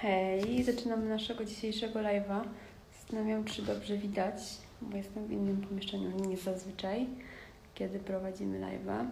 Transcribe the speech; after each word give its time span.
Hej, 0.00 0.64
zaczynamy 0.64 1.08
naszego 1.08 1.44
dzisiejszego 1.44 1.98
live'a. 1.98 2.44
Zastanawiam, 2.92 3.44
czy 3.44 3.62
dobrze 3.62 3.96
widać, 3.96 4.34
bo 4.82 4.96
jestem 4.96 5.26
w 5.26 5.32
innym 5.32 5.60
pomieszczeniu 5.60 6.10
niż 6.10 6.40
zazwyczaj, 6.40 7.06
kiedy 7.74 7.98
prowadzimy 7.98 8.60
live'a. 8.60 9.06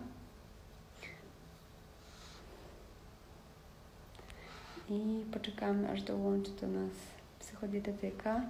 I 4.89 5.25
poczekamy, 5.33 5.91
aż 5.91 6.03
dołączy 6.03 6.51
do 6.51 6.67
nas 6.67 6.93
psychodietetyka. 7.39 8.43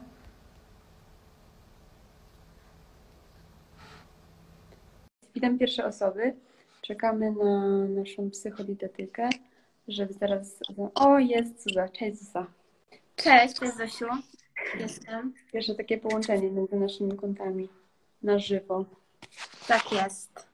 Witam 5.35 5.59
pierwsze 5.59 5.87
osoby. 5.87 6.35
Czekamy 6.83 7.31
na 7.31 7.69
naszą 7.89 8.31
psychodietetykę, 8.31 9.29
żeby 9.89 10.13
zaraz... 10.13 10.61
O, 10.95 11.19
jest 11.19 11.63
Zuza. 11.63 11.89
Cześć 11.89 12.19
Zuza. 12.19 12.47
Cześć, 13.17 13.55
cześć 13.55 13.77
Zosiu. 13.77 14.07
Jestem. 14.79 15.35
Pierwsze 15.53 15.75
takie 15.75 15.99
połączenie 15.99 16.51
między 16.51 16.77
naszymi 16.77 17.17
kontami 17.17 17.69
na 18.23 18.39
żywo. 18.39 18.85
Tak 19.69 19.93
jest. 19.93 20.49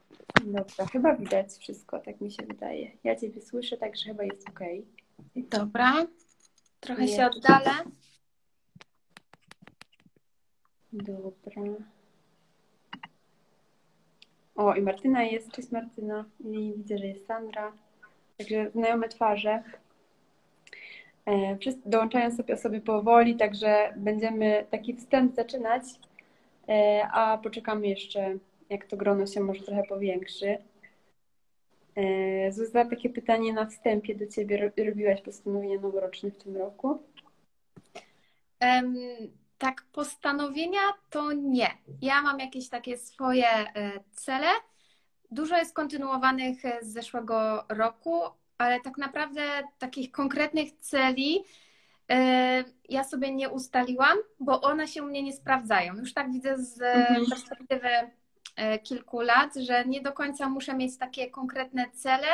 Dobra, 0.44 0.86
chyba 0.92 1.16
widać 1.16 1.52
wszystko, 1.52 1.98
tak 1.98 2.20
mi 2.20 2.32
się 2.32 2.42
wydaje. 2.46 2.90
Ja 3.04 3.16
Ciebie 3.16 3.40
słyszę, 3.42 3.76
także 3.76 4.04
chyba 4.04 4.24
jest 4.24 4.48
ok. 4.48 4.60
Dobra. 5.36 6.06
Trochę 6.80 7.08
się 7.08 7.26
oddalę. 7.26 7.70
Dobra. 10.92 11.62
O, 14.54 14.74
i 14.74 14.82
Martyna 14.82 15.22
jest. 15.22 15.50
Cześć 15.50 15.70
Martyna. 15.70 16.24
I 16.40 16.74
widzę, 16.76 16.98
że 16.98 17.06
jest 17.06 17.26
Sandra. 17.26 17.72
Także 18.40 18.70
znajome 18.70 19.08
twarze. 19.08 19.62
E, 21.26 21.58
dołączają 21.86 22.36
sobie 22.36 22.54
osoby 22.54 22.80
powoli, 22.80 23.36
także 23.36 23.94
będziemy 23.96 24.66
taki 24.70 24.96
wstęp 24.96 25.34
zaczynać, 25.34 25.82
e, 26.68 27.02
a 27.12 27.38
poczekamy 27.38 27.88
jeszcze, 27.88 28.36
jak 28.70 28.84
to 28.86 28.96
grono 28.96 29.26
się 29.26 29.40
może 29.40 29.62
trochę 29.62 29.82
powiększy. 29.82 30.58
E, 31.96 32.52
Zuza, 32.52 32.84
takie 32.84 33.10
pytanie 33.10 33.52
na 33.52 33.66
wstępie 33.66 34.14
do 34.14 34.26
Ciebie. 34.26 34.56
Ro- 34.56 34.84
Robiłaś 34.84 35.22
postanowienia 35.22 35.80
noworoczne 35.80 36.30
w 36.30 36.38
tym 36.38 36.56
roku? 36.56 37.02
Em, 38.60 38.96
tak, 39.58 39.84
postanowienia 39.92 40.80
to 41.10 41.32
nie. 41.32 41.68
Ja 42.02 42.22
mam 42.22 42.40
jakieś 42.40 42.68
takie 42.68 42.96
swoje 42.96 43.46
cele. 44.12 44.48
Dużo 45.30 45.56
jest 45.56 45.74
kontynuowanych 45.74 46.64
e, 46.64 46.78
z 46.82 46.92
zeszłego 46.92 47.64
roku, 47.68 48.20
ale 48.58 48.80
tak 48.80 48.98
naprawdę 48.98 49.42
takich 49.78 50.10
konkretnych 50.12 50.72
celi 50.80 51.44
e, 52.10 52.64
ja 52.88 53.04
sobie 53.04 53.34
nie 53.34 53.48
ustaliłam, 53.48 54.18
bo 54.40 54.60
one 54.60 54.88
się 54.88 55.02
u 55.02 55.06
mnie 55.06 55.22
nie 55.22 55.32
sprawdzają. 55.32 55.94
Już 55.96 56.14
tak 56.14 56.32
widzę 56.32 56.58
z 56.58 56.82
e, 56.82 56.92
Mhm. 56.94 57.26
perspektywy 57.26 57.88
kilku 58.82 59.20
lat, 59.20 59.54
że 59.56 59.84
nie 59.84 60.00
do 60.00 60.12
końca 60.12 60.48
muszę 60.48 60.74
mieć 60.74 60.98
takie 60.98 61.30
konkretne 61.30 61.90
cele, 61.90 62.26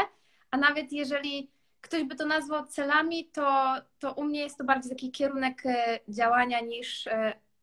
a 0.50 0.56
nawet 0.56 0.92
jeżeli 0.92 1.50
ktoś 1.81 2.05
by 2.05 2.14
to 2.16 2.27
nazwał 2.27 2.66
celami, 2.66 3.25
to, 3.25 3.75
to 3.98 4.12
u 4.12 4.25
mnie 4.25 4.41
jest 4.41 4.58
to 4.58 4.64
bardziej 4.64 4.91
taki 4.91 5.10
kierunek 5.10 5.62
działania 6.08 6.60
niż 6.60 7.08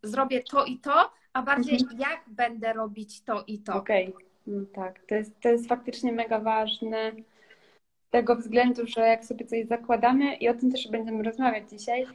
zrobię 0.03 0.43
to 0.43 0.65
i 0.65 0.79
to, 0.79 1.11
a 1.33 1.41
bardziej 1.41 1.79
jak 1.97 2.21
będę 2.27 2.73
robić 2.73 3.21
to 3.23 3.43
i 3.47 3.59
to. 3.59 3.75
Okej, 3.75 4.13
no 4.47 4.65
tak. 4.73 4.99
To 5.07 5.15
jest, 5.15 5.39
to 5.39 5.49
jest 5.49 5.67
faktycznie 5.67 6.11
mega 6.11 6.39
ważne 6.39 7.11
z 8.07 8.09
tego 8.09 8.35
względu, 8.35 8.87
że 8.87 9.01
jak 9.01 9.25
sobie 9.25 9.45
coś 9.45 9.65
zakładamy 9.65 10.35
i 10.35 10.49
o 10.49 10.53
tym 10.53 10.71
też 10.71 10.87
będziemy 10.87 11.23
rozmawiać 11.23 11.69
dzisiaj, 11.69 12.05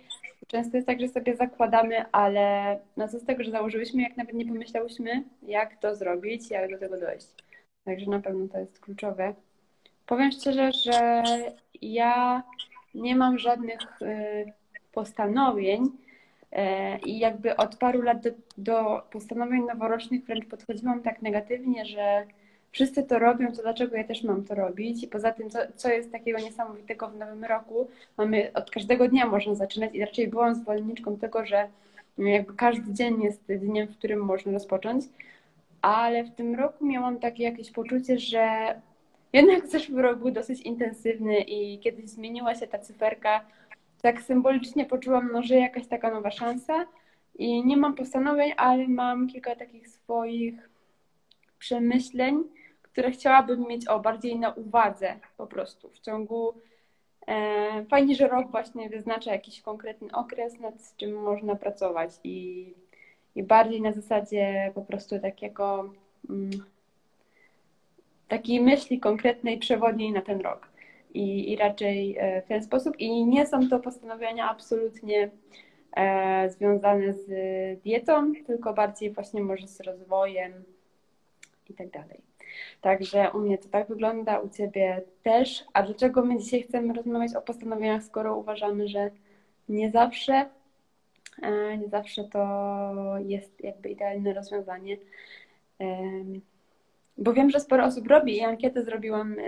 często 0.46 0.76
jest 0.76 0.86
tak, 0.86 1.00
że 1.00 1.08
sobie 1.08 1.36
zakładamy, 1.36 2.04
ale 2.12 2.78
no 2.96 3.08
co 3.08 3.18
z 3.18 3.24
tego, 3.24 3.44
że 3.44 3.50
założyłyśmy, 3.50 4.02
jak 4.02 4.16
nawet 4.16 4.34
nie 4.34 4.46
pomyślałyśmy, 4.46 5.24
jak 5.42 5.76
to 5.76 5.96
zrobić, 5.96 6.50
jak 6.50 6.70
do 6.70 6.78
tego 6.78 7.00
dojść. 7.00 7.26
Także 7.84 8.10
na 8.10 8.20
pewno 8.20 8.48
to 8.48 8.58
jest 8.58 8.80
kluczowe. 8.80 9.34
Powiem 10.06 10.32
szczerze, 10.32 10.72
że 10.72 11.22
ja 11.82 12.42
nie 12.94 13.16
mam 13.16 13.38
żadnych 13.38 14.02
y, 14.02 14.52
postanowień, 14.92 15.90
I 17.06 17.18
jakby 17.18 17.56
od 17.56 17.76
paru 17.76 18.02
lat 18.02 18.22
do, 18.22 18.30
do 18.58 19.02
postanowień 19.10 19.62
noworocznych 19.62 20.24
wręcz 20.24 20.46
podchodziłam 20.46 21.02
tak 21.02 21.22
negatywnie, 21.22 21.86
że 21.86 22.26
wszyscy 22.72 23.02
to 23.02 23.18
robią, 23.18 23.52
to 23.52 23.62
dlaczego 23.62 23.96
ja 23.96 24.04
też 24.04 24.22
mam 24.22 24.44
to 24.44 24.54
robić? 24.54 25.04
I 25.04 25.08
poza 25.08 25.32
tym, 25.32 25.50
co, 25.50 25.58
co 25.76 25.88
jest 25.88 26.12
takiego 26.12 26.38
niesamowitego 26.38 27.08
w 27.08 27.16
nowym 27.16 27.44
roku, 27.44 27.88
mamy 28.16 28.52
od 28.54 28.70
każdego 28.70 29.08
dnia 29.08 29.26
można 29.26 29.54
zaczynać 29.54 29.94
i 29.94 30.00
raczej 30.00 30.28
byłam 30.28 30.54
zwolenniczką 30.54 31.16
tego, 31.16 31.46
że 31.46 31.68
jakby 32.18 32.54
każdy 32.54 32.92
dzień 32.92 33.22
jest 33.22 33.42
dniem, 33.46 33.88
w 33.88 33.98
którym 33.98 34.20
można 34.20 34.52
rozpocząć, 34.52 35.04
ale 35.82 36.24
w 36.24 36.34
tym 36.34 36.54
roku 36.54 36.86
miałam 36.86 37.18
takie 37.18 37.44
jakieś 37.44 37.70
poczucie, 37.70 38.18
że 38.18 38.74
jednak 39.32 39.66
zeszły 39.66 40.02
rok 40.02 40.18
był 40.18 40.30
dosyć 40.30 40.60
intensywny 40.60 41.40
i 41.40 41.78
kiedyś 41.78 42.04
zmieniła 42.04 42.54
się 42.54 42.66
ta 42.66 42.78
cyferka, 42.78 43.44
tak 44.02 44.22
symbolicznie 44.22 44.86
poczułam, 44.86 45.30
no, 45.32 45.42
że 45.42 45.54
jakaś 45.54 45.86
taka 45.86 46.10
nowa 46.10 46.30
szansa 46.30 46.86
i 47.34 47.64
nie 47.64 47.76
mam 47.76 47.94
postanowień, 47.94 48.52
ale 48.56 48.88
mam 48.88 49.28
kilka 49.28 49.56
takich 49.56 49.88
swoich 49.88 50.70
przemyśleń, 51.58 52.44
które 52.82 53.10
chciałabym 53.10 53.66
mieć 53.68 53.88
o 53.88 54.00
bardziej 54.00 54.38
na 54.38 54.50
uwadze 54.50 55.16
po 55.36 55.46
prostu 55.46 55.90
w 55.90 56.00
ciągu. 56.00 56.54
E, 57.26 57.84
fajnie, 57.84 58.14
że 58.14 58.28
rok 58.28 58.50
właśnie 58.50 58.88
wyznacza 58.88 59.32
jakiś 59.32 59.62
konkretny 59.62 60.08
okres, 60.12 60.60
nad 60.60 60.96
czym 60.96 61.22
można 61.22 61.56
pracować 61.56 62.10
i, 62.24 62.74
i 63.34 63.42
bardziej 63.42 63.82
na 63.82 63.92
zasadzie 63.92 64.72
po 64.74 64.82
prostu 64.82 65.18
takiego 65.18 65.92
mm, 66.30 66.50
takiej 68.28 68.60
myśli 68.60 69.00
konkretnej, 69.00 69.58
przewodniej 69.58 70.12
na 70.12 70.22
ten 70.22 70.40
rok 70.40 70.67
i, 71.14 71.52
i 71.52 71.56
raczej 71.56 72.16
e, 72.18 72.42
w 72.42 72.46
ten 72.46 72.62
sposób. 72.62 72.98
I 72.98 73.26
nie 73.26 73.46
są 73.46 73.68
to 73.68 73.80
postanowienia 73.80 74.50
absolutnie 74.50 75.30
e, 75.96 76.50
związane 76.50 77.12
z 77.12 77.26
dietą, 77.82 78.32
tylko 78.46 78.74
bardziej 78.74 79.10
właśnie 79.10 79.42
może 79.42 79.66
z 79.66 79.80
rozwojem 79.80 80.52
i 81.70 81.74
tak 81.74 81.90
dalej. 81.90 82.20
Także 82.80 83.30
u 83.34 83.38
mnie 83.38 83.58
to 83.58 83.68
tak 83.68 83.88
wygląda, 83.88 84.38
u 84.38 84.48
Ciebie 84.48 85.02
też. 85.22 85.64
A 85.72 85.82
dlaczego 85.82 86.24
my 86.24 86.38
dzisiaj 86.38 86.62
chcemy 86.62 86.94
rozmawiać 86.94 87.34
o 87.34 87.42
postanowieniach, 87.42 88.02
skoro 88.02 88.36
uważamy, 88.36 88.88
że 88.88 89.10
nie 89.68 89.90
zawsze, 89.90 90.48
e, 91.42 91.78
nie 91.78 91.88
zawsze 91.88 92.24
to 92.24 92.44
jest 93.26 93.64
jakby 93.64 93.88
idealne 93.88 94.34
rozwiązanie. 94.34 94.96
Bo 97.18 97.32
wiem, 97.32 97.50
że 97.50 97.60
sporo 97.60 97.84
osób 97.84 98.06
robi 98.06 98.36
i 98.36 98.44
ankietę 98.44 98.84
zrobiłam 98.84 99.36
e, 99.38 99.44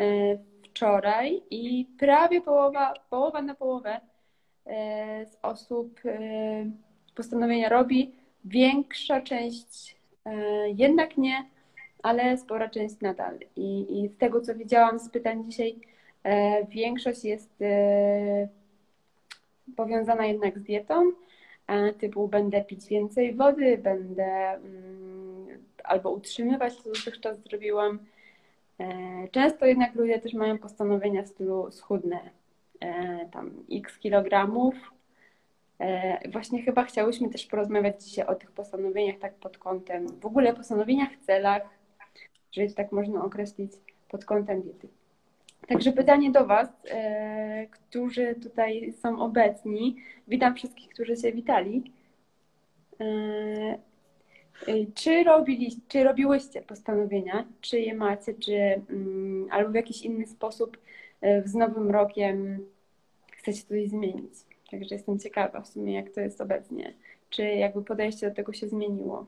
wczoraj 0.80 1.42
i 1.50 1.86
prawie 1.98 2.40
połowa, 2.40 2.94
połowa 3.10 3.42
na 3.42 3.54
połowę 3.54 4.00
e, 4.66 5.26
z 5.26 5.38
osób 5.42 6.00
e, 6.04 6.18
postanowienia 7.14 7.68
robi. 7.68 8.14
Większa 8.44 9.20
część 9.20 9.96
e, 10.24 10.32
jednak 10.70 11.16
nie, 11.16 11.44
ale 12.02 12.38
spora 12.38 12.68
część 12.68 13.00
nadal. 13.00 13.38
I, 13.56 14.00
i 14.00 14.08
z 14.08 14.16
tego, 14.16 14.40
co 14.40 14.54
widziałam 14.54 14.98
z 14.98 15.10
pytań 15.10 15.44
dzisiaj, 15.50 15.76
większość 16.68 17.24
jest 17.24 17.58
powiązana 19.76 20.26
jednak 20.26 20.58
z 20.58 20.62
dietą, 20.62 21.12
typu 21.98 22.28
będę 22.28 22.64
pić 22.64 22.86
więcej 22.86 23.34
wody, 23.34 23.78
będę 23.78 24.24
mm, 24.24 25.64
albo 25.84 26.10
utrzymywać, 26.10 26.74
co 26.74 26.90
dotychczas 26.92 27.38
zrobiłam. 27.42 27.98
E, 28.80 29.28
Często 29.28 29.66
jednak 29.66 29.94
ludzie 29.94 30.18
też 30.18 30.34
mają 30.34 30.58
postanowienia 30.58 31.22
w 31.22 31.28
stylu 31.28 31.70
schudnę 31.70 32.20
e, 32.80 33.28
tam 33.32 33.50
x 33.72 33.98
kilogramów. 33.98 34.74
E, 35.78 36.30
Właśnie 36.30 36.62
chyba 36.62 36.84
chciałyśmy 36.84 37.28
też 37.28 37.46
porozmawiać 37.46 38.04
dzisiaj 38.04 38.26
o 38.26 38.34
tych 38.34 38.52
postanowieniach 38.52 39.18
tak 39.18 39.34
pod 39.34 39.58
kątem, 39.58 40.08
w 40.20 40.26
ogóle 40.26 40.54
postanowieniach, 40.54 41.16
celach, 41.20 41.62
jeżeli 42.56 42.74
tak 42.74 42.92
można 42.92 43.24
określić, 43.24 43.72
pod 44.08 44.24
kątem 44.24 44.62
diety. 44.62 44.88
Także 45.68 45.92
pytanie 45.92 46.30
do 46.30 46.46
Was, 46.46 46.68
którzy 47.70 48.34
tutaj 48.34 48.92
są 48.92 49.20
obecni. 49.20 49.96
Witam 50.28 50.54
wszystkich, 50.54 50.88
którzy 50.88 51.16
się 51.16 51.32
witali. 51.32 51.92
E, 54.66 54.86
Czy, 54.94 55.24
robili, 55.24 55.82
czy 55.88 56.04
robiłyście 56.04 56.62
postanowienia? 56.62 57.48
Czy 57.60 57.80
je 57.80 57.94
macie, 57.94 58.34
czy 58.34 58.52
mm, 58.90 59.48
albo 59.50 59.70
w 59.70 59.74
jakiś 59.74 60.02
inny 60.02 60.26
sposób 60.26 60.78
e, 61.20 61.48
z 61.48 61.54
nowym 61.54 61.90
rokiem 61.90 62.66
chcecie 63.32 63.62
coś 63.62 63.88
zmienić? 63.88 64.34
Także 64.70 64.94
jestem 64.94 65.18
ciekawa 65.18 65.60
w 65.60 65.68
sumie, 65.68 65.94
jak 65.94 66.10
to 66.10 66.20
jest 66.20 66.40
obecnie. 66.40 66.94
Czy 67.30 67.42
jakby 67.44 67.84
podejście 67.84 68.28
do 68.28 68.34
tego 68.36 68.52
się 68.52 68.68
zmieniło? 68.68 69.26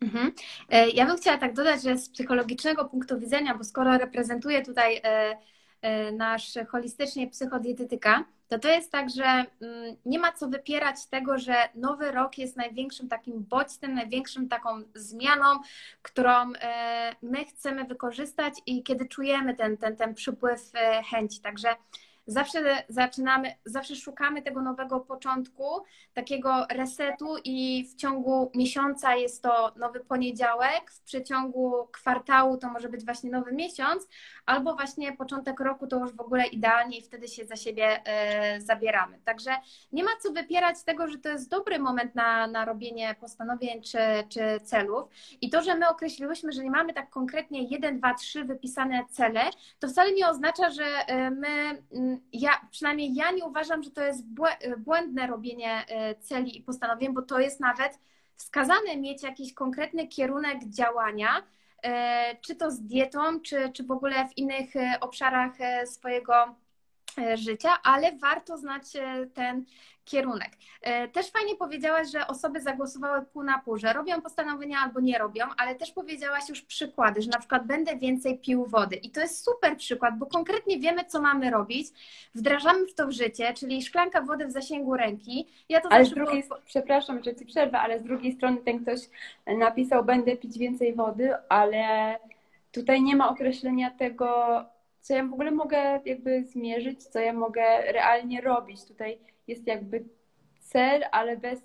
Mhm. 0.00 0.32
E, 0.68 0.88
Ja 0.90 1.06
bym 1.06 1.16
chciała 1.16 1.38
tak 1.38 1.54
dodać, 1.54 1.82
że 1.82 1.98
z 1.98 2.08
psychologicznego 2.10 2.84
punktu 2.84 3.18
widzenia, 3.20 3.54
bo 3.58 3.64
skoro 3.64 3.98
reprezentuję 3.98 4.62
tutaj 4.64 5.00
e, 5.04 5.38
e, 5.82 6.12
nasz 6.12 6.54
holistycznie 6.68 7.30
psychodietetyka, 7.30 8.24
to 8.48 8.58
to 8.58 8.68
jest 8.68 8.92
tak, 8.92 9.10
że 9.10 9.24
mm, 9.24 9.96
nie 10.04 10.18
ma 10.18 10.32
co 10.32 10.48
wypierać 10.48 11.06
tego, 11.06 11.38
że 11.38 11.54
nowy 11.74 12.10
rok 12.10 12.38
jest 12.38 12.56
największym 12.56 13.08
takim 13.08 13.44
bodźcem, 13.44 13.94
największym 13.94 14.48
taką 14.48 14.82
zmianą, 14.94 15.60
którą 16.02 16.52
e, 16.60 17.16
my 17.22 17.44
chcemy 17.44 17.84
wykorzystać 17.84 18.54
i 18.66 18.82
kiedy 18.82 19.08
czujemy 19.08 19.54
ten, 19.54 19.76
ten, 19.76 19.96
ten 19.96 20.14
przypływ 20.14 20.70
e, 20.74 21.02
chęci. 21.02 21.40
Także 21.40 21.68
zawsze 22.26 22.84
zaczynamy, 22.88 23.54
zawsze 23.64 23.96
szukamy 23.96 24.42
tego 24.42 24.62
nowego 24.62 25.00
początku, 25.00 25.64
takiego 26.14 26.66
resetu 26.70 27.36
i 27.44 27.88
w 27.90 27.94
ciągu 27.94 28.50
miesiąca 28.54 29.14
jest 29.14 29.42
to 29.42 29.72
nowy 29.76 30.00
poniedziałek, 30.00 30.90
w 30.90 31.00
przeciągu 31.00 31.88
kwartału 31.92 32.56
to 32.56 32.70
może 32.70 32.88
być 32.88 33.04
właśnie 33.04 33.30
nowy 33.30 33.52
miesiąc, 33.52 34.08
albo 34.46 34.74
właśnie 34.74 35.12
początek 35.12 35.60
roku 35.60 35.86
to 35.86 35.98
już 35.98 36.12
w 36.12 36.20
ogóle 36.20 36.46
idealnie 36.46 36.98
i 36.98 37.02
wtedy 37.02 37.28
się 37.28 37.46
za 37.46 37.56
siebie 37.56 38.02
e, 38.04 38.60
zabieramy. 38.60 39.20
Także 39.24 39.50
nie 39.92 40.04
ma 40.04 40.10
co 40.22 40.32
wypierać 40.32 40.82
tego, 40.84 41.08
że 41.08 41.18
to 41.18 41.28
jest 41.28 41.50
dobry 41.50 41.78
moment 41.78 42.14
na, 42.14 42.46
na 42.46 42.64
robienie 42.64 43.14
postanowień 43.20 43.82
czy, 43.82 43.98
czy 44.28 44.60
celów 44.64 45.08
i 45.40 45.50
to, 45.50 45.62
że 45.62 45.74
my 45.74 45.88
określiłyśmy, 45.88 46.52
że 46.52 46.64
nie 46.64 46.70
mamy 46.70 46.94
tak 46.94 47.10
konkretnie 47.10 47.62
1, 47.62 47.98
2, 47.98 48.14
3 48.14 48.44
wypisane 48.44 49.04
cele, 49.10 49.40
to 49.78 49.88
wcale 49.88 50.12
nie 50.12 50.28
oznacza, 50.28 50.70
że 50.70 50.84
e, 50.84 51.30
my 51.30 51.82
mm, 51.92 52.15
ja, 52.32 52.50
przynajmniej 52.70 53.14
ja 53.14 53.30
nie 53.30 53.44
uważam, 53.44 53.82
że 53.82 53.90
to 53.90 54.02
jest 54.02 54.24
błędne 54.78 55.26
robienie 55.26 55.84
e, 55.88 56.14
celi 56.14 56.58
i 56.58 56.62
postanowień, 56.62 57.14
bo 57.14 57.22
to 57.22 57.38
jest 57.38 57.60
nawet 57.60 57.98
wskazane 58.36 58.96
mieć 58.96 59.22
jakiś 59.22 59.54
konkretny 59.54 60.08
kierunek 60.08 60.64
działania, 60.68 61.42
e, 61.82 62.36
czy 62.40 62.56
to 62.56 62.70
z 62.70 62.80
dietą, 62.80 63.40
czy, 63.40 63.72
czy 63.72 63.84
w 63.84 63.90
ogóle 63.90 64.28
w 64.28 64.38
innych 64.38 64.76
e, 64.76 65.00
obszarach 65.00 65.52
swojego 65.84 66.54
życia, 67.34 67.70
ale 67.82 68.16
warto 68.16 68.58
znać 68.58 68.84
ten 69.34 69.64
kierunek. 70.06 70.50
E, 70.82 71.08
też 71.08 71.30
fajnie 71.30 71.56
powiedziałaś, 71.56 72.10
że 72.10 72.26
osoby 72.26 72.60
zagłosowały 72.60 73.22
pół 73.22 73.42
na 73.42 73.58
pół, 73.58 73.78
że 73.78 73.92
robią 73.92 74.22
postanowienia 74.22 74.78
albo 74.84 75.00
nie 75.00 75.18
robią, 75.18 75.44
ale 75.56 75.74
też 75.74 75.90
powiedziałaś 75.90 76.48
już 76.48 76.62
przykłady, 76.62 77.22
że 77.22 77.30
na 77.30 77.38
przykład 77.38 77.66
będę 77.66 77.96
więcej 77.96 78.38
pił 78.38 78.66
wody. 78.66 78.96
I 78.96 79.10
to 79.10 79.20
jest 79.20 79.44
super 79.44 79.76
przykład, 79.76 80.18
bo 80.18 80.26
konkretnie 80.26 80.78
wiemy, 80.78 81.04
co 81.04 81.20
mamy 81.20 81.50
robić, 81.50 81.88
wdrażamy 82.34 82.86
w 82.86 82.94
to 82.94 83.06
w 83.06 83.12
życie, 83.12 83.54
czyli 83.54 83.82
szklanka 83.82 84.22
wody 84.22 84.46
w 84.46 84.52
zasięgu 84.52 84.96
ręki. 84.96 85.46
Ja 85.68 85.80
to 85.80 85.92
ale 85.92 86.04
z 86.04 86.10
drugiej, 86.10 86.44
przepraszam, 86.64 87.22
że 87.22 87.34
ci 87.34 87.46
przerwę, 87.46 87.78
ale 87.78 87.98
z 87.98 88.02
drugiej 88.02 88.32
strony 88.32 88.56
ten 88.56 88.82
ktoś 88.82 89.00
napisał, 89.46 90.04
będę 90.04 90.36
pić 90.36 90.58
więcej 90.58 90.94
wody, 90.94 91.34
ale 91.48 92.16
tutaj 92.72 93.02
nie 93.02 93.16
ma 93.16 93.28
określenia 93.28 93.90
tego, 93.90 94.26
co 95.00 95.14
ja 95.14 95.24
w 95.24 95.32
ogóle 95.32 95.50
mogę 95.50 96.00
jakby 96.04 96.44
zmierzyć, 96.44 97.04
co 97.04 97.18
ja 97.18 97.32
mogę 97.32 97.62
realnie 97.92 98.40
robić. 98.40 98.84
Tutaj 98.84 99.18
jest 99.48 99.66
jakby 99.66 100.04
cel, 100.60 101.04
ale 101.12 101.36
bez 101.36 101.60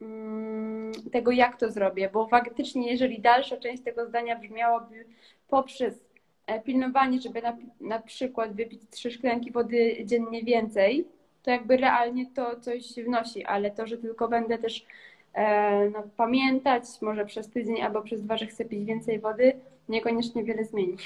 mm, 0.00 0.92
tego, 1.12 1.30
jak 1.30 1.56
to 1.60 1.70
zrobię, 1.70 2.10
bo 2.12 2.26
faktycznie, 2.26 2.90
jeżeli 2.90 3.20
dalsza 3.20 3.56
część 3.56 3.82
tego 3.82 4.06
zdania 4.06 4.38
brzmiałaby 4.38 5.04
poprzez 5.48 6.04
e, 6.46 6.60
pilnowanie, 6.60 7.20
żeby 7.20 7.42
na, 7.42 7.56
na 7.80 7.98
przykład 7.98 8.52
wypić 8.52 8.82
trzy 8.90 9.10
szklanki 9.10 9.52
wody 9.52 9.96
dziennie 10.04 10.42
więcej, 10.42 11.08
to 11.42 11.50
jakby 11.50 11.76
realnie 11.76 12.26
to 12.34 12.60
coś 12.60 12.94
wnosi, 12.94 13.44
ale 13.44 13.70
to, 13.70 13.86
że 13.86 13.98
tylko 13.98 14.28
będę 14.28 14.58
też 14.58 14.86
e, 15.34 15.90
no, 15.90 16.02
pamiętać, 16.16 16.84
może 17.02 17.26
przez 17.26 17.50
tydzień 17.50 17.80
albo 17.82 18.02
przez 18.02 18.22
dwa, 18.22 18.36
że 18.36 18.46
chcę 18.46 18.64
pić 18.64 18.84
więcej 18.84 19.18
wody, 19.20 19.52
niekoniecznie 19.88 20.44
wiele 20.44 20.64
zmieni. 20.64 20.96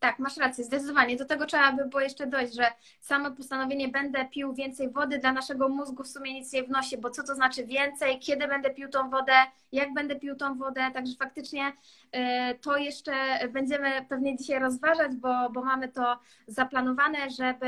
Tak, 0.00 0.18
masz 0.18 0.36
rację, 0.36 0.64
zdecydowanie. 0.64 1.16
Do 1.16 1.24
tego 1.24 1.46
trzeba 1.46 1.72
by 1.72 1.84
było 1.84 2.00
jeszcze 2.00 2.26
dojść, 2.26 2.54
że 2.54 2.66
samo 3.00 3.30
postanowienie 3.30 3.88
będę 3.88 4.24
pił 4.24 4.54
więcej 4.54 4.90
wody 4.90 5.18
dla 5.18 5.32
naszego 5.32 5.68
mózgu 5.68 6.02
w 6.02 6.08
sumie 6.08 6.32
nic 6.34 6.52
nie 6.52 6.62
wnosi, 6.62 6.98
bo 6.98 7.10
co 7.10 7.22
to 7.22 7.34
znaczy 7.34 7.66
więcej, 7.66 8.18
kiedy 8.18 8.48
będę 8.48 8.70
pił 8.70 8.88
tą 8.88 9.10
wodę, 9.10 9.32
jak 9.72 9.94
będę 9.94 10.16
pił 10.16 10.36
tą 10.36 10.58
wodę, 10.58 10.90
także 10.94 11.14
faktycznie 11.18 11.68
y, 11.68 12.58
to 12.58 12.76
jeszcze 12.76 13.12
będziemy 13.52 14.06
pewnie 14.08 14.36
dzisiaj 14.36 14.58
rozważać, 14.60 15.16
bo, 15.16 15.50
bo 15.50 15.64
mamy 15.64 15.88
to 15.88 16.18
zaplanowane, 16.46 17.30
żeby 17.30 17.66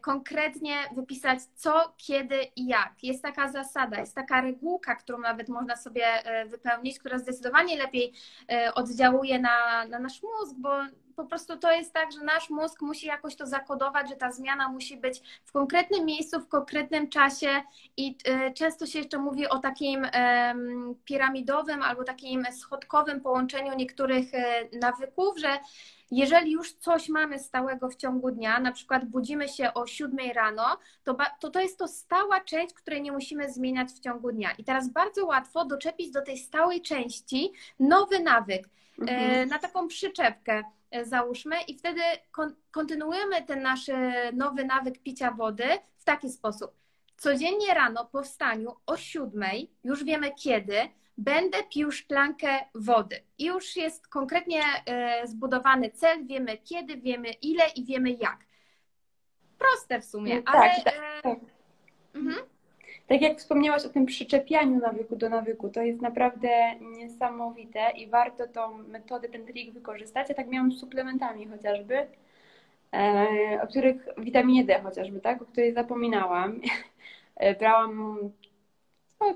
konkretnie 0.00 0.74
wypisać 0.94 1.38
co, 1.54 1.94
kiedy 1.96 2.36
i 2.56 2.66
jak. 2.66 2.92
Jest 3.02 3.22
taka 3.22 3.52
zasada, 3.52 4.00
jest 4.00 4.14
taka 4.14 4.40
regułka, 4.40 4.94
którą 4.94 5.18
nawet 5.18 5.48
można 5.48 5.76
sobie 5.76 6.06
e, 6.06 6.46
wypełnić, 6.46 6.98
która 6.98 7.18
zdecydowanie 7.18 7.78
lepiej 7.78 8.12
e, 8.52 8.74
oddziałuje 8.74 9.38
na, 9.38 9.86
na 9.88 9.98
nasz 9.98 10.22
mózg, 10.22 10.54
bo 10.58 10.70
po 11.16 11.24
prostu 11.24 11.56
to 11.56 11.72
jest 11.72 11.92
tak, 11.92 12.12
że 12.12 12.20
nasz 12.20 12.50
mózg 12.50 12.82
musi 12.82 13.06
jakoś 13.06 13.36
to 13.36 13.46
zakodować, 13.46 14.08
że 14.08 14.16
ta 14.16 14.32
zmiana 14.32 14.68
musi 14.68 14.96
być 14.96 15.22
w 15.44 15.52
konkretnym 15.52 16.04
miejscu, 16.04 16.40
w 16.40 16.48
konkretnym 16.48 17.08
czasie 17.08 17.62
i 17.96 18.16
e, 18.24 18.52
często 18.52 18.86
się 18.86 18.98
jeszcze 18.98 19.18
mówi 19.18 19.48
o 19.48 19.58
takim 19.58 20.06
piramidowym 21.04 21.82
albo 21.82 22.04
takim 22.04 22.44
schodkowym 22.52 23.20
połączeniu 23.20 23.76
niektórych 23.76 24.26
nawyków, 24.80 25.38
że 25.38 25.58
jeżeli 26.16 26.52
już 26.52 26.72
coś 26.72 27.08
mamy 27.08 27.38
stałego 27.38 27.88
w 27.88 27.96
ciągu 27.96 28.30
dnia, 28.30 28.60
na 28.60 28.72
przykład 28.72 29.04
budzimy 29.04 29.48
się 29.48 29.74
o 29.74 29.86
7 29.86 30.18
rano, 30.34 30.78
to, 31.04 31.16
to 31.40 31.50
to 31.50 31.60
jest 31.60 31.78
to 31.78 31.88
stała 31.88 32.40
część, 32.40 32.74
której 32.74 33.02
nie 33.02 33.12
musimy 33.12 33.52
zmieniać 33.52 33.88
w 33.88 34.00
ciągu 34.00 34.32
dnia. 34.32 34.50
I 34.58 34.64
teraz 34.64 34.88
bardzo 34.88 35.26
łatwo 35.26 35.64
doczepić 35.64 36.10
do 36.10 36.22
tej 36.22 36.38
stałej 36.38 36.82
części 36.82 37.52
nowy 37.80 38.20
nawyk, 38.20 38.68
e, 38.98 39.00
mhm. 39.00 39.48
na 39.48 39.58
taką 39.58 39.88
przyczepkę 39.88 40.62
e, 40.90 41.04
załóżmy 41.04 41.56
i 41.68 41.78
wtedy 41.78 42.00
kon 42.30 42.54
kontynuujemy 42.70 43.42
ten 43.42 43.62
nasz 43.62 43.88
e, 43.88 44.30
nowy 44.32 44.64
nawyk 44.64 45.02
picia 45.02 45.30
wody 45.30 45.64
w 45.96 46.04
taki 46.04 46.30
sposób. 46.30 46.70
Codziennie 47.16 47.74
rano 47.74 48.04
po 48.12 48.22
wstaniu 48.22 48.76
o 48.86 48.96
7, 48.96 49.44
już 49.84 50.04
wiemy 50.04 50.34
kiedy, 50.34 50.76
będę 51.18 51.58
pił 51.62 51.92
szklankę 51.92 52.48
wody. 52.74 53.16
I 53.38 53.44
już 53.44 53.76
jest 53.76 54.08
konkretnie 54.08 54.60
e, 54.86 55.26
zbudowany 55.26 55.90
cel, 55.90 56.26
wiemy 56.26 56.58
kiedy, 56.58 56.96
wiemy 56.96 57.28
ile 57.42 57.64
i 57.76 57.84
wiemy 57.84 58.10
jak. 58.10 58.38
Proste 59.58 60.00
w 60.00 60.04
sumie, 60.04 60.42
tak, 60.42 60.54
ale... 60.54 60.70
Tak, 60.84 60.94
tak. 61.22 61.38
Mhm. 62.14 62.36
Tak 63.06 63.22
jak 63.22 63.38
wspomniałaś 63.38 63.84
o 63.84 63.88
tym 63.88 64.06
przyczepianiu 64.06 64.80
nawyku 64.80 65.16
do 65.16 65.28
nawyku, 65.28 65.68
to 65.68 65.82
jest 65.82 66.00
naprawdę 66.00 66.48
niesamowite 66.80 67.90
i 67.96 68.06
warto 68.06 68.46
tą 68.48 68.78
metodę, 68.78 69.28
ten 69.28 69.46
trik 69.46 69.72
wykorzystać. 69.72 70.28
Ja 70.28 70.34
tak 70.34 70.48
miałam 70.48 70.72
z 70.72 70.80
suplementami 70.80 71.48
chociażby, 71.48 72.06
e, 72.92 73.26
o 73.62 73.66
których, 73.66 74.08
witaminie 74.18 74.64
D 74.64 74.80
chociażby, 74.80 75.20
tak, 75.20 75.42
o 75.42 75.46
której 75.46 75.72
zapominałam. 75.72 76.60
Brałam 77.58 78.18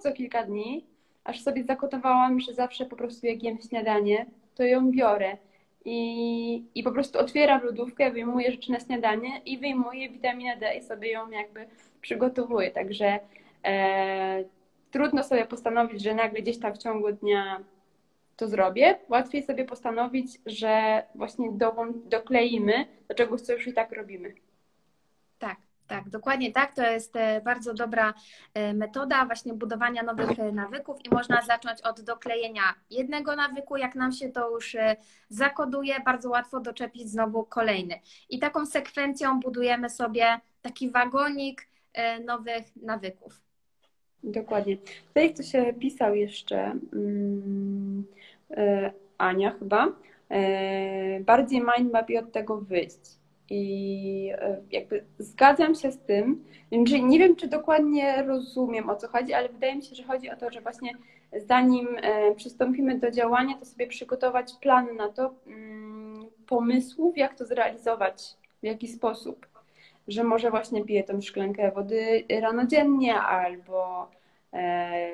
co 0.00 0.12
kilka 0.12 0.42
dni 0.42 0.97
aż 1.28 1.42
sobie 1.42 1.64
zakotowałam, 1.64 2.40
że 2.40 2.54
zawsze 2.54 2.87
po 2.87 2.97
prostu 2.97 3.26
jak 3.26 3.42
jem 3.42 3.58
śniadanie, 3.58 4.26
to 4.54 4.62
ją 4.62 4.90
biorę. 4.90 5.37
I, 5.85 6.64
I 6.75 6.82
po 6.82 6.92
prostu 6.92 7.18
otwieram 7.18 7.62
lodówkę, 7.64 8.11
wyjmuję 8.11 8.52
rzeczy 8.52 8.73
na 8.73 8.80
śniadanie 8.80 9.40
i 9.47 9.58
wyjmuję 9.58 10.11
witaminę 10.11 10.56
D 10.56 10.76
i 10.76 10.82
sobie 10.82 11.11
ją 11.11 11.30
jakby 11.30 11.66
przygotowuję. 12.00 12.70
Także 12.70 13.20
e, 13.64 14.44
trudno 14.90 15.23
sobie 15.25 15.47
postanowić, 15.47 16.02
że 16.02 16.14
nagle 16.14 16.42
gdzieś 16.42 16.58
tam 16.58 16.75
w 16.75 16.78
ciągu 16.78 17.12
dnia 17.12 17.64
to 18.37 18.49
zrobię. 18.49 18.99
Łatwiej 19.08 19.42
sobie 19.42 19.64
postanowić, 19.64 20.38
że 20.47 21.02
właśnie 21.14 21.52
do, 21.52 21.75
dokleimy 22.04 22.87
do 23.08 23.14
czegoś, 23.14 23.40
co 23.40 23.52
już 23.52 23.66
i 23.66 23.73
tak 23.73 23.92
robimy. 23.92 24.35
Tak. 25.38 25.67
Tak, 25.88 26.09
dokładnie 26.09 26.52
tak. 26.52 26.75
To 26.75 26.90
jest 26.90 27.16
e, 27.16 27.40
bardzo 27.40 27.75
dobra 27.75 28.14
e, 28.54 28.75
metoda 28.75 29.25
właśnie 29.25 29.54
budowania 29.54 30.02
nowych 30.02 30.38
e, 30.38 30.52
nawyków 30.52 30.97
i 31.04 31.14
można 31.14 31.42
zacząć 31.42 31.80
od 31.83 32.00
doklejenia 32.00 32.62
jednego 32.90 33.37
nawyku. 33.37 33.76
Jak 33.76 33.95
nam 33.95 34.12
się 34.12 34.28
to 34.28 34.50
już 34.50 34.76
zakoduje, 35.28 35.95
bardzo 36.04 36.30
łatwo 36.30 36.61
doczepić 36.61 37.11
znowu 37.11 37.45
kolejny. 37.45 38.00
I 38.30 38.38
taką 38.38 38.66
sekwencją 38.66 39.40
budujemy 39.40 39.90
sobie 39.90 40.40
taki 40.62 40.90
wagonik 40.90 41.68
nowych 42.25 42.76
nawyków. 42.76 43.40
Dokładnie. 44.23 44.76
Tutaj 45.09 45.35
ktoś 45.35 45.47
pisał 45.80 46.14
jeszcze, 46.14 46.75
um, 46.92 48.07
Ania 49.18 49.50
chyba, 49.59 49.87
bardziej 51.21 51.62
mindmapie 51.76 52.21
od 52.21 52.33
tego 52.33 52.61
wyjść. 52.61 53.17
I 53.50 54.32
e, 54.34 54.60
jakby 54.70 55.04
zgadzam 55.18 55.74
się 55.74 55.92
z 55.92 55.98
tym. 55.98 56.44
Nie 57.02 57.18
wiem, 57.18 57.36
czy 57.36 57.48
dokładnie 57.48 58.22
rozumiem 58.22 58.90
o 58.90 58.96
co 58.96 59.08
chodzi, 59.08 59.34
ale 59.34 59.48
wydaje 59.48 59.76
mi 59.76 59.82
się, 59.82 59.94
że 59.94 60.02
chodzi 60.02 60.30
o 60.30 60.36
to, 60.36 60.50
że 60.50 60.60
właśnie 60.60 60.92
zanim 61.46 61.88
e, 62.02 62.34
przystąpimy 62.34 62.98
do 62.98 63.10
działania, 63.10 63.58
to 63.58 63.64
sobie 63.64 63.86
przygotować 63.86 64.52
plan 64.60 64.96
na 64.96 65.08
to, 65.08 65.34
mm, 65.46 66.26
pomysłów, 66.46 67.16
jak 67.16 67.34
to 67.34 67.44
zrealizować, 67.44 68.36
w 68.62 68.66
jaki 68.66 68.88
sposób. 68.88 69.46
Że 70.08 70.24
może 70.24 70.50
właśnie 70.50 70.84
piję 70.84 71.04
tą 71.04 71.20
szklankę 71.20 71.72
wody 71.72 72.24
rano 72.40 72.66
dziennie, 72.66 73.14
albo 73.14 74.10
e, 74.52 75.10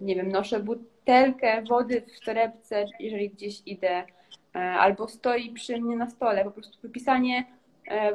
nie 0.00 0.14
wiem, 0.14 0.28
noszę 0.28 0.60
butelkę 0.60 1.62
wody 1.62 2.02
w 2.16 2.24
torebce, 2.24 2.86
jeżeli 3.00 3.30
gdzieś 3.30 3.62
idę, 3.66 4.04
albo 4.78 5.08
stoi 5.08 5.50
przy 5.50 5.80
mnie 5.80 5.96
na 5.96 6.10
stole. 6.10 6.44
Po 6.44 6.50
prostu 6.50 6.78
wypisanie 6.82 7.44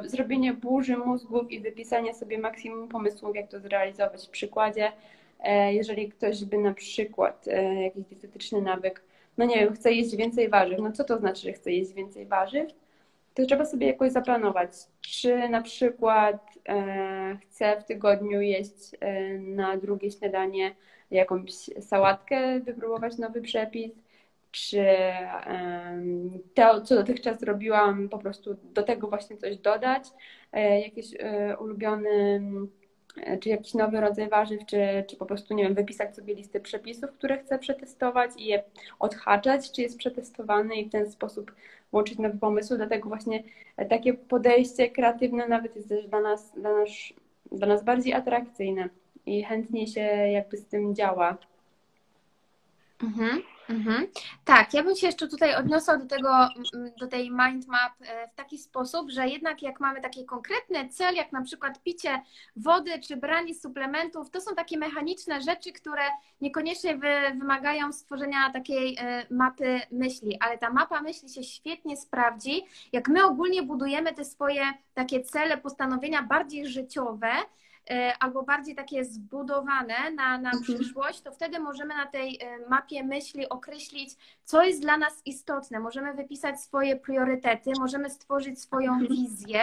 zrobienie 0.04 0.52
burzy 0.52 0.96
mózgów 0.96 1.52
i 1.52 1.60
wypisanie 1.60 2.14
sobie 2.14 2.38
maksimum 2.38 2.88
pomysłów, 2.88 3.36
jak 3.36 3.48
to 3.48 3.60
zrealizować 3.60 4.26
w 4.26 4.30
przykładzie. 4.30 4.92
E, 5.40 5.74
jeżeli 5.74 6.08
ktoś 6.08 6.44
by 6.44 6.58
na 6.58 6.74
przykład 6.74 7.48
e, 7.48 7.82
jakiś 7.82 8.04
dietetyczny 8.04 8.62
nawyk, 8.62 9.02
no 9.38 9.44
nie 9.44 9.56
wiem, 9.56 9.74
chce 9.74 9.92
jeść 9.92 10.16
więcej 10.16 10.48
warzyw, 10.48 10.78
no 10.78 10.92
co 10.92 11.04
to 11.04 11.18
znaczy, 11.18 11.42
że 11.42 11.52
chce 11.52 11.72
jeść 11.72 11.92
więcej 11.92 12.26
warzyw? 12.26 12.72
To 13.34 13.46
trzeba 13.46 13.64
sobie 13.64 13.86
jakoś 13.86 14.12
zaplanować, 14.12 14.70
czy 15.00 15.48
na 15.48 15.62
przykład 15.62 16.58
e, 16.68 17.38
chcę 17.42 17.80
w 17.80 17.84
tygodniu 17.84 18.40
jeść 18.40 18.96
e, 19.00 19.38
na 19.38 19.76
drugie 19.76 20.10
śniadanie 20.10 20.74
jakąś 21.10 21.52
sałatkę, 21.80 22.60
wypróbować 22.60 23.18
nowy 23.18 23.42
przepis, 23.42 23.92
czy 24.54 24.86
to, 26.54 26.80
co 26.80 26.94
dotychczas 26.94 27.42
robiłam, 27.42 28.08
po 28.08 28.18
prostu 28.18 28.56
do 28.62 28.82
tego 28.82 29.08
właśnie 29.08 29.36
coś 29.36 29.58
dodać, 29.58 30.04
e, 30.52 30.80
jakiś 30.80 31.06
e, 31.18 31.56
ulubiony, 31.58 32.40
e, 33.16 33.38
czy 33.38 33.48
jakiś 33.48 33.74
nowy 33.74 34.00
rodzaj 34.00 34.28
warzyw, 34.28 34.60
czy, 34.66 35.04
czy 35.08 35.16
po 35.16 35.26
prostu, 35.26 35.54
nie 35.54 35.64
wiem, 35.64 35.74
wypisać 35.74 36.16
sobie 36.16 36.34
listę 36.34 36.60
przepisów, 36.60 37.10
które 37.10 37.38
chcę 37.38 37.58
przetestować 37.58 38.30
i 38.36 38.44
je 38.44 38.62
odhaczać, 38.98 39.72
czy 39.72 39.82
jest 39.82 39.98
przetestowany 39.98 40.74
i 40.74 40.88
w 40.88 40.92
ten 40.92 41.10
sposób 41.10 41.52
łączyć 41.92 42.18
nowe 42.18 42.38
pomysły. 42.38 42.76
Dlatego 42.76 43.08
właśnie 43.08 43.42
takie 43.88 44.14
podejście 44.14 44.90
kreatywne 44.90 45.48
nawet 45.48 45.76
jest 45.76 45.88
też 45.88 46.06
dla 46.06 46.20
nas, 46.20 46.52
dla 46.56 46.72
nas, 46.72 46.90
dla 47.52 47.66
nas 47.66 47.84
bardziej 47.84 48.14
atrakcyjne 48.14 48.88
i 49.26 49.44
chętnie 49.44 49.86
się 49.86 50.00
jakby 50.32 50.56
z 50.56 50.66
tym 50.66 50.94
działa. 50.94 51.36
Mhm. 53.02 53.42
Mhm. 53.68 54.06
Tak, 54.44 54.74
ja 54.74 54.82
bym 54.82 54.96
się 54.96 55.06
jeszcze 55.06 55.28
tutaj 55.28 55.54
odniosła 55.54 55.96
do 55.96 56.06
tego, 56.06 56.48
do 56.98 57.06
tej 57.06 57.30
mind 57.30 57.66
map 57.68 57.92
e, 58.00 58.28
w 58.28 58.34
taki 58.34 58.58
sposób, 58.58 59.10
że 59.10 59.28
jednak 59.28 59.62
jak 59.62 59.80
mamy 59.80 60.00
taki 60.00 60.24
konkretny 60.24 60.88
cel, 60.88 61.14
jak 61.14 61.32
na 61.32 61.42
przykład 61.42 61.82
picie 61.82 62.22
wody 62.56 63.00
czy 63.00 63.16
branie 63.16 63.54
suplementów, 63.54 64.30
to 64.30 64.40
są 64.40 64.54
takie 64.54 64.78
mechaniczne 64.78 65.42
rzeczy, 65.42 65.72
które 65.72 66.02
niekoniecznie 66.40 66.96
wy, 66.96 67.38
wymagają 67.38 67.92
stworzenia 67.92 68.50
takiej 68.52 68.96
e, 69.00 69.26
mapy 69.30 69.80
myśli, 69.92 70.38
ale 70.40 70.58
ta 70.58 70.70
mapa 70.70 71.02
myśli 71.02 71.28
się 71.28 71.42
świetnie 71.42 71.96
sprawdzi, 71.96 72.64
jak 72.92 73.08
my 73.08 73.24
ogólnie 73.24 73.62
budujemy 73.62 74.14
te 74.14 74.24
swoje 74.24 74.62
takie 74.94 75.20
cele, 75.20 75.58
postanowienia 75.58 76.22
bardziej 76.22 76.66
życiowe, 76.66 77.28
albo 78.20 78.42
bardziej 78.42 78.74
takie 78.74 79.04
zbudowane 79.04 80.10
na, 80.10 80.38
na 80.38 80.50
mhm. 80.50 80.62
przyszłość, 80.62 81.20
to 81.20 81.32
wtedy 81.32 81.60
możemy 81.60 81.94
na 81.94 82.06
tej 82.06 82.38
e, 82.40 82.68
mapie 82.68 83.04
myśli 83.04 83.48
określić, 83.48 84.10
co 84.44 84.62
jest 84.62 84.80
dla 84.80 84.96
nas 84.96 85.22
istotne. 85.24 85.80
Możemy 85.80 86.14
wypisać 86.14 86.60
swoje 86.60 86.96
priorytety, 86.96 87.70
możemy 87.78 88.10
stworzyć 88.10 88.60
swoją 88.60 88.92
mhm. 88.92 89.08
wizję. 89.08 89.60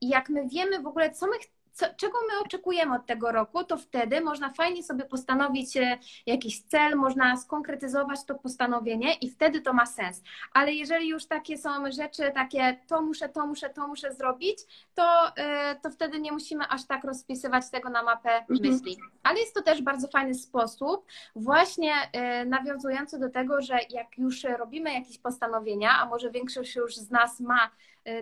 I 0.00 0.08
jak 0.08 0.28
my 0.28 0.48
wiemy 0.48 0.82
w 0.82 0.86
ogóle, 0.86 1.10
co 1.10 1.26
my 1.26 1.38
chcemy, 1.38 1.55
co, 1.76 1.86
czego 1.96 2.18
my 2.28 2.44
oczekujemy 2.44 2.94
od 2.94 3.06
tego 3.06 3.32
roku, 3.32 3.64
to 3.64 3.76
wtedy 3.76 4.20
można 4.20 4.52
fajnie 4.52 4.82
sobie 4.82 5.04
postanowić 5.04 5.76
e, 5.76 5.98
jakiś 6.26 6.62
cel, 6.62 6.96
można 6.96 7.36
skonkretyzować 7.36 8.24
to 8.24 8.34
postanowienie 8.34 9.14
i 9.14 9.30
wtedy 9.30 9.60
to 9.60 9.72
ma 9.72 9.86
sens. 9.86 10.22
Ale 10.52 10.72
jeżeli 10.72 11.08
już 11.08 11.26
takie 11.26 11.58
są 11.58 11.90
rzeczy, 11.90 12.32
takie 12.34 12.80
to 12.86 13.02
muszę, 13.02 13.28
to 13.28 13.46
muszę, 13.46 13.70
to 13.70 13.88
muszę 13.88 14.12
zrobić, 14.12 14.58
to, 14.94 15.36
e, 15.36 15.76
to 15.82 15.90
wtedy 15.90 16.20
nie 16.20 16.32
musimy 16.32 16.68
aż 16.68 16.86
tak 16.86 17.04
rozpisywać 17.04 17.70
tego 17.70 17.90
na 17.90 18.02
mapę 18.02 18.38
mhm. 18.38 18.60
myśli. 18.60 18.96
Ale 19.22 19.38
jest 19.38 19.54
to 19.54 19.62
też 19.62 19.82
bardzo 19.82 20.08
fajny 20.08 20.34
sposób, 20.34 21.06
właśnie 21.34 21.92
e, 22.12 22.44
nawiązujący 22.44 23.18
do 23.18 23.30
tego, 23.30 23.62
że 23.62 23.78
jak 23.90 24.18
już 24.18 24.44
robimy 24.44 24.92
jakieś 24.92 25.18
postanowienia, 25.18 25.90
a 26.00 26.06
może 26.06 26.30
większość 26.30 26.76
już 26.76 26.96
z 26.96 27.10
nas 27.10 27.40
ma 27.40 27.70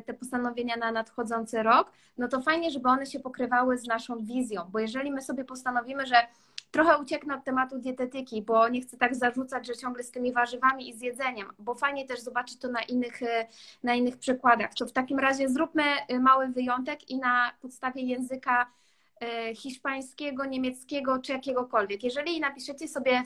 te 0.07 0.15
postanowienia 0.15 0.77
na 0.77 0.93
nadchodzący 0.93 1.63
rok, 1.63 1.93
no 2.19 2.29
to 2.29 2.41
fajnie, 2.41 2.71
żeby 2.71 2.89
one 2.89 3.07
się 3.07 3.21
pokrywały 3.21 3.79
z 3.79 3.87
naszą 3.87 4.25
wizją, 4.25 4.63
bo 4.73 4.79
jeżeli 4.79 5.11
my 5.11 5.23
sobie 5.23 5.45
postanowimy, 5.45 6.07
że 6.07 6.17
trochę 6.71 6.99
ucieknę 6.99 7.35
od 7.35 7.45
tematu 7.45 7.79
dietetyki, 7.79 8.43
bo 8.43 8.69
nie 8.69 8.81
chcę 8.81 8.97
tak 8.97 9.15
zarzucać, 9.15 9.67
że 9.67 9.77
ciągle 9.77 10.03
z 10.03 10.11
tymi 10.11 10.33
warzywami 10.33 10.89
i 10.89 10.95
z 10.95 11.01
jedzeniem, 11.01 11.47
bo 11.59 11.75
fajnie 11.75 12.07
też 12.07 12.21
zobaczyć 12.21 12.59
to 12.59 12.69
na 12.69 12.83
innych, 12.83 13.23
y, 13.23 13.47
na 13.83 13.95
innych 13.95 14.17
przykładach. 14.17 14.75
To 14.75 14.87
w 14.87 14.93
takim 14.93 15.19
razie 15.19 15.49
zróbmy 15.49 15.83
y, 16.11 16.21
mały 16.21 16.49
wyjątek 16.49 17.11
i 17.11 17.19
na 17.19 17.53
podstawie 17.61 18.03
języka 18.03 18.67
E, 18.67 18.84
hiszpańskiego, 19.55 20.45
niemieckiego 20.45 21.19
czy 21.19 21.33
jakiegokolwiek. 21.33 22.03
Jeżeli 22.05 22.41
napiszecie 22.41 22.89
sobie 22.89 23.23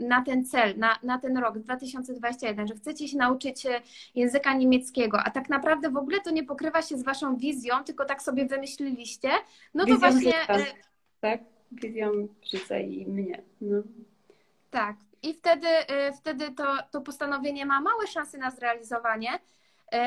na 0.00 0.22
ten 0.24 0.44
cel, 0.44 0.78
na, 0.78 0.98
na 1.02 1.18
ten 1.18 1.38
rok 1.38 1.58
2021, 1.58 2.68
że 2.68 2.74
chcecie 2.74 3.08
się 3.08 3.16
nauczyć 3.16 3.66
e, 3.66 3.80
języka 4.14 4.54
niemieckiego, 4.54 5.18
a 5.24 5.30
tak 5.30 5.48
naprawdę 5.48 5.90
w 5.90 5.96
ogóle 5.96 6.20
to 6.20 6.30
nie 6.30 6.44
pokrywa 6.44 6.82
się 6.82 6.98
z 6.98 7.02
waszą 7.02 7.36
wizją, 7.36 7.84
tylko 7.84 8.04
tak 8.04 8.22
sobie 8.22 8.46
wymyśliliście, 8.46 9.28
no 9.74 9.84
to 9.84 9.94
wizją 9.94 9.98
właśnie. 10.10 10.32
Życia, 10.32 10.54
e, 10.54 10.64
tak, 11.20 11.40
wizją 11.72 12.28
życia 12.52 12.78
i 12.78 13.06
mnie. 13.06 13.42
No. 13.60 13.82
Tak. 14.70 14.96
I 15.22 15.34
wtedy, 15.34 15.66
wtedy 16.18 16.50
to, 16.50 16.64
to 16.90 17.00
postanowienie 17.00 17.66
ma 17.66 17.80
małe 17.80 18.06
szanse 18.06 18.38
na 18.38 18.50
zrealizowanie, 18.50 19.28
E, 19.30 19.38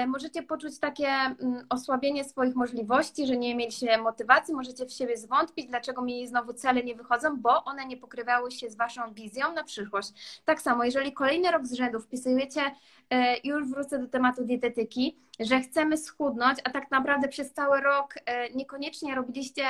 możecie 0.08 0.44
poczuć 0.44 0.80
takie 0.80 1.08
mm, 1.08 1.66
osłabienie 1.70 2.24
swoich 2.24 2.56
możliwości, 2.56 3.28
że 3.28 3.38
nie 3.38 3.56
mieliście 3.56 3.98
motywacji, 3.98 4.54
możecie 4.54 4.86
w 4.86 4.92
siebie 4.92 5.18
zwątpić, 5.18 5.68
dlaczego 5.68 6.02
mi 6.02 6.28
znowu 6.28 6.54
cele 6.54 6.84
nie 6.84 6.96
wychodzą, 6.96 7.38
bo 7.38 7.64
one 7.64 7.86
nie 7.86 7.98
pokrywały 7.98 8.52
się 8.52 8.70
z 8.70 8.76
Waszą 8.76 9.14
wizją 9.14 9.54
na 9.54 9.64
przyszłość. 9.64 10.42
Tak 10.46 10.62
samo, 10.62 10.84
jeżeli 10.84 11.14
kolejny 11.14 11.52
rok 11.52 11.66
z 11.66 11.74
rzędu 11.74 12.00
wpisujecie, 12.00 12.62
e, 13.10 13.38
już 13.44 13.70
wrócę 13.70 14.00
do 14.00 14.08
tematu 14.08 14.44
dietetyki, 14.46 15.18
że 15.40 15.60
chcemy 15.60 15.98
schudnąć, 15.98 16.60
a 16.64 16.70
tak 16.70 16.92
naprawdę 16.92 17.28
przez 17.28 17.54
cały 17.54 17.82
rok 17.82 18.16
e, 18.26 18.50
niekoniecznie 18.50 19.16
robiliście 19.16 19.64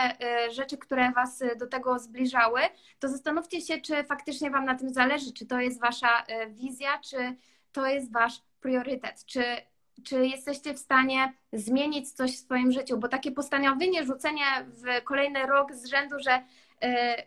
rzeczy, 0.52 0.78
które 0.78 1.12
Was 1.12 1.44
do 1.60 1.68
tego 1.68 2.00
zbliżały, 2.00 2.62
to 3.00 3.08
zastanówcie 3.08 3.62
się, 3.62 3.82
czy 3.82 4.04
faktycznie 4.04 4.52
Wam 4.52 4.66
na 4.66 4.76
tym 4.76 4.90
zależy, 4.90 5.34
czy 5.34 5.46
to 5.46 5.60
jest 5.60 5.82
Wasza 5.82 6.24
wizja, 6.50 7.00
czy 7.00 7.36
to 7.72 7.86
jest 7.86 8.12
Wasz 8.12 8.42
priorytet, 8.62 9.26
czy 9.26 9.44
czy 10.04 10.28
jesteście 10.28 10.74
w 10.74 10.80
stanie 10.80 11.34
zmienić 11.54 12.12
coś 12.12 12.32
w 12.32 12.40
swoim 12.40 12.72
życiu, 12.72 12.98
bo 12.98 13.08
takie 13.08 13.32
postanowienie, 13.32 14.06
rzucenie 14.06 14.46
w 14.68 15.04
kolejny 15.04 15.46
rok 15.46 15.74
z 15.74 15.86
rzędu, 15.86 16.16
że 16.20 16.36
y, 16.38 16.44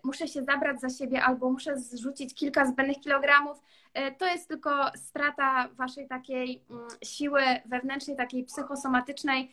muszę 0.04 0.28
się 0.28 0.44
zabrać 0.44 0.80
za 0.80 0.88
siebie 0.88 1.22
albo 1.22 1.50
muszę 1.50 1.78
zrzucić 1.78 2.34
kilka 2.34 2.66
zbędnych 2.66 3.00
kilogramów, 3.00 3.62
y, 3.98 4.14
to 4.18 4.26
jest 4.26 4.48
tylko 4.48 4.90
strata 4.94 5.68
waszej 5.68 6.08
takiej 6.08 6.62
y, 7.02 7.06
siły 7.06 7.42
wewnętrznej, 7.66 8.16
takiej 8.16 8.44
psychosomatycznej 8.44 9.52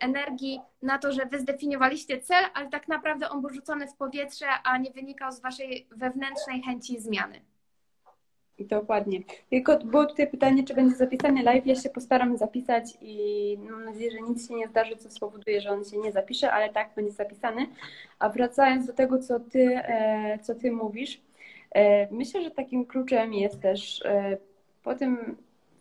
energii 0.00 0.60
na 0.82 0.98
to, 0.98 1.12
że 1.12 1.26
wy 1.26 1.38
zdefiniowaliście 1.38 2.18
cel, 2.18 2.44
ale 2.54 2.68
tak 2.68 2.88
naprawdę 2.88 3.30
on 3.30 3.40
był 3.40 3.50
rzucony 3.50 3.86
w 3.86 3.96
powietrze, 3.96 4.46
a 4.64 4.78
nie 4.78 4.90
wynikał 4.90 5.32
z 5.32 5.40
waszej 5.40 5.88
wewnętrznej 5.90 6.62
chęci 6.62 7.00
zmiany. 7.00 7.49
Dokładnie. 8.64 9.20
Tylko 9.50 9.78
było 9.78 10.06
tutaj 10.06 10.30
pytanie, 10.30 10.64
czy 10.64 10.74
będzie 10.74 10.96
zapisany 10.96 11.42
live. 11.42 11.66
Ja 11.66 11.74
się 11.74 11.90
postaram 11.90 12.36
zapisać 12.36 12.84
i 13.00 13.58
mam 13.70 13.84
nadzieję, 13.84 14.10
że 14.10 14.20
nic 14.20 14.48
się 14.48 14.54
nie 14.54 14.68
zdarzy, 14.68 14.96
co 14.96 15.10
spowoduje, 15.10 15.60
że 15.60 15.70
on 15.70 15.84
się 15.84 15.98
nie 15.98 16.12
zapisze, 16.12 16.52
ale 16.52 16.72
tak 16.72 16.90
będzie 16.96 17.12
zapisany. 17.12 17.66
A 18.18 18.28
wracając 18.28 18.86
do 18.86 18.92
tego, 18.92 19.18
co 19.18 19.40
ty, 19.40 19.76
e, 19.76 20.38
co 20.42 20.54
ty 20.54 20.72
mówisz, 20.72 21.20
e, 21.74 22.12
myślę, 22.14 22.42
że 22.42 22.50
takim 22.50 22.86
kluczem 22.86 23.34
jest 23.34 23.60
też 23.60 24.02
e, 24.04 24.36
po 24.82 24.94
tym, 24.94 25.36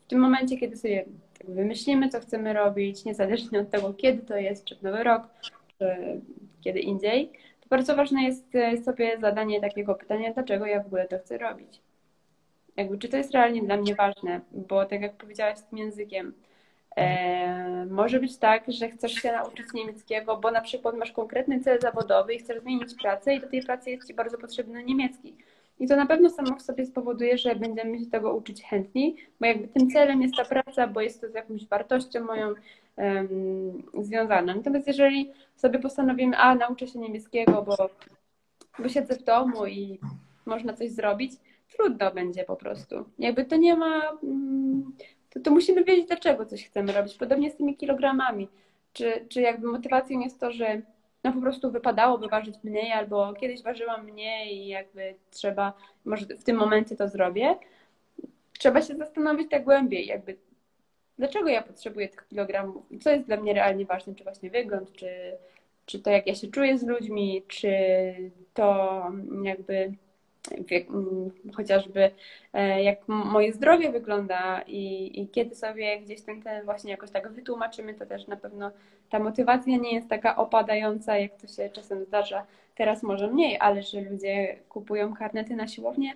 w 0.05 0.09
tym 0.09 0.19
momencie, 0.19 0.57
kiedy 0.57 0.77
sobie 0.77 1.05
wymyślimy, 1.47 2.09
co 2.09 2.19
chcemy 2.19 2.53
robić, 2.53 3.05
niezależnie 3.05 3.59
od 3.59 3.69
tego, 3.69 3.93
kiedy 3.93 4.21
to 4.21 4.37
jest, 4.37 4.65
czy 4.65 4.75
w 4.75 4.83
nowy 4.83 5.03
rok, 5.03 5.23
czy 5.79 6.21
kiedy 6.61 6.79
indziej, 6.79 7.29
to 7.61 7.69
bardzo 7.69 7.95
ważne 7.95 8.23
jest 8.23 8.45
sobie 8.85 9.17
zadanie 9.19 9.61
takiego 9.61 9.95
pytania, 9.95 10.33
dlaczego 10.33 10.65
ja 10.65 10.83
w 10.83 10.85
ogóle 10.85 11.07
to 11.07 11.19
chcę 11.19 11.37
robić 11.37 11.81
jakby, 12.79 12.97
czy 12.97 13.09
to 13.09 13.17
jest 13.17 13.33
realnie 13.33 13.61
dla 13.61 13.77
mnie 13.77 13.95
ważne, 13.95 14.41
bo 14.51 14.85
tak 14.85 15.01
jak 15.01 15.13
powiedziałaś 15.13 15.57
z 15.57 15.63
tym 15.63 15.77
językiem, 15.79 16.33
e, 16.95 17.85
może 17.85 18.19
być 18.19 18.37
tak, 18.37 18.63
że 18.67 18.89
chcesz 18.89 19.13
się 19.13 19.31
nauczyć 19.31 19.65
niemieckiego, 19.73 20.37
bo 20.37 20.51
na 20.51 20.61
przykład 20.61 20.95
masz 20.95 21.11
konkretny 21.11 21.59
cel 21.59 21.81
zawodowy 21.81 22.33
i 22.33 22.39
chcesz 22.39 22.61
zmienić 22.61 22.95
pracę 23.01 23.35
i 23.35 23.39
do 23.39 23.47
tej 23.47 23.63
pracy 23.63 23.89
jest 23.89 24.07
Ci 24.07 24.13
bardzo 24.13 24.37
potrzebny 24.37 24.83
niemiecki. 24.83 25.35
I 25.79 25.87
to 25.87 25.95
na 25.95 26.05
pewno 26.05 26.29
samo 26.29 26.55
w 26.55 26.61
sobie 26.61 26.85
spowoduje, 26.85 27.37
że 27.37 27.55
będziemy 27.55 27.99
się 27.99 28.05
tego 28.05 28.35
uczyć 28.35 28.63
chętniej, 28.63 29.15
bo 29.39 29.45
jakby 29.45 29.67
tym 29.67 29.89
celem 29.91 30.21
jest 30.21 30.35
ta 30.35 30.45
praca, 30.45 30.87
bo 30.87 31.01
jest 31.01 31.21
to 31.21 31.29
z 31.29 31.33
jakąś 31.33 31.67
wartością 31.67 32.25
moją 32.25 32.53
um, 32.95 33.83
związana. 34.01 34.55
Natomiast 34.55 34.87
jeżeli 34.87 35.31
sobie 35.55 35.79
postanowimy, 35.79 36.37
a 36.37 36.55
nauczę 36.55 36.87
się 36.87 36.99
niemieckiego, 36.99 37.61
bo, 37.61 37.89
bo 38.79 38.89
siedzę 38.89 39.15
w 39.15 39.23
domu 39.23 39.65
i 39.65 39.99
można 40.45 40.73
coś 40.73 40.91
zrobić, 40.91 41.31
trudno 41.79 42.11
będzie 42.11 42.43
po 42.43 42.55
prostu. 42.55 43.05
Jakby 43.19 43.45
to 43.45 43.55
nie 43.55 43.75
ma. 43.75 44.17
Mm, 44.23 44.93
to, 45.29 45.39
to 45.39 45.51
musimy 45.51 45.83
wiedzieć, 45.83 46.07
dlaczego 46.07 46.45
coś 46.45 46.65
chcemy 46.65 46.91
robić. 46.91 47.13
Podobnie 47.13 47.51
z 47.51 47.55
tymi 47.55 47.77
kilogramami. 47.77 48.47
Czy, 48.93 49.25
czy 49.29 49.41
jakby 49.41 49.67
motywacją 49.67 50.19
jest 50.19 50.39
to, 50.39 50.51
że 50.51 50.81
no 51.23 51.33
po 51.33 51.41
prostu 51.41 51.71
wypadałoby 51.71 52.27
ważyć 52.27 52.55
mniej, 52.63 52.91
albo 52.91 53.33
kiedyś 53.33 53.63
ważyłam 53.63 54.05
mniej 54.05 54.57
i 54.57 54.67
jakby 54.67 55.15
trzeba, 55.31 55.73
może 56.05 56.25
w 56.25 56.43
tym 56.43 56.57
momencie 56.57 56.95
to 56.95 57.07
zrobię. 57.07 57.55
Trzeba 58.59 58.81
się 58.81 58.95
zastanowić 58.95 59.49
tak 59.49 59.63
głębiej, 59.63 60.05
jakby 60.05 60.37
dlaczego 61.17 61.49
ja 61.49 61.61
potrzebuję 61.61 62.09
tych 62.09 62.27
kilogramów, 62.27 62.85
co 63.01 63.09
jest 63.09 63.25
dla 63.25 63.37
mnie 63.37 63.53
realnie 63.53 63.85
ważne, 63.85 64.15
czy 64.15 64.23
właśnie 64.23 64.49
wygląd, 64.49 64.91
czy, 64.91 65.09
czy 65.85 65.99
to 65.99 66.09
jak 66.09 66.27
ja 66.27 66.35
się 66.35 66.47
czuję 66.47 66.77
z 66.77 66.83
ludźmi, 66.83 67.43
czy 67.47 67.71
to 68.53 69.03
jakby 69.43 69.93
chociażby 71.55 72.11
e, 72.53 72.83
jak 72.83 73.07
moje 73.07 73.53
zdrowie 73.53 73.91
wygląda 73.91 74.61
i, 74.67 75.11
i 75.21 75.27
kiedy 75.27 75.55
sobie 75.55 76.01
gdzieś 76.01 76.21
ten, 76.21 76.41
ten 76.41 76.65
właśnie 76.65 76.91
jakoś 76.91 77.11
tak 77.11 77.31
wytłumaczymy, 77.31 77.93
to 77.93 78.05
też 78.05 78.27
na 78.27 78.35
pewno 78.35 78.71
ta 79.09 79.19
motywacja 79.19 79.77
nie 79.77 79.95
jest 79.95 80.09
taka 80.09 80.35
opadająca, 80.35 81.17
jak 81.17 81.35
to 81.41 81.47
się 81.47 81.69
czasem 81.69 82.05
zdarza. 82.05 82.45
Teraz 82.75 83.03
może 83.03 83.27
mniej, 83.27 83.57
ale 83.59 83.83
że 83.83 84.01
ludzie 84.01 84.55
kupują 84.69 85.15
karnety 85.15 85.55
na 85.55 85.67
siłownię, 85.67 86.13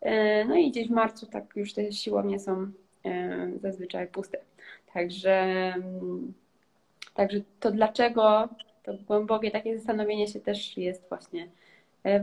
e, 0.00 0.44
no 0.44 0.56
i 0.56 0.70
gdzieś 0.70 0.88
w 0.88 0.90
marcu 0.90 1.26
tak 1.26 1.44
już 1.56 1.72
te 1.72 1.92
siłownie 1.92 2.40
są 2.40 2.70
e, 3.04 3.48
zazwyczaj 3.62 4.06
puste. 4.08 4.38
Także, 4.92 5.32
mm, 5.74 6.32
także 7.14 7.40
to 7.60 7.70
dlaczego, 7.70 8.48
to 8.82 8.94
głębokie 9.06 9.50
takie 9.50 9.78
zastanowienie 9.78 10.28
się 10.28 10.40
też 10.40 10.76
jest 10.76 11.08
właśnie 11.08 11.48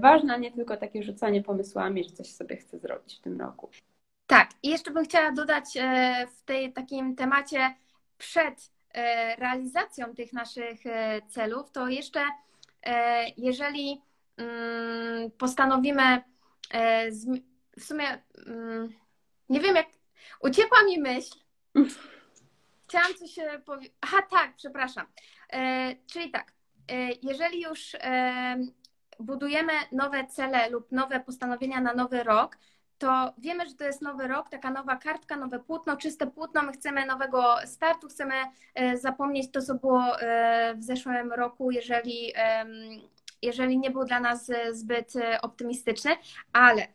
ważne, 0.02 0.34
a 0.34 0.38
nie 0.38 0.52
tylko 0.52 0.78
takie 0.78 1.04
rzucanie 1.04 1.44
pomysłami, 1.44 2.04
że 2.04 2.12
coś 2.12 2.28
sobie 2.28 2.58
chcę 2.58 2.80
zrobić 2.80 3.16
w 3.18 3.22
tym 3.22 3.42
roku. 3.42 3.70
Tak, 4.28 4.50
i 4.64 4.70
jeszcze 4.70 4.92
bym 4.92 5.06
chciała 5.06 5.32
dodać 5.32 5.66
e, 5.78 6.28
w 6.28 6.44
tej 6.44 6.74
takim 6.74 7.16
temacie 7.16 7.76
przed 8.18 8.72
e, 8.94 9.36
realizacją 9.36 10.16
tych 10.16 10.34
naszych 10.34 10.80
celów, 11.30 11.72
to 11.72 11.88
jeszcze 11.88 12.20
jeżeli 13.38 14.02
mm, 14.38 15.32
postanowimy 15.32 16.22
w 17.78 17.84
sumie 17.84 18.22
mm, 18.48 18.94
nie 19.50 19.60
wiem 19.60 19.76
jak 19.76 19.88
uciekła 20.40 20.84
mi 20.84 21.00
myśl. 21.00 21.36
Chciałam 22.88 23.14
coś 23.14 23.36
powiedzieć. 23.66 23.94
Aha, 24.02 24.22
tak, 24.32 24.56
przepraszam. 24.56 25.06
Czyli 26.12 26.32
tak, 26.32 26.54
jeżeli 27.22 27.62
już 27.62 27.96
budujemy 29.20 29.74
nowe 29.92 30.28
cele 30.28 30.70
lub 30.70 30.92
nowe 30.92 31.20
postanowienia 31.20 31.82
na 31.82 31.94
nowy 31.94 32.24
rok, 32.24 32.58
to 32.98 33.34
wiemy, 33.38 33.68
że 33.68 33.76
to 33.76 33.84
jest 33.84 34.02
nowy 34.02 34.28
rok, 34.28 34.50
taka 34.50 34.72
nowa 34.72 34.96
kartka, 34.96 35.38
nowe 35.38 35.60
płótno, 35.60 35.98
czyste 35.98 36.28
płótno. 36.28 36.62
My 36.62 36.72
chcemy 36.72 37.06
nowego 37.06 37.56
startu, 37.66 38.08
chcemy 38.08 38.34
e, 38.76 38.98
zapomnieć 38.98 39.52
to, 39.52 39.62
co 39.62 39.76
było 39.76 40.20
e, 40.20 40.76
w 40.76 40.84
zeszłym 40.84 41.34
roku, 41.34 41.72
jeżeli, 41.72 42.34
jeżeli 43.42 43.78
nie 43.78 43.92
był 43.92 44.06
dla 44.06 44.20
nas 44.20 44.52
zbyt 44.72 45.16
e, 45.16 45.42
optymistyczny, 45.42 46.12
ale 46.54 46.88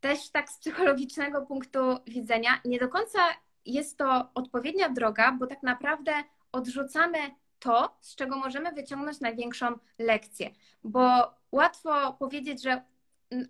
też 0.00 0.30
tak 0.30 0.50
z 0.50 0.58
psychologicznego 0.58 1.42
punktu 1.42 1.78
widzenia 2.06 2.50
nie 2.64 2.78
do 2.78 2.88
końca 2.88 3.18
jest 3.66 3.98
to 3.98 4.30
odpowiednia 4.34 4.88
droga, 4.88 5.32
bo 5.32 5.46
tak 5.46 5.62
naprawdę 5.62 6.12
odrzucamy 6.52 7.18
to, 7.58 7.96
z 8.00 8.16
czego 8.16 8.36
możemy 8.36 8.72
wyciągnąć 8.72 9.20
największą 9.20 9.78
lekcję, 9.98 10.50
bo 10.84 11.34
łatwo 11.52 12.12
powiedzieć, 12.12 12.62
że 12.62 12.82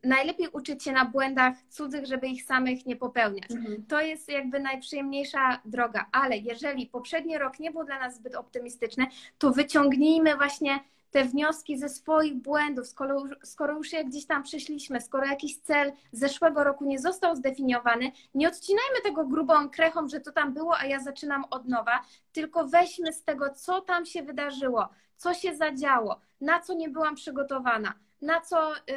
najlepiej 0.04 0.48
uczyć 0.48 0.84
się 0.84 0.92
na 0.92 1.04
błędach 1.04 1.54
cudzych, 1.68 2.06
żeby 2.06 2.26
ich 2.28 2.44
samych 2.44 2.86
nie 2.86 2.96
popełniać. 2.96 3.50
Mhm. 3.50 3.86
To 3.86 4.00
jest 4.00 4.28
jakby 4.28 4.60
najprzyjemniejsza 4.60 5.60
droga, 5.64 6.06
ale 6.12 6.36
jeżeli 6.36 6.86
poprzedni 6.86 7.38
rok 7.38 7.60
nie 7.60 7.70
był 7.70 7.84
dla 7.84 7.98
nas 7.98 8.16
zbyt 8.16 8.34
optymistyczny, 8.34 9.06
to 9.38 9.50
wyciągnijmy 9.50 10.36
właśnie 10.36 10.80
te 11.10 11.24
wnioski 11.24 11.78
ze 11.78 11.88
swoich 11.88 12.34
błędów, 12.34 12.86
skoro, 12.86 13.22
skoro 13.42 13.76
już 13.76 13.92
je 13.92 14.04
gdzieś 14.04 14.26
tam 14.26 14.42
przeszliśmy, 14.42 15.00
skoro 15.00 15.26
jakiś 15.26 15.58
cel 15.58 15.92
zeszłego 16.12 16.64
roku 16.64 16.84
nie 16.84 16.98
został 16.98 17.36
zdefiniowany, 17.36 18.12
nie 18.34 18.48
odcinajmy 18.48 19.00
tego 19.04 19.24
grubą 19.24 19.70
krechą, 19.70 20.08
że 20.08 20.20
to 20.20 20.32
tam 20.32 20.54
było, 20.54 20.78
a 20.78 20.86
ja 20.86 21.00
zaczynam 21.00 21.44
od 21.50 21.68
nowa, 21.68 22.02
tylko 22.32 22.68
weźmy 22.68 23.12
z 23.12 23.24
tego, 23.24 23.50
co 23.50 23.80
tam 23.80 24.06
się 24.06 24.22
wydarzyło, 24.22 24.88
co 25.16 25.34
się 25.34 25.56
zadziało, 25.56 26.20
na 26.40 26.60
co 26.60 26.74
nie 26.74 26.88
byłam 26.88 27.14
przygotowana, 27.14 27.94
na 28.22 28.40
co, 28.40 28.72
yy, 28.74 28.94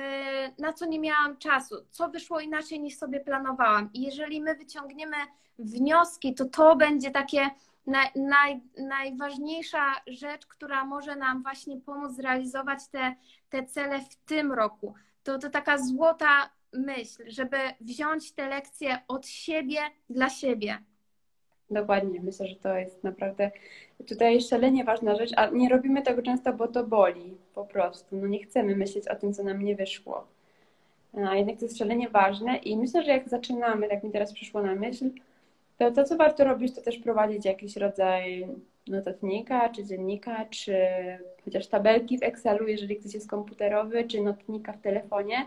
na 0.60 0.74
co 0.74 0.86
nie 0.86 1.00
miałam 1.00 1.38
czasu, 1.38 1.76
co 1.92 2.10
wyszło 2.10 2.40
inaczej 2.40 2.80
niż 2.80 2.98
sobie 2.98 3.20
planowałam. 3.20 3.90
I 3.94 4.02
jeżeli 4.02 4.42
my 4.42 4.56
wyciągniemy 4.56 5.18
wnioski, 5.60 6.36
to 6.36 6.46
to 6.46 6.76
będzie 6.76 7.12
takie 7.12 7.50
naj, 7.88 8.08
naj, 8.16 8.62
najważniejsza 8.78 9.94
rzecz, 10.08 10.46
która 10.46 10.86
może 10.86 11.16
nam 11.16 11.44
właśnie 11.44 11.82
pomóc 11.82 12.16
zrealizować 12.16 12.88
te, 12.88 13.16
te 13.50 13.66
cele 13.66 14.00
w 14.00 14.16
tym 14.16 14.52
roku. 14.52 14.94
To, 15.24 15.40
to 15.40 15.50
taka 15.50 15.78
złota 15.78 16.50
myśl, 16.74 17.24
żeby 17.28 17.58
wziąć 17.82 18.32
te 18.32 18.50
lekcje 18.50 18.98
od 19.08 19.28
siebie 19.28 19.80
dla 20.10 20.30
siebie. 20.30 20.78
Dokładnie, 21.70 22.22
myślę, 22.22 22.48
że 22.48 22.56
to 22.56 22.78
jest 22.78 23.04
naprawdę 23.04 23.52
tutaj 24.08 24.42
szalenie 24.42 24.84
ważna 24.84 25.16
rzecz, 25.16 25.32
a 25.36 25.50
nie 25.50 25.70
robimy 25.70 26.02
tego 26.02 26.22
często, 26.22 26.54
bo 26.54 26.68
to 26.68 26.84
boli 26.84 27.38
po 27.56 27.66
prostu. 27.66 28.16
No 28.16 28.28
nie 28.28 28.44
chcemy 28.44 28.76
myśleć 28.76 29.08
o 29.08 29.16
tym, 29.16 29.34
co 29.34 29.44
nam 29.44 29.64
nie 29.64 29.76
wyszło. 29.76 30.28
A 31.28 31.36
jednak 31.36 31.58
to 31.58 31.66
jest 31.66 31.78
szalenie 31.78 32.10
ważne 32.10 32.58
i 32.58 32.78
myślę, 32.78 33.04
że 33.04 33.12
jak 33.12 33.30
zaczynamy, 33.30 33.90
tak 33.90 34.04
mi 34.04 34.12
teraz 34.12 34.34
przyszło 34.34 34.62
na 34.62 34.76
myśl, 34.76 35.10
to 35.78 35.92
to, 35.92 36.04
co 36.04 36.18
warto 36.18 36.44
robić, 36.44 36.76
to 36.76 36.82
też 36.82 36.98
prowadzić 36.98 37.46
jakiś 37.46 37.78
rodzaj 37.78 38.48
notatnika, 38.88 39.70
czy 39.70 39.86
dziennika, 39.86 40.46
czy 40.46 40.76
chociaż 41.46 41.68
tabelki 41.68 42.18
w 42.20 42.24
Excelu, 42.24 42.68
jeżeli 42.68 42.96
ktoś 42.96 43.14
jest 43.14 43.30
komputerowy, 43.30 44.04
czy 44.04 44.22
notnika 44.22 44.74
w 44.74 44.82
telefonie 44.82 45.46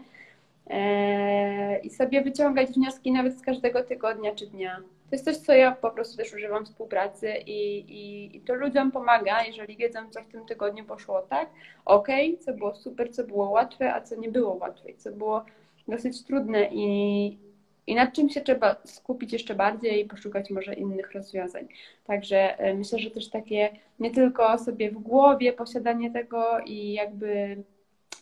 eee, 0.67 1.87
i 1.87 1.91
sobie 1.91 2.23
wyciągać 2.23 2.69
wnioski 2.71 3.13
nawet 3.13 3.39
z 3.39 3.43
każdego 3.43 3.83
tygodnia 3.83 4.35
czy 4.35 4.47
dnia. 4.47 4.77
To 5.11 5.17
jest 5.17 5.25
coś, 5.25 5.37
co 5.37 5.53
ja 5.53 5.73
po 5.73 5.91
prostu 5.91 6.17
też 6.17 6.35
używam 6.35 6.65
współpracy 6.65 7.35
i, 7.47 7.79
i, 7.79 8.37
i 8.37 8.41
to 8.41 8.55
ludziom 8.55 8.93
pomaga, 8.93 9.45
jeżeli 9.45 9.77
wiedzą, 9.77 10.11
co 10.11 10.23
w 10.23 10.29
tym 10.29 10.47
tygodniu 10.47 10.85
poszło 10.85 11.23
tak, 11.23 11.51
ok, 11.85 12.09
co 12.41 12.53
było 12.53 12.75
super, 12.75 13.13
co 13.15 13.25
było 13.25 13.51
łatwe, 13.51 13.95
a 13.95 14.01
co 14.01 14.17
nie 14.17 14.29
było 14.29 14.55
łatwe, 14.55 14.89
co 14.97 15.13
było 15.13 15.45
dosyć 15.89 16.25
trudne 16.25 16.69
i, 16.73 17.39
i 17.87 17.95
nad 17.95 18.13
czym 18.13 18.29
się 18.29 18.41
trzeba 18.41 18.77
skupić 18.85 19.33
jeszcze 19.33 19.55
bardziej 19.55 20.01
i 20.01 20.09
poszukać 20.09 20.51
może 20.51 20.75
innych 20.75 21.13
rozwiązań. 21.13 21.69
Także 22.05 22.59
e, 22.59 22.75
myślę, 22.75 22.99
że 22.99 23.11
też 23.11 23.31
takie 23.31 23.71
nie 24.01 24.11
tylko 24.11 24.59
sobie 24.59 24.91
w 24.91 24.99
głowie 24.99 25.53
posiadanie 25.53 26.11
tego 26.11 26.61
i 26.67 26.93
jakby 26.93 27.57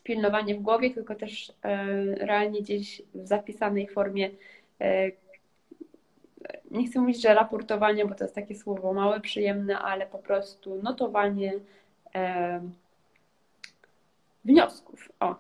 pilnowanie 0.03 0.55
w 0.55 0.63
głowie, 0.63 0.91
tylko 0.91 1.15
też 1.15 1.53
e, 1.63 1.87
realnie 2.15 2.63
gdzieś 2.63 3.03
w 3.15 3.27
zapisanej 3.27 3.89
formie. 3.89 4.31
E, 4.81 5.11
nie 6.71 6.87
chcę 6.87 7.01
mówić, 7.01 7.23
że 7.23 7.35
raportowanie, 7.35 8.07
bo 8.07 8.15
to 8.15 8.25
jest 8.25 8.35
takie 8.35 8.55
słowo 8.55 8.93
małe, 8.93 9.21
przyjemne, 9.21 9.79
ale 9.79 10.07
po 10.07 10.19
prostu 10.19 10.83
notowanie 10.83 11.53
wniosków. 14.45 15.13
O, 15.21 15.35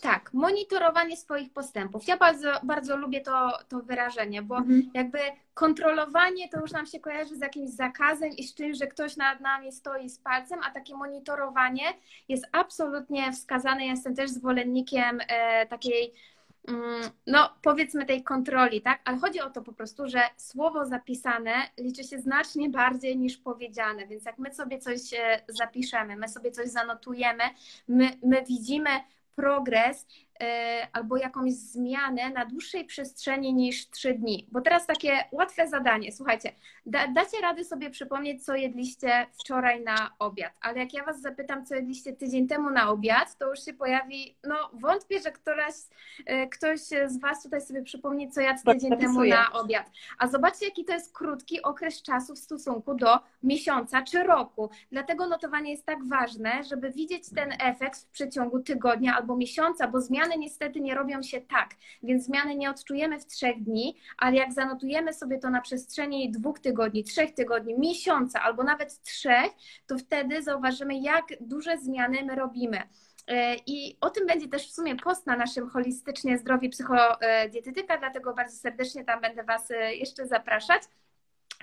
tak, 0.00 0.34
monitorowanie 0.34 1.16
swoich 1.16 1.52
postępów. 1.52 2.08
Ja 2.08 2.16
bardzo, 2.16 2.52
bardzo 2.62 2.96
lubię 2.96 3.20
to, 3.20 3.58
to 3.68 3.80
wyrażenie, 3.80 4.42
bo 4.42 4.56
mhm. 4.56 4.90
jakby 4.94 5.18
kontrolowanie 5.54 6.48
to 6.48 6.60
już 6.60 6.72
nam 6.72 6.86
się 6.86 7.00
kojarzy 7.00 7.36
z 7.36 7.40
jakimś 7.40 7.70
zakazem 7.70 8.30
i 8.30 8.44
z 8.44 8.54
czymś, 8.54 8.78
że 8.78 8.86
ktoś 8.86 9.16
nad 9.16 9.40
nami 9.40 9.72
stoi 9.72 10.10
z 10.10 10.18
palcem, 10.18 10.58
a 10.64 10.70
takie 10.70 10.94
monitorowanie 10.94 11.84
jest 12.28 12.46
absolutnie 12.52 13.32
wskazane. 13.32 13.84
Ja 13.86 13.90
jestem 13.90 14.14
też 14.14 14.30
zwolennikiem 14.30 15.18
e, 15.28 15.66
takiej 15.66 16.12
mm, 16.68 17.10
no 17.26 17.50
powiedzmy 17.62 18.06
tej 18.06 18.22
kontroli, 18.22 18.80
tak? 18.80 19.00
Ale 19.04 19.18
chodzi 19.18 19.40
o 19.40 19.50
to 19.50 19.62
po 19.62 19.72
prostu, 19.72 20.08
że 20.08 20.20
słowo 20.36 20.86
zapisane 20.86 21.52
liczy 21.78 22.04
się 22.04 22.18
znacznie 22.18 22.70
bardziej 22.70 23.16
niż 23.16 23.36
powiedziane, 23.36 24.06
więc 24.06 24.24
jak 24.24 24.38
my 24.38 24.54
sobie 24.54 24.78
coś 24.78 25.00
e, 25.12 25.40
zapiszemy, 25.48 26.16
my 26.16 26.28
sobie 26.28 26.50
coś 26.50 26.68
zanotujemy, 26.68 27.44
my, 27.88 28.10
my 28.22 28.44
widzimy 28.48 28.90
progres 29.36 30.04
E, 30.08 30.25
albo 30.92 31.16
jakąś 31.16 31.52
zmianę 31.52 32.30
na 32.30 32.46
dłuższej 32.46 32.84
przestrzeni 32.84 33.54
niż 33.54 33.90
trzy 33.90 34.14
dni. 34.14 34.48
Bo 34.52 34.60
teraz 34.60 34.86
takie 34.86 35.24
łatwe 35.32 35.68
zadanie. 35.68 36.12
Słuchajcie, 36.12 36.52
da, 36.86 37.08
dacie 37.08 37.40
rady 37.42 37.64
sobie 37.64 37.90
przypomnieć, 37.90 38.44
co 38.44 38.54
jedliście 38.54 39.26
wczoraj 39.40 39.84
na 39.84 40.10
obiad, 40.18 40.52
ale 40.60 40.78
jak 40.78 40.94
ja 40.94 41.04
Was 41.04 41.20
zapytam, 41.20 41.66
co 41.66 41.74
jedliście 41.74 42.12
tydzień 42.12 42.48
temu 42.48 42.70
na 42.70 42.90
obiad, 42.90 43.38
to 43.38 43.50
już 43.50 43.64
się 43.64 43.74
pojawi, 43.74 44.36
no 44.44 44.70
wątpię, 44.72 45.20
że 45.20 45.32
któraś, 45.32 45.74
e, 46.26 46.46
ktoś 46.46 46.80
z 46.80 47.20
Was 47.20 47.42
tutaj 47.42 47.60
sobie 47.60 47.82
przypomni, 47.82 48.30
co 48.30 48.40
jadł 48.40 48.60
tydzień 48.72 48.98
temu 48.98 49.24
na 49.24 49.52
obiad. 49.52 49.90
A 50.18 50.28
zobaczcie, 50.28 50.64
jaki 50.64 50.84
to 50.84 50.92
jest 50.92 51.12
krótki 51.12 51.62
okres 51.62 52.02
czasu 52.02 52.34
w 52.34 52.38
stosunku 52.38 52.94
do 52.94 53.18
miesiąca 53.42 54.02
czy 54.02 54.22
roku. 54.22 54.70
Dlatego 54.92 55.26
notowanie 55.26 55.70
jest 55.70 55.86
tak 55.86 56.04
ważne, 56.04 56.64
żeby 56.64 56.90
widzieć 56.90 57.30
ten 57.34 57.52
efekt 57.60 58.00
w 58.00 58.10
przeciągu 58.10 58.62
tygodnia 58.62 59.16
albo 59.16 59.36
miesiąca, 59.36 59.88
bo 59.88 60.00
zmiany 60.00 60.25
zmiany 60.26 60.38
niestety 60.38 60.80
nie 60.80 60.94
robią 60.94 61.22
się 61.22 61.40
tak, 61.40 61.70
więc 62.02 62.24
zmiany 62.24 62.54
nie 62.54 62.70
odczujemy 62.70 63.20
w 63.20 63.26
trzech 63.26 63.62
dni, 63.62 63.96
ale 64.18 64.36
jak 64.36 64.52
zanotujemy 64.52 65.12
sobie 65.12 65.38
to 65.38 65.50
na 65.50 65.60
przestrzeni 65.60 66.30
dwóch 66.30 66.58
tygodni, 66.58 67.04
trzech 67.04 67.34
tygodni, 67.34 67.78
miesiąca 67.78 68.42
albo 68.42 68.62
nawet 68.62 69.02
trzech, 69.02 69.50
to 69.86 69.98
wtedy 69.98 70.42
zauważymy, 70.42 70.98
jak 70.98 71.24
duże 71.40 71.78
zmiany 71.78 72.24
my 72.24 72.34
robimy. 72.34 72.82
I 73.66 73.96
o 74.00 74.10
tym 74.10 74.26
będzie 74.26 74.48
też 74.48 74.68
w 74.68 74.74
sumie 74.74 74.96
post 74.96 75.26
na 75.26 75.36
naszym 75.36 75.68
holistycznie 75.70 76.38
zdrowie 76.38 76.68
psychodietetyka, 76.68 77.98
dlatego 77.98 78.34
bardzo 78.34 78.56
serdecznie 78.56 79.04
tam 79.04 79.20
będę 79.20 79.44
Was 79.44 79.70
e, 79.70 79.94
jeszcze 79.94 80.26
zapraszać. 80.26 80.82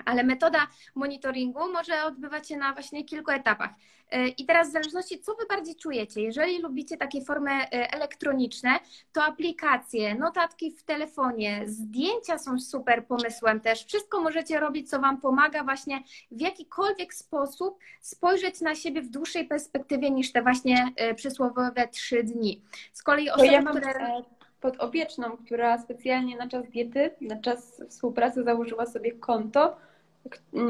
Ale 0.04 0.24
metoda 0.24 0.66
monitoringu 0.94 1.72
może 1.72 2.04
odbywać 2.04 2.48
się 2.48 2.56
na 2.56 2.72
właśnie 2.72 3.04
kilku 3.04 3.30
etapach. 3.30 3.70
E, 4.10 4.28
I 4.28 4.46
teraz 4.46 4.68
w 4.68 4.72
zależności, 4.72 5.20
co 5.20 5.34
Wy 5.34 5.46
bardziej 5.46 5.76
czujecie, 5.76 6.22
jeżeli 6.22 6.62
lubicie 6.62 6.96
takie 6.96 7.24
formy 7.24 7.50
e, 7.50 7.68
elektroniczne, 7.92 8.70
to 9.12 9.24
aplikacje, 9.24 10.14
notatki 10.14 10.70
w 10.70 10.82
telefonie, 10.82 11.62
zdjęcia 11.66 12.38
są 12.38 12.58
super 12.58 13.06
pomysłem 13.06 13.60
też. 13.60 13.84
Wszystko 13.84 14.20
możecie 14.20 14.60
robić, 14.60 14.90
co 14.90 15.00
Wam 15.00 15.20
pomaga 15.20 15.64
właśnie 15.64 16.02
w 16.30 16.40
jakikolwiek 16.40 17.14
sposób 17.14 17.78
spojrzeć 18.00 18.60
na 18.60 18.74
siebie 18.74 19.02
w 19.02 19.08
dłuższej 19.08 19.48
perspektywie 19.48 20.10
niż 20.10 20.32
te 20.32 20.42
właśnie 20.42 20.92
e, 20.96 21.14
przysłowiowe 21.14 21.88
trzy 21.88 22.22
dni. 22.22 22.62
Z 22.92 23.02
kolei 23.02 23.30
osoby, 23.30 23.46
ja 23.46 23.62
które 23.62 24.22
podopieczną, 24.64 25.36
która 25.36 25.78
specjalnie 25.78 26.36
na 26.36 26.48
czas 26.48 26.68
diety, 26.68 27.10
na 27.20 27.36
czas 27.40 27.82
współpracy 27.88 28.44
założyła 28.44 28.86
sobie 28.86 29.12
konto 29.12 29.76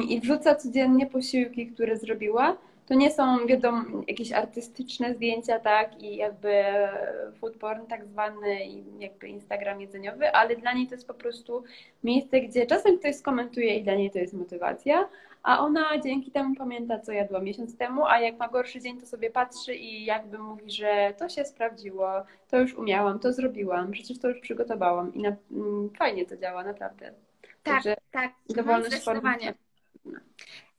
i 0.09 0.21
wrzuca 0.21 0.55
codziennie 0.55 1.07
posiłki, 1.07 1.67
które 1.67 1.97
zrobiła. 1.97 2.57
To 2.87 2.95
nie 2.95 3.11
są, 3.11 3.47
wiadomo, 3.47 3.85
jakieś 4.09 4.33
artystyczne 4.33 5.15
zdjęcia, 5.15 5.59
tak, 5.59 6.03
i 6.03 6.17
jakby 6.17 6.65
food 7.41 7.57
porn 7.57 7.87
tak 7.87 8.07
zwany 8.07 8.65
i 8.67 8.85
jakby 8.99 9.29
Instagram 9.29 9.81
jedzeniowy, 9.81 10.33
ale 10.33 10.57
dla 10.57 10.73
niej 10.73 10.87
to 10.87 10.95
jest 10.95 11.07
po 11.07 11.15
prostu 11.15 11.65
miejsce, 12.05 12.41
gdzie 12.41 12.67
czasem 12.67 12.99
ktoś 12.99 13.17
skomentuje 13.17 13.77
i 13.77 13.85
dla 13.85 13.95
niej 13.95 14.11
to 14.11 14.19
jest 14.19 14.35
motywacja, 14.35 15.09
a 15.43 15.61
ona 15.61 16.01
dzięki 16.01 16.31
temu 16.31 16.55
pamięta, 16.55 16.99
co 16.99 17.13
jadła 17.13 17.41
miesiąc 17.41 17.77
temu, 17.77 18.07
a 18.07 18.21
jak 18.21 18.39
ma 18.39 18.49
gorszy 18.49 18.81
dzień, 18.81 19.01
to 19.01 19.07
sobie 19.07 19.31
patrzy 19.31 19.75
i 19.75 20.05
jakby 20.05 20.39
mówi, 20.39 20.71
że 20.71 21.15
to 21.19 21.29
się 21.29 21.45
sprawdziło, 21.45 22.09
to 22.51 22.61
już 22.61 22.75
umiałam, 22.75 23.19
to 23.19 23.33
zrobiłam, 23.33 23.91
przecież 23.91 24.19
to 24.19 24.29
już 24.29 24.41
przygotowałam 24.41 25.15
i 25.15 25.23
na, 25.23 25.37
mm, 25.53 25.91
fajnie 25.99 26.27
to 26.27 26.37
działa, 26.37 26.65
naprawdę. 26.65 27.13
Tak, 27.63 27.75
Także 27.75 27.97
tak. 28.11 28.33
Dowolność 28.49 29.05
formy. 29.05 29.31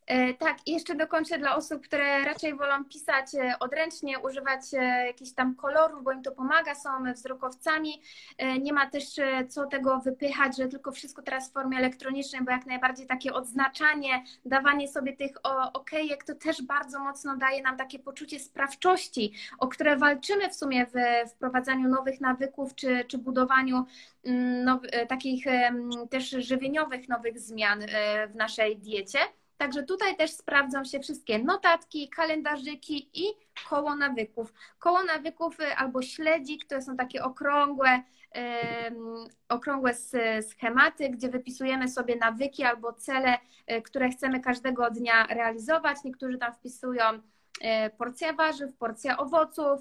E, 0.08 0.34
tak, 0.34 0.58
i 0.66 0.72
jeszcze 0.72 0.96
dokończę 0.96 1.38
dla 1.38 1.56
osób, 1.56 1.84
które 1.84 2.26
raczej 2.26 2.56
wolą 2.56 2.86
pisać 2.86 3.36
e, 3.36 3.60
odręcznie, 3.60 4.20
używać 4.20 4.62
e, 4.74 4.78
jakichś 5.08 5.32
tam 5.32 5.56
kolorów, 5.56 6.04
bo 6.04 6.12
im 6.12 6.24
to 6.24 6.32
pomaga, 6.32 6.76
są 6.76 6.90
wzrokowcami. 7.14 8.02
Nie 8.62 8.74
ma 8.74 8.90
też 8.90 9.04
co 9.50 9.66
tego 9.66 10.00
wypychać, 10.00 10.58
że 10.58 10.68
tylko 10.68 10.92
wszystko 10.92 11.22
teraz 11.22 11.50
w 11.50 11.54
formie 11.54 11.78
elektronicznej, 11.78 12.44
bo 12.44 12.52
jak 12.52 12.66
najbardziej 12.66 13.08
takie 13.08 13.34
odznaczanie, 13.34 14.24
dawanie 14.46 14.88
sobie 14.88 15.14
tych 15.14 15.32
okejek, 15.74 16.24
to 16.24 16.36
też 16.36 16.62
bardzo 16.62 17.00
mocno 17.00 17.38
daje 17.38 17.62
nam 17.62 17.78
takie 17.78 18.00
poczucie 18.00 18.40
sprawczości, 18.40 19.34
o 19.60 19.68
które 19.68 19.98
walczymy 19.98 20.50
w 20.50 20.56
sumie 20.56 20.86
w 20.86 21.30
wprowadzaniu 21.30 21.90
nowych 21.90 22.22
nawyków 22.22 22.76
czy, 22.76 23.06
czy 23.08 23.18
budowaniu 23.18 23.86
mm, 24.24 24.64
now, 24.64 24.82
takich 25.08 25.46
też 26.10 26.30
żywieniowych 26.30 27.10
nowych 27.10 27.40
zmian 27.40 27.80
w 28.28 28.36
naszej 28.36 28.78
diecie. 28.78 29.20
Także 29.58 29.84
tutaj 29.84 30.18
też 30.18 30.32
sprawdzą 30.32 30.84
się 30.84 31.00
wszystkie 31.00 31.40
notatki, 31.40 32.10
kalendarzyki 32.10 33.10
i 33.14 33.24
koło 33.70 33.96
nawyków. 33.96 34.54
Koło 34.80 35.04
nawyków 35.04 35.60
y, 35.60 35.76
albo 35.76 36.02
śledzik, 36.02 36.66
to 36.66 36.82
są 36.82 36.98
takie 36.98 37.24
okrągłe, 37.24 38.04
okrągłe 39.50 39.94
schematy, 40.42 41.10
gdzie 41.10 41.30
wypisujemy 41.30 41.88
sobie 41.88 42.16
nawyki 42.16 42.64
albo 42.64 42.94
cele, 42.94 43.38
y, 43.72 43.82
które 43.82 44.10
chcemy 44.10 44.40
każdego 44.40 44.92
dnia 44.92 45.28
realizować. 45.28 45.98
Niektórzy 46.04 46.38
tam 46.38 46.54
wpisują 46.54 47.04
y, 47.14 47.20
porcja 47.98 48.34
warzyw, 48.34 48.74
porcja 48.78 49.18
owoców, 49.18 49.80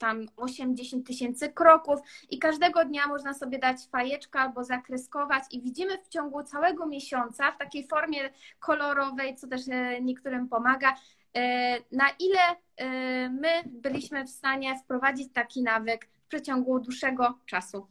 tam 0.00 0.26
8-10 0.36 1.02
tysięcy 1.06 1.52
kroków 1.52 2.00
i 2.30 2.38
każdego 2.38 2.84
dnia 2.84 3.06
można 3.06 3.34
sobie 3.34 3.58
dać 3.58 3.76
fajeczkę 3.92 4.38
albo 4.38 4.64
zakreskować 4.64 5.44
i 5.50 5.62
widzimy 5.62 5.98
w 5.98 6.08
ciągu 6.08 6.42
całego 6.42 6.86
miesiąca 6.86 7.52
w 7.52 7.58
takiej 7.58 7.88
formie 7.88 8.30
kolorowej, 8.60 9.36
co 9.36 9.48
też 9.48 9.68
e, 9.68 10.00
niektórym 10.00 10.48
pomaga, 10.48 10.94
e, 11.36 11.76
na 11.92 12.08
ile 12.18 12.40
e, 12.76 13.28
my 13.28 13.48
byliśmy 13.66 14.24
w 14.24 14.30
stanie 14.30 14.78
wprowadzić 14.78 15.32
taki 15.32 15.62
nawyk 15.62 16.06
w 16.06 16.28
przeciągu 16.28 16.80
dłuższego 16.80 17.38
czasu. 17.46 17.86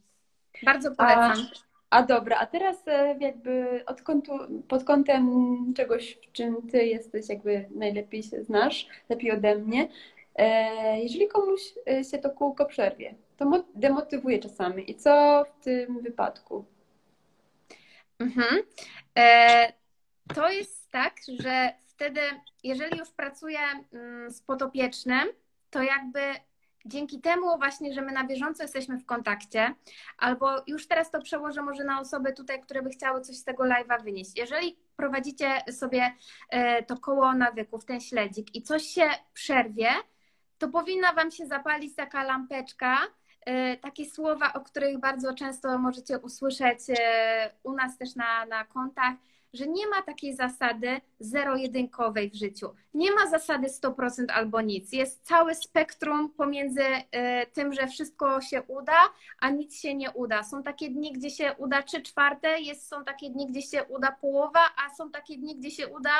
Bardzo 0.64 0.96
polecam. 0.96 1.38
A, 1.90 1.98
a 1.98 2.04
dobra, 2.04 2.38
a 2.40 2.46
teraz 2.46 2.84
jakby 3.20 3.84
od 3.86 4.02
kątu, 4.02 4.32
pod 4.68 4.84
kątem 4.84 5.30
czegoś, 5.76 6.18
w 6.30 6.32
czym 6.32 6.68
ty 6.72 6.86
jesteś 6.86 7.30
jakby 7.30 7.70
najlepiej 7.76 8.24
się 8.24 8.44
znasz, 8.44 8.88
lepiej 9.10 9.32
ode 9.32 9.56
mnie, 9.56 9.88
jeżeli 10.96 11.28
komuś 11.28 11.62
e, 11.90 12.04
się 12.04 12.18
to 12.18 12.30
kółko 12.30 12.66
przerwie, 12.66 13.16
to 13.38 13.64
demotywuje 13.76 14.40
czasami. 14.40 14.92
I 14.92 14.96
co 14.96 15.46
w 15.46 15.64
tym 15.64 16.02
wypadku? 16.02 16.66
Mhm. 18.20 18.62
E, 19.18 19.74
to 20.36 20.50
jest 20.50 20.92
tak, 20.92 21.14
że 21.40 21.74
wtedy, 21.88 22.22
jeżeli 22.64 22.98
już 22.98 23.10
pracuję 23.10 23.60
mm, 23.94 24.32
z 24.32 24.42
podopiecznym, 24.42 25.28
to 25.70 25.84
jakby 25.84 26.20
dzięki 26.86 27.22
temu 27.22 27.58
właśnie, 27.58 27.94
że 27.94 28.02
my 28.02 28.12
na 28.12 28.24
bieżąco 28.24 28.64
jesteśmy 28.64 28.98
w 28.98 29.06
kontakcie, 29.06 29.76
albo 30.18 30.50
już 30.68 30.88
teraz 30.88 31.12
to 31.12 31.22
przełożę 31.22 31.62
może 31.62 31.84
na 31.84 32.00
osoby 32.00 32.34
tutaj, 32.34 32.62
które 32.62 32.82
by 32.82 32.90
chciały 32.90 33.22
coś 33.22 33.36
z 33.36 33.44
tego 33.44 33.64
live'a 33.64 34.04
wynieść. 34.04 34.38
Jeżeli 34.38 34.78
prowadzicie 34.96 35.50
sobie 35.72 36.14
to 36.88 36.98
koło 36.98 37.34
nawyków, 37.34 37.86
ten 37.86 38.02
śledzik 38.02 38.56
i 38.56 38.62
coś 38.62 38.84
się 38.84 39.10
przerwie, 39.34 39.90
to 40.60 40.68
powinna 40.70 41.14
Wam 41.14 41.32
się 41.32 41.46
zapalić 41.46 41.96
taka 41.96 42.24
lampeczka, 42.24 42.98
e, 43.46 43.78
takie 43.78 44.06
słowa, 44.06 44.54
o 44.54 44.62
których 44.62 45.00
bardzo 45.00 45.34
często 45.34 45.78
możecie 45.78 46.20
usłyszeć 46.20 46.80
e, 46.90 47.52
u 47.64 47.74
nas 47.74 47.98
też 47.98 48.16
na, 48.16 48.46
na 48.46 48.66
kontach, 48.66 49.14
że 49.54 49.68
nie 49.68 49.88
ma 49.88 50.02
takiej 50.02 50.36
zasady 50.36 51.02
zero-jedynkowej 51.20 52.30
w 52.30 52.36
życiu. 52.36 52.70
Nie 52.94 53.12
ma 53.12 53.28
zasady 53.28 53.68
100% 53.68 54.26
albo 54.34 54.62
nic. 54.62 54.94
Jest 54.94 55.26
całe 55.26 55.56
spektrum 55.56 56.30
pomiędzy 56.30 56.82
e, 57.12 57.46
tym, 57.46 57.74
że 57.74 57.88
wszystko 57.88 58.42
się 58.42 58.62
uda, 58.62 58.98
a 59.40 59.50
nic 59.50 59.76
się 59.76 59.96
nie 59.96 60.12
uda. 60.12 60.44
Są 60.44 60.64
takie 60.64 60.90
dni, 60.90 61.14
gdzie 61.14 61.30
się 61.30 61.56
uda 61.58 61.84
3 61.84 62.02
czwarte, 62.02 62.60
jest, 62.60 62.88
są 62.88 63.04
takie 63.04 63.30
dni, 63.30 63.48
gdzie 63.48 63.62
się 63.62 63.84
uda 63.84 64.12
połowa, 64.12 64.60
a 64.86 64.96
są 64.96 65.12
takie 65.12 65.38
dni, 65.38 65.56
gdzie 65.56 65.72
się 65.72 65.88
uda 65.88 66.12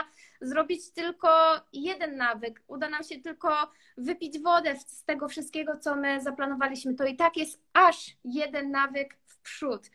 zrobić 0.42 0.92
tylko 0.92 1.30
jeden 1.74 2.18
nawyk. 2.18 2.62
Uda 2.68 2.90
nam 2.90 3.04
się 3.04 3.20
tylko 3.20 3.50
wypić 3.98 4.40
wodę 4.40 4.76
z 4.88 5.04
tego 5.04 5.28
wszystkiego, 5.28 5.78
co 5.78 5.96
my 5.96 6.22
zaplanowaliśmy. 6.22 6.96
To 6.96 7.06
i 7.06 7.16
tak 7.16 7.38
jest 7.38 7.62
aż 7.74 8.18
jeden 8.24 8.72
nawyk 8.72 9.18
w 9.26 9.42
przód. 9.42 9.90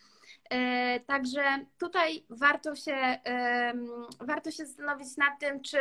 E, 0.50 1.00
także 1.00 1.42
tutaj 1.78 2.24
warto 2.30 2.76
się, 2.76 3.18
warto 4.20 4.50
się 4.50 4.66
zastanowić 4.66 5.16
nad 5.16 5.40
tym, 5.40 5.61
czy, 5.61 5.78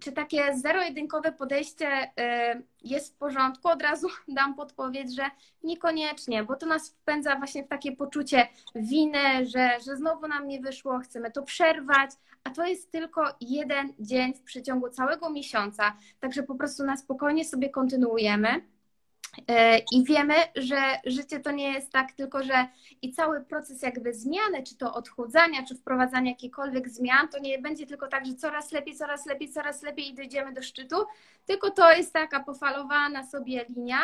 czy 0.00 0.12
takie 0.12 0.54
zero-jedynkowe 0.54 1.32
podejście 1.32 1.86
e, 1.88 2.62
jest 2.82 3.14
w 3.14 3.18
porządku. 3.18 3.68
Od 3.68 3.82
razu 3.82 4.08
dam 4.28 4.54
podpowiedź, 4.54 5.16
że 5.16 5.30
niekoniecznie, 5.62 6.44
bo 6.44 6.56
to 6.56 6.66
nas 6.66 6.90
wpędza 6.90 7.36
właśnie 7.36 7.64
w 7.64 7.68
takie 7.68 7.92
poczucie 7.92 8.48
winy, 8.74 9.46
że, 9.46 9.70
że 9.86 9.96
znowu 9.96 10.28
nam 10.28 10.48
nie 10.48 10.60
wyszło, 10.60 10.98
chcemy 10.98 11.30
to 11.30 11.42
przerwać, 11.42 12.10
a 12.44 12.50
to 12.50 12.66
jest 12.66 12.92
tylko 12.92 13.24
jeden 13.40 13.92
dzień 13.98 14.34
w 14.34 14.42
przeciągu 14.42 14.88
całego 14.88 15.30
miesiąca. 15.30 15.96
Także 16.20 16.42
po 16.42 16.54
prostu 16.54 16.84
na 16.84 16.96
spokojnie 16.96 17.44
sobie 17.44 17.70
kontynuujemy. 17.70 18.75
E, 19.48 19.78
I 19.92 20.04
wiemy, 20.04 20.34
że 20.56 20.76
życie 21.06 21.40
to 21.40 21.50
nie 21.50 21.72
jest 21.72 21.92
tak, 21.92 22.12
tylko 22.12 22.42
że 22.42 22.68
i 23.02 23.12
cały 23.12 23.40
proces 23.40 23.82
jakby 23.82 24.14
zmiany, 24.14 24.62
czy 24.62 24.76
to 24.76 24.94
odchudzania, 24.94 25.64
czy 25.68 25.74
wprowadzania 25.74 26.30
jakichkolwiek 26.30 26.88
zmian, 26.88 27.28
to 27.28 27.38
nie 27.38 27.58
będzie 27.58 27.86
tylko 27.86 28.08
tak, 28.08 28.26
że 28.26 28.34
coraz 28.34 28.72
lepiej, 28.72 28.96
coraz 28.96 29.26
lepiej, 29.26 29.52
coraz 29.52 29.82
lepiej 29.82 30.08
i 30.08 30.14
dojdziemy 30.14 30.52
do 30.52 30.62
szczytu, 30.62 30.96
tylko 31.46 31.70
to 31.70 31.92
jest 31.92 32.12
taka 32.12 32.40
pofalowana 32.40 33.26
sobie 33.26 33.66
linia 33.68 34.00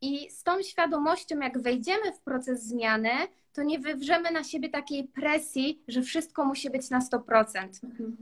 i 0.00 0.30
z 0.30 0.42
tą 0.42 0.62
świadomością, 0.62 1.38
jak 1.38 1.62
wejdziemy 1.62 2.12
w 2.12 2.20
proces 2.20 2.62
zmiany, 2.62 3.10
to 3.52 3.62
nie 3.62 3.78
wywrzemy 3.78 4.30
na 4.30 4.44
siebie 4.44 4.68
takiej 4.68 5.04
presji, 5.04 5.82
że 5.88 6.02
wszystko 6.02 6.44
musi 6.44 6.70
być 6.70 6.90
na 6.90 7.00
100%. 7.00 7.84
Mhm. 7.84 8.16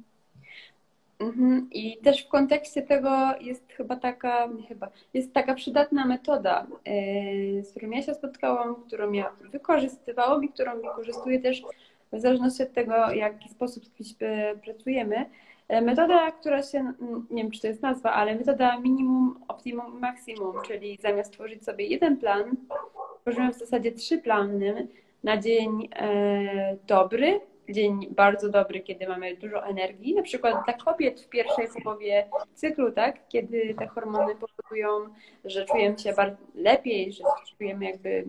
Mhm. 1.18 1.68
I 1.72 1.96
też 1.96 2.24
w 2.24 2.28
kontekście 2.28 2.83
tego 2.83 3.11
jest 3.40 3.72
chyba 3.72 3.96
taka, 3.96 4.48
chyba, 4.68 4.88
jest 5.14 5.33
taka 5.33 5.54
przydatna 5.54 6.04
metoda, 6.04 6.66
e, 6.85 7.62
z 7.62 7.70
którą 7.70 7.90
ja 7.90 8.02
się 8.02 8.14
spotkałam, 8.14 8.74
którą 8.87 9.12
ja 9.12 9.31
wykorzystywałam 9.52 10.44
i 10.44 10.48
którą 10.48 10.76
wykorzystuję 10.76 11.40
też 11.40 11.62
w 12.12 12.20
zależności 12.20 12.62
od 12.62 12.72
tego, 12.72 12.94
w 13.12 13.16
jaki 13.16 13.48
sposób 13.48 13.85
e, 14.20 14.57
pracujemy. 14.57 15.26
E, 15.68 15.81
metoda, 15.81 16.31
która 16.31 16.62
się, 16.62 16.92
nie 17.31 17.42
wiem 17.42 17.52
czy 17.52 17.61
to 17.61 17.66
jest 17.66 17.83
nazwa, 17.83 18.12
ale 18.12 18.35
metoda 18.35 18.81
minimum, 18.81 19.40
optimum, 19.48 20.00
maksimum, 20.00 20.54
czyli 20.66 20.98
zamiast 21.02 21.33
tworzyć 21.33 21.64
sobie 21.64 21.87
jeden 21.87 22.16
plan, 22.16 22.44
tworzymy 23.20 23.52
w 23.52 23.59
zasadzie 23.59 23.92
trzy 23.92 24.18
plany 24.18 24.88
na 25.24 25.37
dzień 25.37 25.88
dobry, 26.87 27.40
dzień 27.70 28.07
bardzo 28.11 28.48
dobry, 28.48 28.81
kiedy 28.81 29.09
mamy 29.09 29.37
dużo 29.37 29.66
energii. 29.66 30.14
Na 30.14 30.22
przykład 30.22 30.64
dla 30.64 30.74
kobiet 30.74 31.20
w 31.20 31.28
pierwszej 31.28 31.66
połowie 31.85 32.28
cyklu, 32.54 32.92
tak, 32.92 33.28
kiedy 33.28 33.74
te 33.78 33.87
hormony 33.87 34.35
powodują, 34.35 34.88
że 35.44 35.64
czujemy 35.64 35.98
się 35.98 36.14
lepiej, 36.54 37.12
że 37.12 37.24
czujemy 37.59 37.85
jakby 37.85 38.24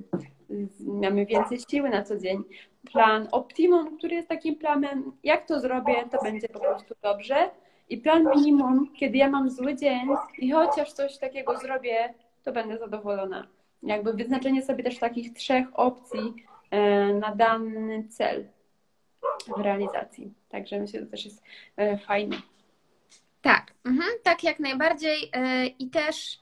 mamy 0.79 1.25
więcej 1.25 1.59
siły 1.71 1.89
na 1.89 2.03
co 2.03 2.17
dzień. 2.17 2.43
Plan 2.91 3.27
optimum, 3.31 3.97
który 3.97 4.15
jest 4.15 4.27
takim 4.27 4.55
planem, 4.55 5.11
jak 5.23 5.47
to 5.47 5.59
zrobię, 5.59 5.95
to 6.11 6.23
będzie 6.23 6.49
po 6.49 6.59
prostu 6.59 6.95
dobrze. 7.01 7.49
I 7.89 7.97
plan 7.97 8.29
minimum, 8.35 8.93
kiedy 8.93 9.17
ja 9.17 9.29
mam 9.29 9.49
zły 9.49 9.75
dzień 9.75 10.07
i 10.37 10.51
chociaż 10.51 10.93
coś 10.93 11.17
takiego 11.17 11.57
zrobię, 11.57 12.13
to 12.43 12.51
będę 12.51 12.77
zadowolona. 12.77 13.47
Jakby 13.83 14.13
wyznaczenie 14.13 14.61
sobie 14.61 14.83
też 14.83 14.99
takich 14.99 15.33
trzech 15.33 15.67
opcji 15.73 16.33
e, 16.71 17.13
na 17.13 17.35
dany 17.35 18.03
cel 18.09 18.45
w 19.57 19.61
realizacji. 19.61 20.33
Także 20.49 20.79
myślę, 20.79 20.99
że 20.99 21.05
to 21.05 21.11
też 21.11 21.25
jest 21.25 21.43
e, 21.77 21.97
fajne. 21.97 22.37
Tak, 23.41 23.73
mhm, 23.85 24.09
tak 24.23 24.43
jak 24.43 24.59
najbardziej 24.59 25.29
e, 25.33 25.65
i 25.65 25.89
też 25.89 26.39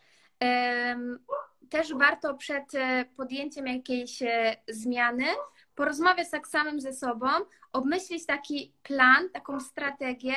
też 1.69 1.93
warto 1.93 2.33
przed 2.33 2.71
podjęciem 3.15 3.67
jakiejś 3.67 4.23
zmiany 4.67 5.25
porozmawiać 5.75 6.29
tak 6.29 6.47
samym 6.47 6.81
ze 6.81 6.93
sobą, 6.93 7.27
obmyślić 7.73 8.25
taki 8.25 8.73
plan, 8.83 9.29
taką 9.29 9.59
strategię, 9.59 10.35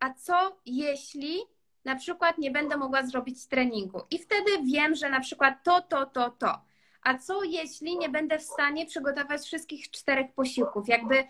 a 0.00 0.14
co 0.14 0.56
jeśli 0.66 1.38
na 1.84 1.96
przykład 1.96 2.38
nie 2.38 2.50
będę 2.50 2.76
mogła 2.76 3.06
zrobić 3.06 3.46
treningu 3.46 4.00
i 4.10 4.18
wtedy 4.18 4.50
wiem, 4.72 4.94
że 4.94 5.10
na 5.10 5.20
przykład 5.20 5.54
to, 5.64 5.80
to, 5.80 6.06
to, 6.06 6.30
to. 6.30 6.60
A 7.02 7.18
co 7.18 7.44
jeśli 7.44 7.98
nie 7.98 8.08
będę 8.08 8.38
w 8.38 8.42
stanie 8.42 8.86
przygotować 8.86 9.42
wszystkich 9.42 9.90
czterech 9.90 10.32
posiłków? 10.34 10.88
Jakby 10.88 11.24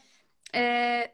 e, 0.54 1.08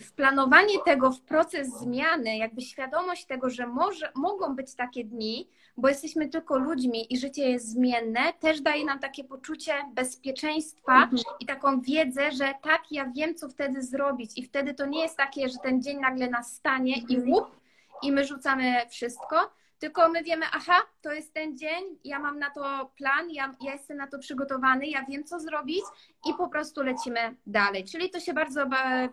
wplanowanie 0.00 0.74
tego 0.84 1.10
w 1.12 1.20
proces 1.20 1.68
zmiany, 1.68 2.36
jakby 2.36 2.62
świadomość 2.62 3.26
tego, 3.26 3.50
że 3.50 3.66
może, 3.66 4.12
mogą 4.14 4.56
być 4.56 4.74
takie 4.74 5.04
dni, 5.04 5.48
bo 5.76 5.88
jesteśmy 5.88 6.28
tylko 6.28 6.58
ludźmi 6.58 7.12
i 7.12 7.18
życie 7.18 7.50
jest 7.50 7.68
zmienne, 7.68 8.32
też 8.40 8.60
daje 8.60 8.84
nam 8.84 8.98
takie 8.98 9.24
poczucie 9.24 9.72
bezpieczeństwa 9.94 11.02
mhm. 11.02 11.22
i 11.40 11.46
taką 11.46 11.80
wiedzę, 11.80 12.32
że 12.32 12.54
tak, 12.62 12.82
ja 12.90 13.10
wiem, 13.16 13.34
co 13.34 13.48
wtedy 13.48 13.82
zrobić. 13.82 14.30
I 14.36 14.42
wtedy 14.42 14.74
to 14.74 14.86
nie 14.86 15.02
jest 15.02 15.16
takie, 15.16 15.48
że 15.48 15.58
ten 15.58 15.82
dzień 15.82 16.00
nagle 16.00 16.30
nastanie 16.30 16.94
i 17.08 17.20
łup, 17.20 17.60
i 18.02 18.12
my 18.12 18.24
rzucamy 18.24 18.74
wszystko, 18.88 19.50
tylko 19.80 20.08
my 20.08 20.22
wiemy, 20.22 20.46
aha, 20.52 20.82
to 21.02 21.12
jest 21.12 21.34
ten 21.34 21.58
dzień, 21.58 21.84
ja 22.04 22.18
mam 22.18 22.38
na 22.38 22.50
to 22.50 22.90
plan, 22.96 23.30
ja, 23.30 23.54
ja 23.60 23.72
jestem 23.72 23.96
na 23.96 24.06
to 24.06 24.18
przygotowany, 24.18 24.86
ja 24.86 25.04
wiem, 25.08 25.24
co 25.24 25.40
zrobić 25.40 25.82
i 26.30 26.34
po 26.34 26.48
prostu 26.48 26.82
lecimy 26.82 27.20
dalej. 27.46 27.84
Czyli 27.84 28.10
to 28.10 28.20
się 28.20 28.32
bardzo 28.32 28.60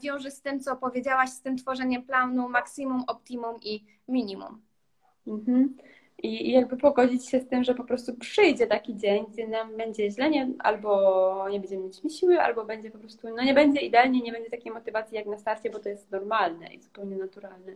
wiąże 0.03 0.31
z 0.31 0.41
tym, 0.41 0.59
co 0.59 0.75
powiedziałaś, 0.75 1.29
z 1.29 1.41
tym 1.41 1.57
tworzeniem 1.57 2.03
planu 2.03 2.49
maksimum, 2.49 3.03
optimum 3.07 3.55
i 3.63 3.85
minimum. 4.07 4.61
Mhm. 5.27 5.77
I 6.23 6.51
jakby 6.51 6.77
pogodzić 6.77 7.29
się 7.29 7.39
z 7.39 7.47
tym, 7.47 7.63
że 7.63 7.75
po 7.75 7.83
prostu 7.83 8.15
przyjdzie 8.15 8.67
taki 8.67 8.95
dzień, 8.95 9.25
gdzie 9.33 9.47
nam 9.47 9.77
będzie 9.77 10.11
źle, 10.11 10.29
nie, 10.29 10.47
albo 10.59 11.49
nie 11.51 11.59
będziemy 11.59 11.83
mieć 11.83 12.19
siły, 12.19 12.41
albo 12.41 12.65
będzie 12.65 12.91
po 12.91 12.97
prostu, 12.97 13.27
no 13.35 13.43
nie 13.43 13.53
będzie 13.53 13.81
idealnie, 13.81 14.21
nie 14.21 14.31
będzie 14.31 14.49
takiej 14.49 14.71
motywacji 14.71 15.17
jak 15.17 15.25
na 15.25 15.37
starcie, 15.37 15.69
bo 15.69 15.79
to 15.79 15.89
jest 15.89 16.11
normalne 16.11 16.73
i 16.73 16.81
zupełnie 16.81 17.15
naturalne. 17.15 17.75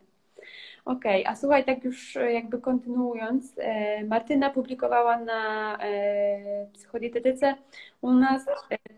Okej, 0.85 1.21
okay, 1.21 1.33
a 1.33 1.35
słuchaj, 1.35 1.65
tak 1.65 1.83
już 1.83 2.17
e, 2.17 2.33
jakby 2.33 2.61
kontynuując, 2.61 3.53
e, 3.57 4.03
Martyna 4.03 4.49
publikowała 4.49 5.17
na 5.17 5.77
e, 5.81 6.65
psychodietetyce 6.73 7.55
u 8.01 8.11
nas 8.11 8.45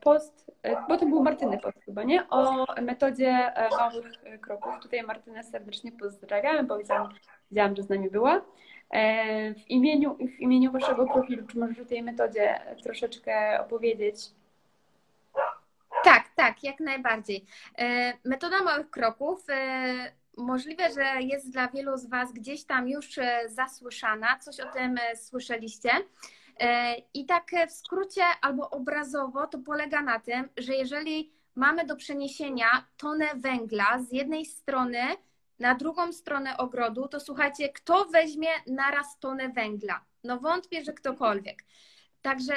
post, 0.02 0.52
bo 0.90 0.98
to 0.98 1.06
był 1.06 1.24
Martyny 1.24 1.58
post 1.58 1.78
chyba, 1.86 2.04
nie? 2.04 2.30
O 2.30 2.66
metodzie 2.82 3.54
małych 3.78 4.12
kroków. 4.42 4.74
Tutaj 4.82 5.04
Martynę 5.04 5.44
serdecznie 5.44 5.92
pozdrawiam, 5.92 6.68
bo 6.68 6.78
widziałam, 6.78 7.76
że 7.76 7.84
z 7.84 7.90
nami 7.90 8.10
była. 8.10 8.42
W 9.56 9.70
imieniu, 9.70 10.16
w 10.16 10.40
imieniu 10.40 10.72
Waszego 10.72 11.08
profilu, 11.08 11.48
czy 11.48 11.60
możesz 11.60 11.80
o 11.80 11.86
tej 11.86 12.04
metodzie 12.04 12.60
troszeczkę 12.84 13.62
opowiedzieć? 13.62 14.16
Tak, 16.04 16.24
tak, 16.36 16.64
jak 16.64 16.80
najbardziej. 16.80 17.46
Metoda 18.24 18.64
małych 18.64 18.90
kroków 18.90 19.46
Możliwe, 20.38 20.92
że 20.92 21.22
jest 21.22 21.52
dla 21.52 21.68
wielu 21.68 21.98
z 21.98 22.06
Was 22.06 22.34
gdzieś 22.34 22.66
tam 22.66 22.90
już 22.90 23.18
e, 23.18 23.50
zasłyszana, 23.50 24.40
coś 24.40 24.60
o 24.60 24.72
tym 24.72 24.98
e, 24.98 25.16
słyszeliście. 25.18 25.92
E, 26.60 26.96
I 27.14 27.26
tak 27.26 27.52
w 27.70 27.72
skrócie 27.72 28.24
albo 28.42 28.70
obrazowo 28.70 29.48
to 29.48 29.58
polega 29.60 30.02
na 30.02 30.20
tym, 30.20 30.50
że 30.58 30.76
jeżeli 30.76 31.34
mamy 31.56 31.86
do 31.86 31.96
przeniesienia 31.96 32.86
tonę 32.98 33.26
węgla 33.36 34.00
z 34.00 34.12
jednej 34.12 34.46
strony 34.46 35.02
na 35.60 35.76
drugą 35.76 36.14
stronę 36.14 36.58
ogrodu, 36.58 37.08
to 37.08 37.20
słuchajcie, 37.20 37.70
kto 37.70 38.06
weźmie 38.06 38.50
naraz 38.68 39.20
tonę 39.20 39.50
węgla? 39.50 40.02
No 40.24 40.40
wątpię, 40.40 40.84
że 40.84 40.94
ktokolwiek. 40.94 41.64
Także 42.22 42.56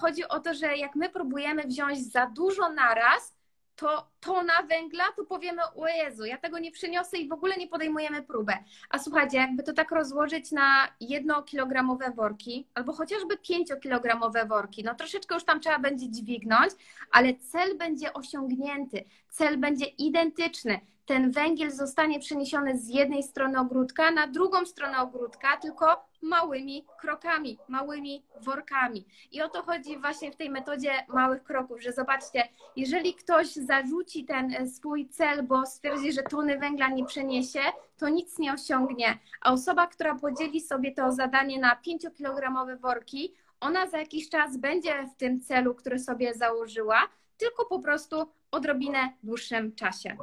chodzi 0.00 0.28
o 0.28 0.40
to, 0.40 0.54
że 0.54 0.76
jak 0.76 0.94
my 0.96 1.08
próbujemy 1.08 1.62
wziąć 1.62 2.12
za 2.12 2.26
dużo 2.26 2.68
naraz, 2.68 3.35
to 3.76 4.10
tona 4.20 4.62
węgla, 4.68 5.04
to 5.16 5.24
powiemy, 5.24 5.62
o 5.76 5.88
Jezu, 5.88 6.24
ja 6.24 6.38
tego 6.38 6.58
nie 6.58 6.72
przyniosę 6.72 7.18
i 7.18 7.28
w 7.28 7.32
ogóle 7.32 7.56
nie 7.56 7.68
podejmujemy 7.68 8.22
próbę. 8.22 8.58
A 8.90 8.98
słuchajcie, 8.98 9.36
jakby 9.36 9.62
to 9.62 9.72
tak 9.72 9.90
rozłożyć 9.90 10.52
na 10.52 10.88
jednokilogramowe 11.00 12.10
worki, 12.10 12.66
albo 12.74 12.92
chociażby 12.92 13.38
pięciokilogramowe 13.38 14.44
worki, 14.44 14.84
no 14.84 14.94
troszeczkę 14.94 15.34
już 15.34 15.44
tam 15.44 15.60
trzeba 15.60 15.78
będzie 15.78 16.10
dźwignąć, 16.10 16.72
ale 17.10 17.34
cel 17.34 17.78
będzie 17.78 18.12
osiągnięty, 18.12 19.04
cel 19.28 19.58
będzie 19.58 19.86
identyczny. 19.86 20.80
Ten 21.06 21.30
węgiel 21.30 21.70
zostanie 21.70 22.20
przeniesiony 22.20 22.78
z 22.78 22.88
jednej 22.88 23.22
strony 23.22 23.60
ogródka 23.60 24.10
na 24.10 24.26
drugą 24.26 24.66
stronę 24.66 24.98
ogródka, 24.98 25.56
tylko 25.56 26.06
małymi 26.22 26.86
krokami, 27.00 27.58
małymi 27.68 28.22
workami. 28.40 29.06
I 29.32 29.42
o 29.42 29.48
to 29.48 29.62
chodzi 29.62 29.98
właśnie 29.98 30.32
w 30.32 30.36
tej 30.36 30.50
metodzie 30.50 30.90
małych 31.08 31.44
kroków, 31.44 31.82
że 31.82 31.92
zobaczcie, 31.92 32.48
jeżeli 32.76 33.14
ktoś 33.14 33.52
zarzuci 33.52 34.24
ten 34.24 34.54
e, 34.54 34.66
swój 34.66 35.08
cel, 35.08 35.42
bo 35.42 35.66
stwierdzi, 35.66 36.12
że 36.12 36.22
tony 36.22 36.58
węgla 36.58 36.88
nie 36.88 37.04
przeniesie, 37.04 37.60
to 37.98 38.08
nic 38.08 38.38
nie 38.38 38.52
osiągnie. 38.52 39.18
A 39.40 39.52
osoba, 39.52 39.86
która 39.86 40.14
podzieli 40.14 40.60
sobie 40.60 40.92
to 40.92 41.12
zadanie 41.12 41.60
na 41.60 41.80
5-kilogramowe 41.86 42.78
worki, 42.78 43.34
ona 43.60 43.86
za 43.86 43.98
jakiś 43.98 44.28
czas 44.28 44.56
będzie 44.56 45.06
w 45.14 45.16
tym 45.16 45.40
celu, 45.40 45.74
który 45.74 45.98
sobie 45.98 46.34
założyła, 46.34 47.08
tylko 47.36 47.64
po 47.64 47.78
prostu 47.78 48.28
odrobinę 48.50 49.12
dłuższym 49.22 49.74
czasie. 49.74 50.16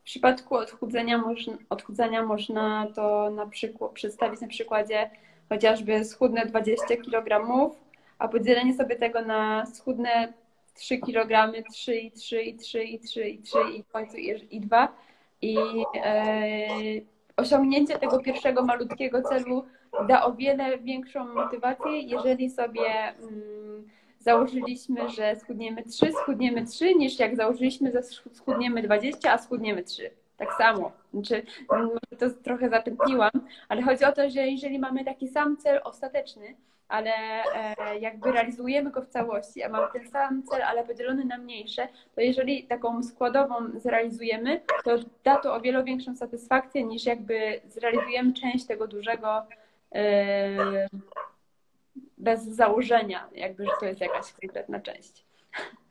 W 0.00 0.02
przypadku 0.02 0.56
odchudzenia 0.56 1.18
można, 1.18 2.22
można 2.26 2.86
to 2.94 3.30
na 3.30 3.46
przykład 3.46 3.92
przedstawić 3.92 4.40
na 4.40 4.48
przykładzie 4.48 5.10
chociażby 5.48 6.04
schudne 6.04 6.46
20 6.46 6.86
kg, 6.96 7.46
a 8.18 8.28
podzielenie 8.28 8.74
sobie 8.74 8.96
tego 8.96 9.22
na 9.22 9.66
schudne 9.66 10.32
3 10.74 10.98
kg, 10.98 11.52
3 11.70 11.96
i 11.96 12.10
3 12.10 12.42
i 12.42 12.54
3 12.54 12.84
i 12.84 12.98
3 12.98 13.28
i 13.28 13.38
3 13.38 13.58
i 13.76 13.82
w 13.82 13.88
końcu 13.88 14.16
i, 14.16 14.56
i 14.56 14.60
2 14.60 14.88
i 15.42 15.56
e, 16.04 16.68
osiągnięcie 17.36 17.98
tego 17.98 18.18
pierwszego 18.18 18.64
malutkiego 18.64 19.22
celu 19.22 19.64
da 20.08 20.24
o 20.24 20.32
wiele 20.32 20.78
większą 20.78 21.34
motywację, 21.34 22.00
jeżeli 22.00 22.50
sobie 22.50 23.14
mm, 23.18 23.88
założyliśmy, 24.20 25.08
że 25.08 25.36
schudniemy 25.36 25.82
3, 25.82 26.12
schudniemy 26.12 26.66
3, 26.66 26.94
niż 26.94 27.18
jak 27.18 27.36
założyliśmy, 27.36 27.92
że 27.92 28.02
schudniemy 28.32 28.82
20, 28.82 29.32
a 29.32 29.38
schudniemy 29.38 29.82
3. 29.82 30.10
Tak 30.36 30.52
samo. 30.58 30.92
Znaczy, 31.14 31.42
może 31.70 31.98
to 32.18 32.30
trochę 32.42 32.70
zapętliłam, 32.70 33.30
ale 33.68 33.82
chodzi 33.82 34.04
o 34.04 34.12
to, 34.12 34.30
że 34.30 34.48
jeżeli 34.48 34.78
mamy 34.78 35.04
taki 35.04 35.28
sam 35.28 35.56
cel 35.56 35.80
ostateczny, 35.84 36.54
ale 36.88 37.10
e, 37.54 37.98
jakby 37.98 38.32
realizujemy 38.32 38.90
go 38.90 39.02
w 39.02 39.08
całości, 39.08 39.62
a 39.62 39.68
mamy 39.68 39.86
ten 39.92 40.10
sam 40.10 40.42
cel, 40.42 40.62
ale 40.62 40.84
podzielony 40.84 41.24
na 41.24 41.38
mniejsze, 41.38 41.88
to 42.14 42.20
jeżeli 42.20 42.64
taką 42.64 43.02
składową 43.02 43.54
zrealizujemy, 43.74 44.60
to 44.84 44.96
da 45.24 45.36
to 45.36 45.54
o 45.54 45.60
wiele 45.60 45.84
większą 45.84 46.16
satysfakcję 46.16 46.84
niż 46.84 47.06
jakby 47.06 47.60
zrealizujemy 47.68 48.32
część 48.32 48.66
tego 48.66 48.86
dużego 48.86 49.46
e, 49.94 50.88
bez 52.20 52.44
założenia, 52.44 53.28
jakby, 53.32 53.64
że 53.64 53.70
to 53.80 53.86
jest 53.86 54.00
jakaś 54.00 54.32
konkretna 54.32 54.80
część. 54.80 55.24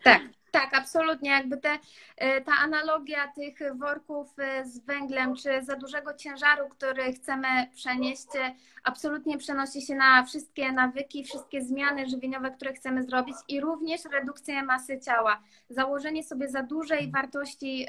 Tak, 0.03 0.21
tak, 0.51 0.73
absolutnie. 0.73 1.31
Jakby 1.31 1.57
te, 1.57 1.79
e, 2.17 2.41
ta 2.41 2.51
analogia 2.51 3.27
tych 3.27 3.59
worków 3.75 4.27
e, 4.39 4.65
z 4.65 4.79
węglem, 4.79 5.35
czy 5.35 5.63
za 5.63 5.75
dużego 5.75 6.13
ciężaru, 6.13 6.69
który 6.69 7.13
chcemy 7.13 7.47
przenieść, 7.75 8.35
e, 8.35 8.55
absolutnie 8.83 9.38
przenosi 9.38 9.81
się 9.81 9.95
na 9.95 10.23
wszystkie 10.23 10.71
nawyki, 10.71 11.23
wszystkie 11.23 11.62
zmiany 11.62 12.09
żywieniowe, 12.09 12.51
które 12.51 12.73
chcemy 12.73 13.03
zrobić 13.03 13.35
i 13.47 13.62
również 13.62 14.01
redukcję 14.05 14.63
masy 14.63 14.99
ciała. 14.99 15.41
Założenie 15.69 16.23
sobie 16.23 16.47
za 16.47 16.63
dużej 16.63 17.12
wartości 17.12 17.88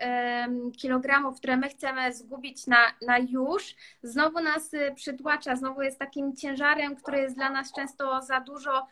kilogramów, 0.76 1.38
które 1.38 1.56
my 1.56 1.68
chcemy 1.68 2.12
zgubić 2.12 2.66
na, 2.66 2.76
na 3.06 3.18
już, 3.18 3.74
znowu 4.02 4.40
nas 4.40 4.70
przytłacza, 4.94 5.56
znowu 5.56 5.82
jest 5.82 5.98
takim 5.98 6.36
ciężarem, 6.36 6.96
który 6.96 7.18
jest 7.18 7.36
dla 7.36 7.50
nas 7.50 7.72
często 7.72 8.22
za 8.22 8.40
dużo 8.40 8.86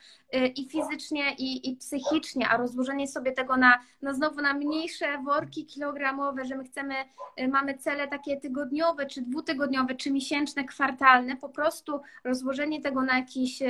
i 0.57 0.69
fizycznie, 0.69 1.35
i, 1.39 1.71
i 1.71 1.77
psychicznie, 1.77 2.49
a 2.49 2.57
rozłożenie 2.57 3.09
sobie 3.09 3.33
tego 3.33 3.57
na, 3.59 3.79
no 4.03 4.15
znowu 4.15 4.41
na 4.41 4.55
mniejsze 4.55 5.23
worki 5.25 5.67
kilogramowe, 5.67 6.45
że 6.45 6.57
my 6.57 6.65
chcemy, 6.65 6.95
y, 7.41 7.49
mamy 7.49 7.79
cele 7.79 8.09
takie 8.09 8.41
tygodniowe, 8.41 9.07
czy 9.07 9.23
dwutygodniowe, 9.23 9.95
czy 9.95 10.11
miesięczne, 10.11 10.65
kwartalne, 10.65 11.37
po 11.37 11.49
prostu 11.49 12.01
rozłożenie 12.25 12.83
tego 12.83 13.03
na 13.03 13.19
jakiś 13.19 13.63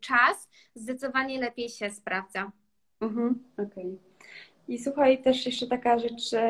czas 0.00 0.48
zdecydowanie 0.74 1.40
lepiej 1.40 1.68
się 1.68 1.90
sprawdza. 1.90 2.52
Mhm, 3.00 3.44
okej. 3.54 3.66
Okay. 3.66 3.98
I 4.68 4.78
słuchaj, 4.78 5.22
też 5.22 5.46
jeszcze 5.46 5.66
taka 5.66 5.98
rzecz, 5.98 6.30
że 6.30 6.42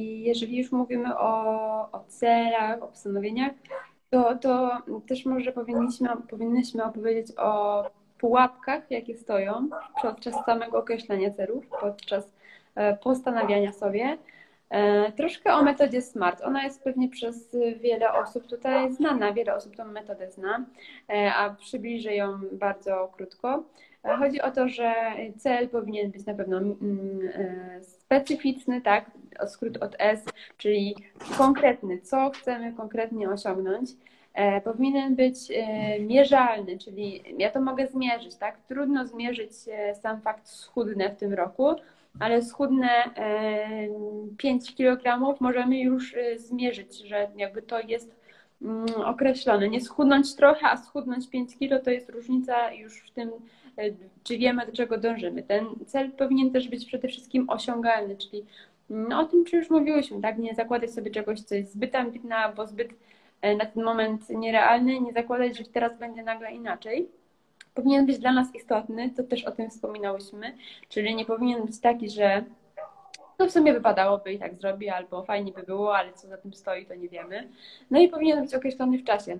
jeżeli 0.00 0.58
już 0.58 0.72
mówimy 0.72 1.18
o, 1.18 1.92
o 1.92 2.04
celach, 2.08 2.82
o 2.82 2.86
postanowieniach, 2.86 3.52
to, 4.10 4.38
to 4.38 4.82
też 5.06 5.26
może 5.26 5.52
powinniśmy, 5.52 6.08
powinnyśmy 6.30 6.84
opowiedzieć 6.84 7.26
o 7.36 7.82
pułapkach, 8.20 8.90
jakie 8.90 9.16
stoją 9.16 9.68
podczas 10.02 10.44
samego 10.44 10.78
określenia 10.78 11.30
celów, 11.30 11.66
podczas 11.80 12.32
e, 12.74 12.96
postanawiania 12.96 13.72
sobie. 13.72 14.18
E, 14.70 15.12
troszkę 15.12 15.54
o 15.54 15.62
metodzie 15.62 16.02
SMART. 16.02 16.42
Ona 16.42 16.64
jest 16.64 16.84
pewnie 16.84 17.08
przez 17.08 17.56
wiele 17.80 18.12
osób 18.12 18.46
tutaj 18.46 18.92
znana, 18.92 19.32
wiele 19.32 19.54
osób 19.54 19.76
tą 19.76 19.84
metodę 19.84 20.30
zna, 20.30 20.64
e, 21.08 21.34
a 21.34 21.50
przybliżę 21.50 22.14
ją 22.14 22.40
bardzo 22.52 23.12
krótko. 23.16 23.64
Chodzi 24.18 24.40
o 24.40 24.50
to, 24.50 24.68
że 24.68 24.94
cel 25.38 25.68
powinien 25.68 26.10
być 26.10 26.26
na 26.26 26.34
pewno 26.34 26.58
mm, 26.58 27.20
specyficzny, 27.82 28.80
tak, 28.80 29.10
skrót 29.46 29.76
od 29.76 29.96
S, 29.98 30.24
czyli 30.56 30.96
konkretny, 31.38 31.98
co 31.98 32.30
chcemy 32.30 32.72
konkretnie 32.72 33.30
osiągnąć. 33.30 33.90
E, 34.34 34.60
powinien 34.60 35.16
być 35.16 35.36
e, 35.50 36.00
mierzalny, 36.00 36.78
czyli 36.78 37.22
ja 37.38 37.50
to 37.50 37.60
mogę 37.60 37.86
zmierzyć, 37.86 38.36
tak? 38.36 38.58
Trudno 38.68 39.06
zmierzyć 39.06 39.50
sam 40.02 40.20
fakt 40.20 40.48
schudnę 40.48 41.10
w 41.10 41.16
tym 41.16 41.34
roku, 41.34 41.74
ale 42.20 42.42
schudnę 42.42 42.88
5 44.36 44.74
kg 44.74 45.36
możemy 45.40 45.78
już 45.78 46.14
zmierzyć, 46.36 46.98
że 46.98 47.28
jakby 47.36 47.62
to 47.62 47.80
jest 47.80 48.14
mm, 48.62 48.86
określone. 49.04 49.68
Nie 49.68 49.80
schudnąć 49.80 50.34
trochę, 50.34 50.66
a 50.66 50.76
schudnąć 50.76 51.30
5 51.30 51.58
kg 51.58 51.84
to 51.84 51.90
jest 51.90 52.10
różnica 52.10 52.72
już 52.72 53.00
w 53.00 53.10
tym 53.10 53.30
E, 53.80 53.90
czy 54.22 54.38
wiemy, 54.38 54.66
do 54.66 54.72
czego 54.72 54.98
dążymy. 54.98 55.42
Ten 55.42 55.66
cel 55.86 56.10
powinien 56.10 56.50
też 56.50 56.68
być 56.68 56.86
przede 56.86 57.08
wszystkim 57.08 57.50
osiągalny, 57.50 58.16
czyli 58.16 58.44
no, 58.90 59.20
o 59.20 59.24
tym, 59.24 59.44
czy 59.44 59.56
już 59.56 59.70
mówiłyśmy, 59.70 60.20
tak? 60.20 60.38
Nie 60.38 60.54
zakładać 60.54 60.90
sobie 60.90 61.10
czegoś, 61.10 61.40
co 61.40 61.54
jest 61.54 61.72
zbyt 61.72 61.94
ambitne 61.94 62.36
albo 62.36 62.66
zbyt 62.66 62.90
e, 62.90 62.94
na 63.42 63.66
ten 63.66 63.82
moment 63.82 64.28
nierealny, 64.30 65.00
nie 65.00 65.12
zakładać, 65.12 65.58
że 65.58 65.64
teraz 65.64 65.98
będzie 65.98 66.22
nagle 66.22 66.52
inaczej. 66.52 67.08
Powinien 67.74 68.06
być 68.06 68.18
dla 68.18 68.32
nas 68.32 68.54
istotny, 68.54 69.10
to 69.10 69.22
też 69.22 69.44
o 69.44 69.52
tym 69.52 69.70
wspominałyśmy, 69.70 70.54
czyli 70.88 71.14
nie 71.14 71.24
powinien 71.24 71.66
być 71.66 71.80
taki, 71.80 72.10
że 72.10 72.44
no 73.38 73.46
w 73.46 73.50
sumie 73.50 73.72
wypadałoby 73.72 74.32
i 74.32 74.38
tak 74.38 74.54
zrobi, 74.54 74.88
albo 74.88 75.22
fajnie 75.22 75.52
by 75.52 75.62
było, 75.62 75.96
ale 75.96 76.12
co 76.12 76.28
za 76.28 76.36
tym 76.36 76.54
stoi, 76.54 76.86
to 76.86 76.94
nie 76.94 77.08
wiemy. 77.08 77.48
No 77.90 78.00
i 78.00 78.08
powinien 78.08 78.42
być 78.42 78.54
określony 78.54 78.98
w 78.98 79.04
czasie. 79.04 79.38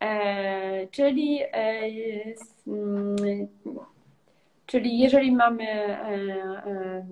E, 0.00 0.86
czyli, 0.86 1.42
e, 1.42 1.82
mm, 2.66 3.16
czyli 4.66 4.98
jeżeli 4.98 5.32
mamy 5.32 5.64
e, 5.64 7.06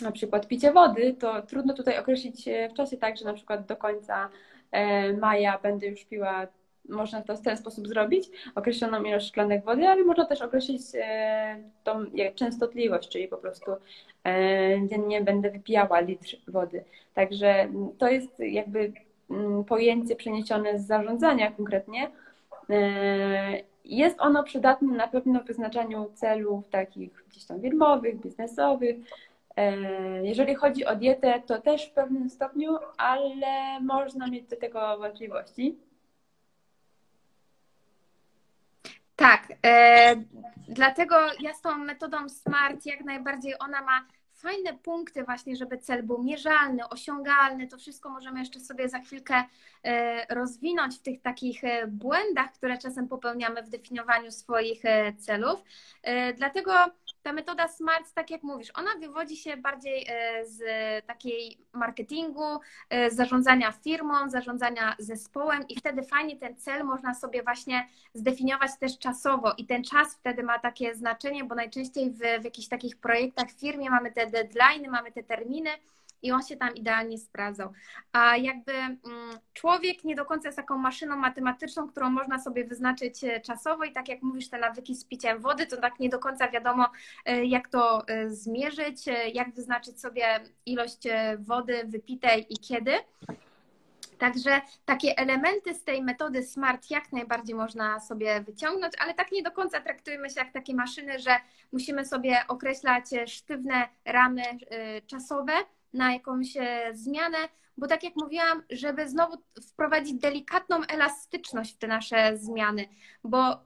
na 0.00 0.12
przykład 0.12 0.48
picie 0.48 0.72
wody, 0.72 1.14
to 1.14 1.42
trudno 1.42 1.74
tutaj 1.74 1.98
określić 1.98 2.48
w 2.70 2.74
czasie 2.74 2.96
tak, 2.96 3.16
że 3.16 3.24
na 3.24 3.34
przykład 3.34 3.66
do 3.66 3.76
końca 3.76 4.28
maja 5.20 5.58
będę 5.58 5.86
już 5.86 6.04
piła 6.04 6.46
można 6.88 7.22
to 7.22 7.36
w 7.36 7.42
ten 7.42 7.56
sposób 7.56 7.88
zrobić, 7.88 8.28
określoną 8.54 9.04
ilość 9.04 9.28
szklanek 9.28 9.64
wody, 9.64 9.88
ale 9.88 10.04
można 10.04 10.24
też 10.24 10.42
określić 10.42 10.82
tą 11.84 12.04
częstotliwość, 12.34 13.08
czyli 13.08 13.28
po 13.28 13.36
prostu 13.36 13.70
dziennie 14.90 15.20
będę 15.20 15.50
wypijała 15.50 16.00
litr 16.00 16.36
wody. 16.48 16.84
Także 17.14 17.68
to 17.98 18.08
jest 18.08 18.38
jakby 18.38 18.92
Mm, 19.30 19.64
pojęcie 19.64 20.16
przeniesione 20.16 20.78
z 20.78 20.86
zarządzania 20.86 21.50
konkretnie. 21.50 22.10
E, 22.70 23.60
jest 23.84 24.20
ono 24.20 24.42
przydatne 24.42 24.96
na 24.96 25.08
pewno 25.08 25.40
w 25.40 25.46
wyznaczaniu 25.46 26.10
celów 26.14 26.68
takich 26.70 27.24
gdzieś 27.30 27.44
tam 27.44 27.60
firmowych, 27.60 28.20
biznesowych. 28.20 28.96
E, 29.60 30.26
jeżeli 30.26 30.54
chodzi 30.54 30.86
o 30.86 30.96
dietę, 30.96 31.42
to 31.46 31.60
też 31.60 31.86
w 31.86 31.92
pewnym 31.92 32.30
stopniu, 32.30 32.78
ale 32.96 33.80
można 33.80 34.26
mieć 34.26 34.46
do 34.46 34.56
tego 34.56 34.98
wątpliwości. 34.98 35.78
Tak, 39.16 39.52
e, 39.66 40.16
dlatego 40.68 41.14
ja 41.40 41.54
z 41.54 41.60
tą 41.60 41.78
metodą 41.78 42.28
SMART 42.28 42.86
jak 42.86 43.00
najbardziej 43.00 43.54
ona 43.58 43.82
ma 43.82 44.06
fajne 44.30 44.74
punkty 44.74 45.24
właśnie, 45.24 45.56
żeby 45.56 45.78
cel 45.78 46.02
był 46.02 46.22
mierzalny, 46.22 46.88
osiągalny. 46.88 47.66
To 47.66 47.78
wszystko 47.78 48.10
możemy 48.10 48.40
jeszcze 48.40 48.60
sobie 48.60 48.88
za 48.88 48.98
chwilkę 48.98 49.44
e, 49.84 50.34
rozwinąć 50.34 50.98
w 50.98 51.02
tych 51.02 51.22
takich 51.22 51.64
e, 51.64 51.86
błędach, 51.86 52.52
które 52.52 52.78
czasem 52.78 53.08
popełniamy 53.08 53.62
w 53.62 53.68
definiowaniu 53.68 54.30
swoich 54.30 54.82
celów. 55.18 55.64
Dlatego 56.36 56.72
ta 57.22 57.32
metoda 57.32 57.68
SMART, 57.68 58.12
tak 58.14 58.30
jak 58.30 58.42
mówisz, 58.42 58.68
ona 58.74 58.90
wywodzi 59.00 59.36
się 59.36 59.56
bardziej 59.56 60.06
z 60.42 60.62
takiej 61.06 61.58
marketingu, 61.72 62.60
zarządzania 63.10 63.72
firmą, 63.72 64.28
zarządzania 64.28 64.96
zespołem 64.98 65.68
i 65.68 65.76
wtedy 65.76 66.02
fajnie 66.02 66.36
ten 66.36 66.56
cel 66.56 66.84
można 66.84 67.14
sobie 67.14 67.42
właśnie 67.42 67.88
zdefiniować 68.14 68.70
też 68.80 68.98
czasowo. 68.98 69.54
I 69.58 69.66
ten 69.66 69.84
czas 69.84 70.14
wtedy 70.14 70.42
ma 70.42 70.58
takie 70.58 70.94
znaczenie, 70.94 71.44
bo 71.44 71.54
najczęściej 71.54 72.10
w, 72.10 72.18
w 72.40 72.44
jakichś 72.44 72.68
takich 72.68 72.96
projektach 72.96 73.48
w 73.48 73.60
firmie 73.60 73.90
mamy 73.90 74.12
te 74.12 74.26
deadline, 74.26 74.90
mamy 74.90 75.12
te 75.12 75.22
terminy 75.22 75.70
i 76.22 76.32
on 76.32 76.42
się 76.42 76.56
tam 76.56 76.74
idealnie 76.74 77.18
sprawdzał. 77.18 77.72
A 78.12 78.36
jakby 78.36 78.72
mm, 78.72 78.98
człowiek 79.52 80.04
nie 80.04 80.14
do 80.14 80.24
końca 80.24 80.48
jest 80.48 80.56
taką 80.56 80.78
maszyną 80.78 81.16
matematyczną, 81.16 81.88
którą 81.88 82.10
można 82.10 82.38
sobie 82.38 82.64
wyznaczyć 82.64 83.24
e, 83.24 83.40
czasowo 83.40 83.84
i 83.84 83.92
tak 83.92 84.08
jak 84.08 84.22
mówisz, 84.22 84.48
te 84.48 84.58
nawyki 84.58 84.94
z 84.94 85.04
piciem 85.04 85.40
wody, 85.40 85.66
to 85.66 85.76
tak 85.76 86.00
nie 86.00 86.08
do 86.08 86.18
końca 86.18 86.48
wiadomo, 86.48 86.86
e, 87.24 87.44
jak 87.44 87.68
to 87.68 88.08
e, 88.08 88.30
zmierzyć, 88.30 89.06
jak 89.34 89.54
wyznaczyć 89.54 90.00
sobie 90.00 90.40
ilość 90.66 91.08
wody 91.38 91.82
wypitej 91.84 92.46
i 92.50 92.58
kiedy. 92.58 92.92
Także 94.18 94.60
takie 94.84 95.18
elementy 95.18 95.74
z 95.74 95.84
tej 95.84 96.02
metody 96.02 96.42
SMART 96.42 96.90
jak 96.90 97.12
najbardziej 97.12 97.54
można 97.54 98.00
sobie 98.00 98.40
wyciągnąć, 98.40 98.92
ale 98.98 99.14
tak 99.14 99.32
nie 99.32 99.42
do 99.42 99.50
końca 99.50 99.80
traktujmy 99.80 100.30
się 100.30 100.40
jak 100.40 100.52
takie 100.52 100.74
maszyny, 100.74 101.18
że 101.18 101.36
musimy 101.72 102.04
sobie 102.04 102.44
określać 102.48 103.04
sztywne 103.26 103.88
ramy 104.04 104.42
czasowe 105.06 105.52
na 105.92 106.12
jakąś 106.12 106.56
e, 106.56 106.90
zmianę, 106.92 107.38
bo 107.80 107.86
tak 107.86 108.02
jak 108.02 108.16
mówiłam, 108.16 108.62
żeby 108.70 109.08
znowu 109.08 109.36
wprowadzić 109.62 110.14
delikatną 110.14 110.80
elastyczność 110.88 111.74
w 111.74 111.78
te 111.78 111.86
nasze 111.86 112.38
zmiany, 112.38 112.88
bo 113.24 113.54
y, 113.54 113.58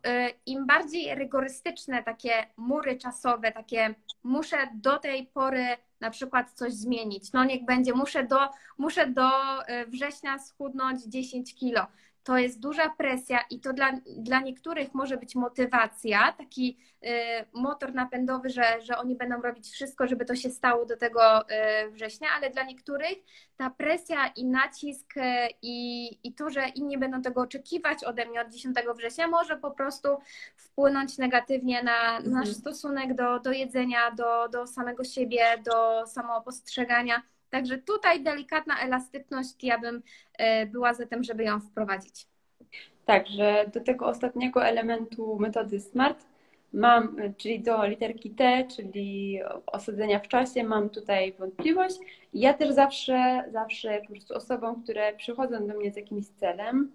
im 0.47 0.67
bardziej 0.67 1.15
rygorystyczne 1.15 2.03
takie 2.03 2.47
mury 2.57 2.99
czasowe, 2.99 3.53
takie 3.53 3.95
muszę 4.23 4.57
do 4.75 4.99
tej 4.99 5.27
pory 5.27 5.67
na 6.01 6.11
przykład 6.11 6.53
coś 6.53 6.73
zmienić. 6.73 7.33
No 7.33 7.45
niech 7.45 7.65
będzie, 7.65 7.95
muszę 7.95 8.25
do, 8.25 8.39
muszę 8.79 9.07
do 9.07 9.31
e, 9.67 9.87
września 9.87 10.39
schudnąć 10.39 11.03
10 11.05 11.55
kilo 11.55 11.87
to 12.25 12.39
jest 12.39 12.61
duża 12.61 12.91
presja 12.91 13.41
i 13.51 13.61
to 13.61 13.73
dla, 13.73 13.93
dla 14.17 14.41
niektórych 14.41 14.95
może 14.95 15.17
być 15.17 15.35
motywacja, 15.35 16.33
taki 16.33 16.79
y, 17.05 17.09
motor 17.53 17.95
napędowy, 17.95 18.51
że, 18.51 18.81
że 18.81 18.99
oni 18.99 19.17
będą 19.17 19.43
robić 19.43 19.69
wszystko, 19.69 20.07
żeby 20.07 20.25
to 20.25 20.37
się 20.37 20.51
stało 20.51 20.87
do 20.87 20.97
tego 20.97 21.43
y, 21.43 21.91
września, 21.91 22.29
ale 22.37 22.51
dla 22.51 22.63
niektórych 22.63 23.19
ta 23.57 23.71
presja 23.71 24.27
i 24.27 24.45
nacisk 24.47 25.17
y, 25.17 25.21
i, 25.63 26.09
i 26.29 26.35
to, 26.35 26.51
że 26.51 26.69
inni 26.69 26.99
będą 26.99 27.23
tego 27.23 27.41
oczekiwać 27.41 28.05
ode 28.05 28.27
mnie 28.27 28.41
od 28.41 28.49
10 28.49 28.77
września, 28.97 29.29
może 29.29 29.57
po 29.57 29.71
prostu 29.71 30.09
wpłynąć 30.57 31.19
negatywnie 31.19 31.83
na 31.83 32.17
mhm. 32.17 32.33
nasz 32.33 32.49
stosunek 32.49 33.15
do, 33.15 33.41
do 33.41 33.53
jedzenia, 33.53 34.11
do, 34.11 34.49
do 34.49 34.67
samego 34.67 35.05
siebie, 35.05 35.45
do 35.65 36.07
samopostrzegania. 36.07 37.23
Także 37.55 37.79
tutaj 37.79 38.23
delikatna 38.23 38.75
elastyczność, 38.81 39.65
ja 39.65 39.79
bym 39.79 40.03
e, 40.39 40.67
była 40.67 40.95
za 40.95 41.07
tym, 41.07 41.25
żeby 41.25 41.45
ją 41.45 41.61
wprowadzić. 41.61 42.27
Także 43.05 43.71
do 43.75 43.81
tego 43.81 44.07
ostatniego 44.07 44.65
elementu 44.67 45.39
metody 45.39 45.81
SMART 45.81 46.27
mam, 46.73 47.17
czyli 47.37 47.61
do 47.61 47.87
literki 47.87 48.31
T, 48.31 48.67
czyli 48.77 49.41
osadzenia 49.67 50.19
w 50.19 50.29
czasie, 50.29 50.65
mam 50.65 50.91
tutaj 50.91 51.33
wątpliwość. 51.33 51.99
Ja 52.33 52.55
też 52.55 52.71
zawsze, 52.71 53.45
zawsze 53.53 54.01
po 54.01 54.13
prostu 54.13 54.35
osobom, 54.35 54.83
które 54.83 55.13
przychodzą 55.13 55.67
do 55.67 55.75
mnie 55.75 55.93
z 55.93 55.97
jakimś 55.97 56.27
celem, 56.27 56.93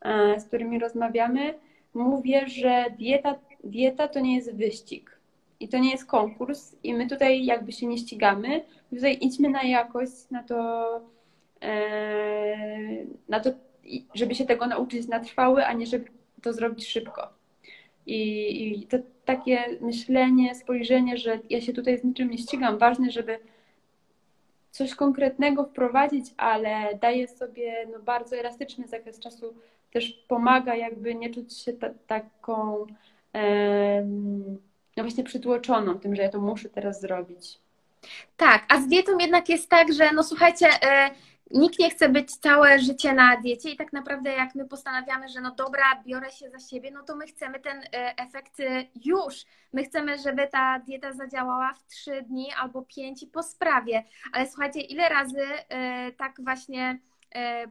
e, 0.00 0.40
z 0.40 0.44
którymi 0.44 0.78
rozmawiamy, 0.78 1.54
mówię, 1.94 2.48
że 2.48 2.84
dieta, 2.98 3.34
dieta 3.64 4.08
to 4.08 4.20
nie 4.20 4.36
jest 4.36 4.56
wyścig 4.56 5.18
i 5.60 5.68
to 5.68 5.78
nie 5.78 5.90
jest 5.90 6.06
konkurs 6.06 6.76
i 6.82 6.94
my 6.94 7.06
tutaj 7.06 7.44
jakby 7.44 7.72
się 7.72 7.86
nie 7.86 7.98
ścigamy, 7.98 8.64
tutaj 8.96 9.18
idźmy 9.20 9.48
na 9.48 9.62
jakość, 9.62 10.30
na 10.30 10.42
to, 10.42 11.00
e, 11.62 12.56
na 13.28 13.40
to, 13.40 13.50
żeby 14.14 14.34
się 14.34 14.46
tego 14.46 14.66
nauczyć 14.66 15.08
na 15.08 15.20
trwały, 15.20 15.66
a 15.66 15.72
nie 15.72 15.86
żeby 15.86 16.04
to 16.42 16.52
zrobić 16.52 16.86
szybko. 16.86 17.28
I, 18.06 18.82
I 18.82 18.86
to 18.86 18.96
takie 19.24 19.64
myślenie, 19.80 20.54
spojrzenie, 20.54 21.16
że 21.16 21.38
ja 21.50 21.60
się 21.60 21.72
tutaj 21.72 21.98
z 21.98 22.04
niczym 22.04 22.30
nie 22.30 22.38
ścigam. 22.38 22.78
Ważne, 22.78 23.10
żeby 23.10 23.38
coś 24.70 24.94
konkretnego 24.94 25.64
wprowadzić, 25.64 26.26
ale 26.36 26.98
daje 27.00 27.28
sobie 27.28 27.86
no, 27.92 27.98
bardzo 27.98 28.36
elastyczny 28.36 28.88
zakres 28.88 29.20
czasu, 29.20 29.54
też 29.92 30.12
pomaga 30.28 30.74
jakby 30.74 31.14
nie 31.14 31.30
czuć 31.30 31.58
się 31.58 31.72
ta, 31.72 31.90
taką 32.06 32.86
no 34.96 35.02
właśnie 35.02 35.24
przytłoczoną 35.24 35.98
tym, 35.98 36.16
że 36.16 36.22
ja 36.22 36.28
to 36.28 36.40
muszę 36.40 36.68
teraz 36.68 37.00
zrobić. 37.00 37.58
Tak, 38.36 38.64
a 38.68 38.80
z 38.80 38.86
dietą 38.86 39.18
jednak 39.18 39.48
jest 39.48 39.68
tak, 39.68 39.92
że 39.92 40.12
no 40.12 40.22
słuchajcie, 40.22 40.68
e, 40.82 41.10
nikt 41.50 41.78
nie 41.78 41.90
chce 41.90 42.08
być 42.08 42.36
całe 42.36 42.78
życie 42.78 43.12
na 43.12 43.36
diecie 43.36 43.70
i 43.70 43.76
tak 43.76 43.92
naprawdę 43.92 44.32
jak 44.32 44.54
my 44.54 44.68
postanawiamy, 44.68 45.28
że 45.28 45.40
no 45.40 45.54
dobra, 45.54 46.02
biorę 46.06 46.30
się 46.30 46.50
za 46.50 46.58
siebie, 46.58 46.90
no 46.90 47.02
to 47.02 47.16
my 47.16 47.26
chcemy 47.26 47.60
ten 47.60 47.78
e, 47.78 48.16
efekt 48.16 48.60
e, 48.60 48.84
już. 49.04 49.34
My 49.72 49.84
chcemy, 49.84 50.18
żeby 50.18 50.48
ta 50.48 50.78
dieta 50.78 51.12
zadziałała 51.12 51.72
w 51.74 51.86
trzy 51.86 52.22
dni 52.22 52.52
albo 52.52 52.82
pięć 52.82 53.22
i 53.22 53.26
po 53.26 53.42
sprawie. 53.42 54.04
Ale 54.32 54.46
słuchajcie, 54.46 54.80
ile 54.80 55.08
razy 55.08 55.42
tak 56.16 56.32
właśnie 56.44 56.98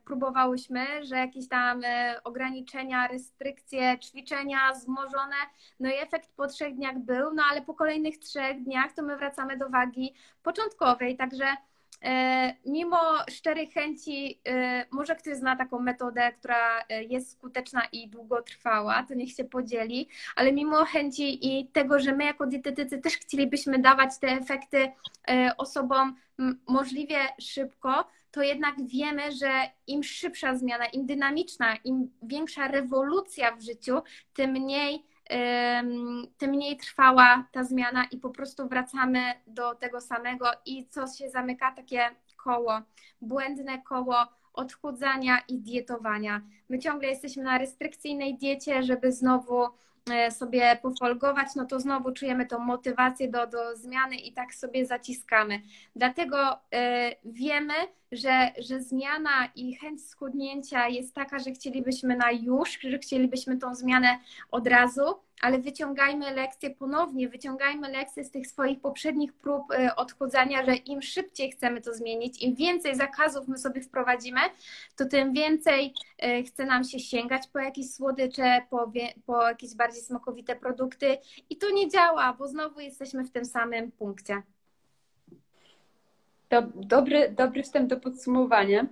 próbowałyśmy, 0.06 1.06
że 1.06 1.18
jakieś 1.18 1.48
tam 1.48 1.82
ograniczenia, 2.24 3.08
restrykcje, 3.08 4.00
ćwiczenia 4.00 4.76
zmożone, 4.76 5.36
no 5.80 5.90
i 5.90 5.94
efekt 5.94 6.30
po 6.36 6.48
trzech 6.48 6.76
dniach 6.76 7.00
był, 7.00 7.34
no 7.34 7.44
ale 7.52 7.62
po 7.62 7.74
kolejnych 7.74 8.20
trzech 8.20 8.64
dniach 8.64 8.94
to 8.94 9.04
my 9.04 9.18
wracamy 9.18 9.58
do 9.58 9.70
wagi 9.70 10.14
początkowej, 10.44 11.18
także 11.18 11.46
E, 12.04 12.56
mimo 12.66 12.98
szczerych 13.30 13.74
chęci, 13.74 14.42
e, 14.48 14.86
może 14.92 15.16
ktoś 15.16 15.38
zna 15.38 15.56
taką 15.56 15.80
metodę, 15.80 16.32
która 16.32 16.80
e, 16.90 17.04
jest 17.04 17.32
skuteczna 17.32 17.82
i 17.92 18.10
długotrwała, 18.10 19.04
to 19.04 19.14
niech 19.14 19.32
się 19.32 19.44
podzieli, 19.44 20.10
ale 20.36 20.54
mimo 20.54 20.86
chęci 20.86 21.48
i 21.48 21.68
tego, 21.68 22.00
że 22.00 22.16
my 22.16 22.24
jako 22.24 22.48
dietetycy 22.48 22.98
też 22.98 23.14
chcielibyśmy 23.14 23.80
dawać 23.80 24.20
te 24.20 24.28
efekty 24.28 24.92
osobom 25.58 26.16
możliwie 26.68 27.18
szybko, 27.42 28.08
to 28.32 28.42
jednak 28.42 28.76
wiemy, 28.88 29.32
że 29.32 29.52
im 29.88 30.04
szybsza 30.04 30.56
zmiana, 30.56 30.86
im 30.86 31.06
dynamiczna, 31.06 31.76
im 31.76 32.12
większa 32.24 32.68
rewolucja 32.68 33.56
w 33.56 33.62
życiu, 33.62 34.02
tym 34.34 34.52
mniej 34.52 35.12
tym 36.38 36.52
mniej 36.52 36.78
trwała 36.78 37.48
ta 37.52 37.64
zmiana 37.64 38.06
i 38.12 38.18
po 38.18 38.30
prostu 38.30 38.68
wracamy 38.68 39.34
do 39.48 39.76
tego 39.76 40.02
samego 40.02 40.46
i 40.66 40.88
co 40.88 41.08
się 41.08 41.30
zamyka, 41.30 41.72
takie 41.72 42.10
koło, 42.38 42.82
błędne 43.22 43.82
koło 43.82 44.16
odchudzania 44.54 45.40
i 45.48 45.60
dietowania. 45.60 46.42
My 46.70 46.80
ciągle 46.80 47.10
jesteśmy 47.10 47.44
na 47.44 47.58
restrykcyjnej 47.58 48.38
diecie, 48.38 48.84
żeby 48.84 49.12
znowu 49.12 49.68
sobie 50.30 50.78
pofolgować, 50.82 51.48
no 51.56 51.66
to 51.66 51.80
znowu 51.80 52.12
czujemy 52.12 52.46
tą 52.46 52.60
motywację 52.60 53.28
do, 53.28 53.48
do 53.48 53.76
zmiany 53.76 54.16
i 54.16 54.34
tak 54.34 54.54
sobie 54.56 54.86
zaciskamy. 54.86 55.62
Dlatego 55.96 56.54
y, 56.54 56.58
wiemy, 57.26 57.74
że, 58.12 58.52
że 58.60 58.82
zmiana 58.82 59.50
i 59.56 59.76
chęć 59.76 60.06
schudnięcia 60.10 60.88
jest 60.88 61.16
taka, 61.16 61.40
że 61.40 61.52
chcielibyśmy 61.52 62.16
na 62.18 62.32
już, 62.32 62.80
że 62.82 62.98
chcielibyśmy 62.98 63.58
tą 63.58 63.76
zmianę 63.76 64.20
od 64.52 64.68
razu, 64.68 65.04
ale 65.42 65.60
wyciągajmy 65.60 66.34
lekcje 66.34 66.70
ponownie, 66.70 67.30
wyciągajmy 67.30 67.92
lekcje 67.92 68.24
z 68.24 68.32
tych 68.32 68.48
swoich 68.48 68.82
poprzednich 68.82 69.34
prób 69.34 69.72
y, 69.72 69.96
odchudzania, 69.96 70.66
że 70.66 70.76
im 70.76 71.02
szybciej 71.02 71.52
chcemy 71.52 71.82
to 71.82 71.94
zmienić, 71.94 72.42
im 72.42 72.56
więcej 72.56 72.96
zakazów 72.96 73.48
my 73.48 73.58
sobie 73.58 73.82
wprowadzimy, 73.82 74.40
to 74.96 75.06
tym 75.06 75.34
więcej 75.34 75.94
y, 76.26 76.44
chce 76.44 76.66
nam 76.66 76.84
się 76.84 77.00
sięgać 77.00 77.48
po 77.48 77.60
jakieś 77.60 77.94
słodycze, 77.94 78.62
po, 78.70 78.92
po 79.26 79.48
jakieś 79.48 79.76
bardziej 79.76 80.02
smakowite 80.02 80.56
produkty 80.56 81.18
i 81.50 81.58
to 81.58 81.72
nie 81.72 81.90
działa, 81.90 82.34
bo 82.34 82.48
znowu 82.48 82.80
jesteśmy 82.80 83.24
w 83.24 83.32
tym 83.32 83.46
samym 83.46 83.92
punkcie. 83.92 84.42
Do, 86.50 86.62
dobry, 86.76 87.32
dobry 87.38 87.64
wstęp 87.64 87.90
do 87.90 87.98
podsumowania. 88.00 88.88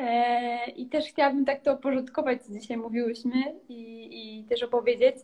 E, 0.00 0.70
I 0.70 0.86
też 0.86 1.06
chciałabym 1.08 1.44
tak 1.44 1.60
to 1.60 1.74
uporządkować, 1.74 2.42
co 2.42 2.52
dzisiaj 2.52 2.76
mówiłyśmy 2.76 3.54
i, 3.68 4.08
i 4.12 4.44
też 4.44 4.62
opowiedzieć. 4.62 5.16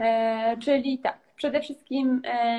E, 0.00 0.56
czyli 0.56 0.98
tak, 0.98 1.18
przede 1.36 1.60
wszystkim, 1.60 2.22
e, 2.24 2.58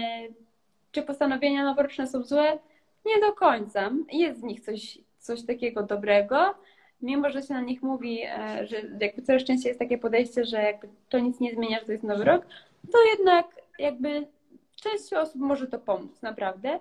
czy 0.91 1.01
postanowienia 1.01 1.64
noworoczne 1.64 2.07
są 2.07 2.24
złe? 2.24 2.59
Nie 3.05 3.20
do 3.22 3.34
końca. 3.34 3.91
Jest 4.11 4.41
w 4.41 4.43
nich 4.43 4.61
coś, 4.61 4.97
coś 5.20 5.45
takiego 5.45 5.84
dobrego, 5.84 6.55
mimo 7.01 7.30
że 7.30 7.41
się 7.41 7.53
na 7.53 7.61
nich 7.61 7.82
mówi, 7.82 8.20
że 8.64 8.78
jakby 9.01 9.22
coraz 9.22 9.43
częściej 9.43 9.70
jest 9.70 9.80
takie 9.80 9.97
podejście, 9.97 10.45
że 10.45 10.61
jakby 10.61 10.88
to 11.09 11.20
nic 11.20 11.39
nie 11.39 11.55
zmienia, 11.55 11.80
że 11.80 11.86
to 11.86 11.91
jest 11.91 12.03
nowy 12.03 12.24
rok, 12.24 12.45
to 12.91 12.97
jednak 13.11 13.45
jakby 13.80 14.28
części 14.76 15.16
osób 15.16 15.41
może 15.41 15.68
to 15.68 15.80
pomóc, 15.80 16.22
naprawdę. 16.22 16.80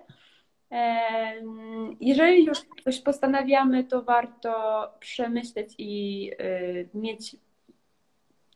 Jeżeli 1.99 2.45
już 2.45 2.59
coś 2.83 3.01
postanawiamy, 3.01 3.83
to 3.83 4.01
warto 4.01 4.53
przemyśleć 4.99 5.75
i 5.77 6.31
y, 6.41 6.89
mieć 6.93 7.35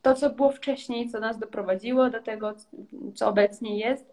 to, 0.02 0.14
co 0.14 0.30
było 0.30 0.52
wcześniej, 0.52 1.10
co 1.10 1.20
nas 1.20 1.40
doprowadziło 1.40 2.10
do 2.10 2.22
tego, 2.22 2.54
co 3.16 3.28
obecnie 3.28 3.80
jest, 3.80 4.12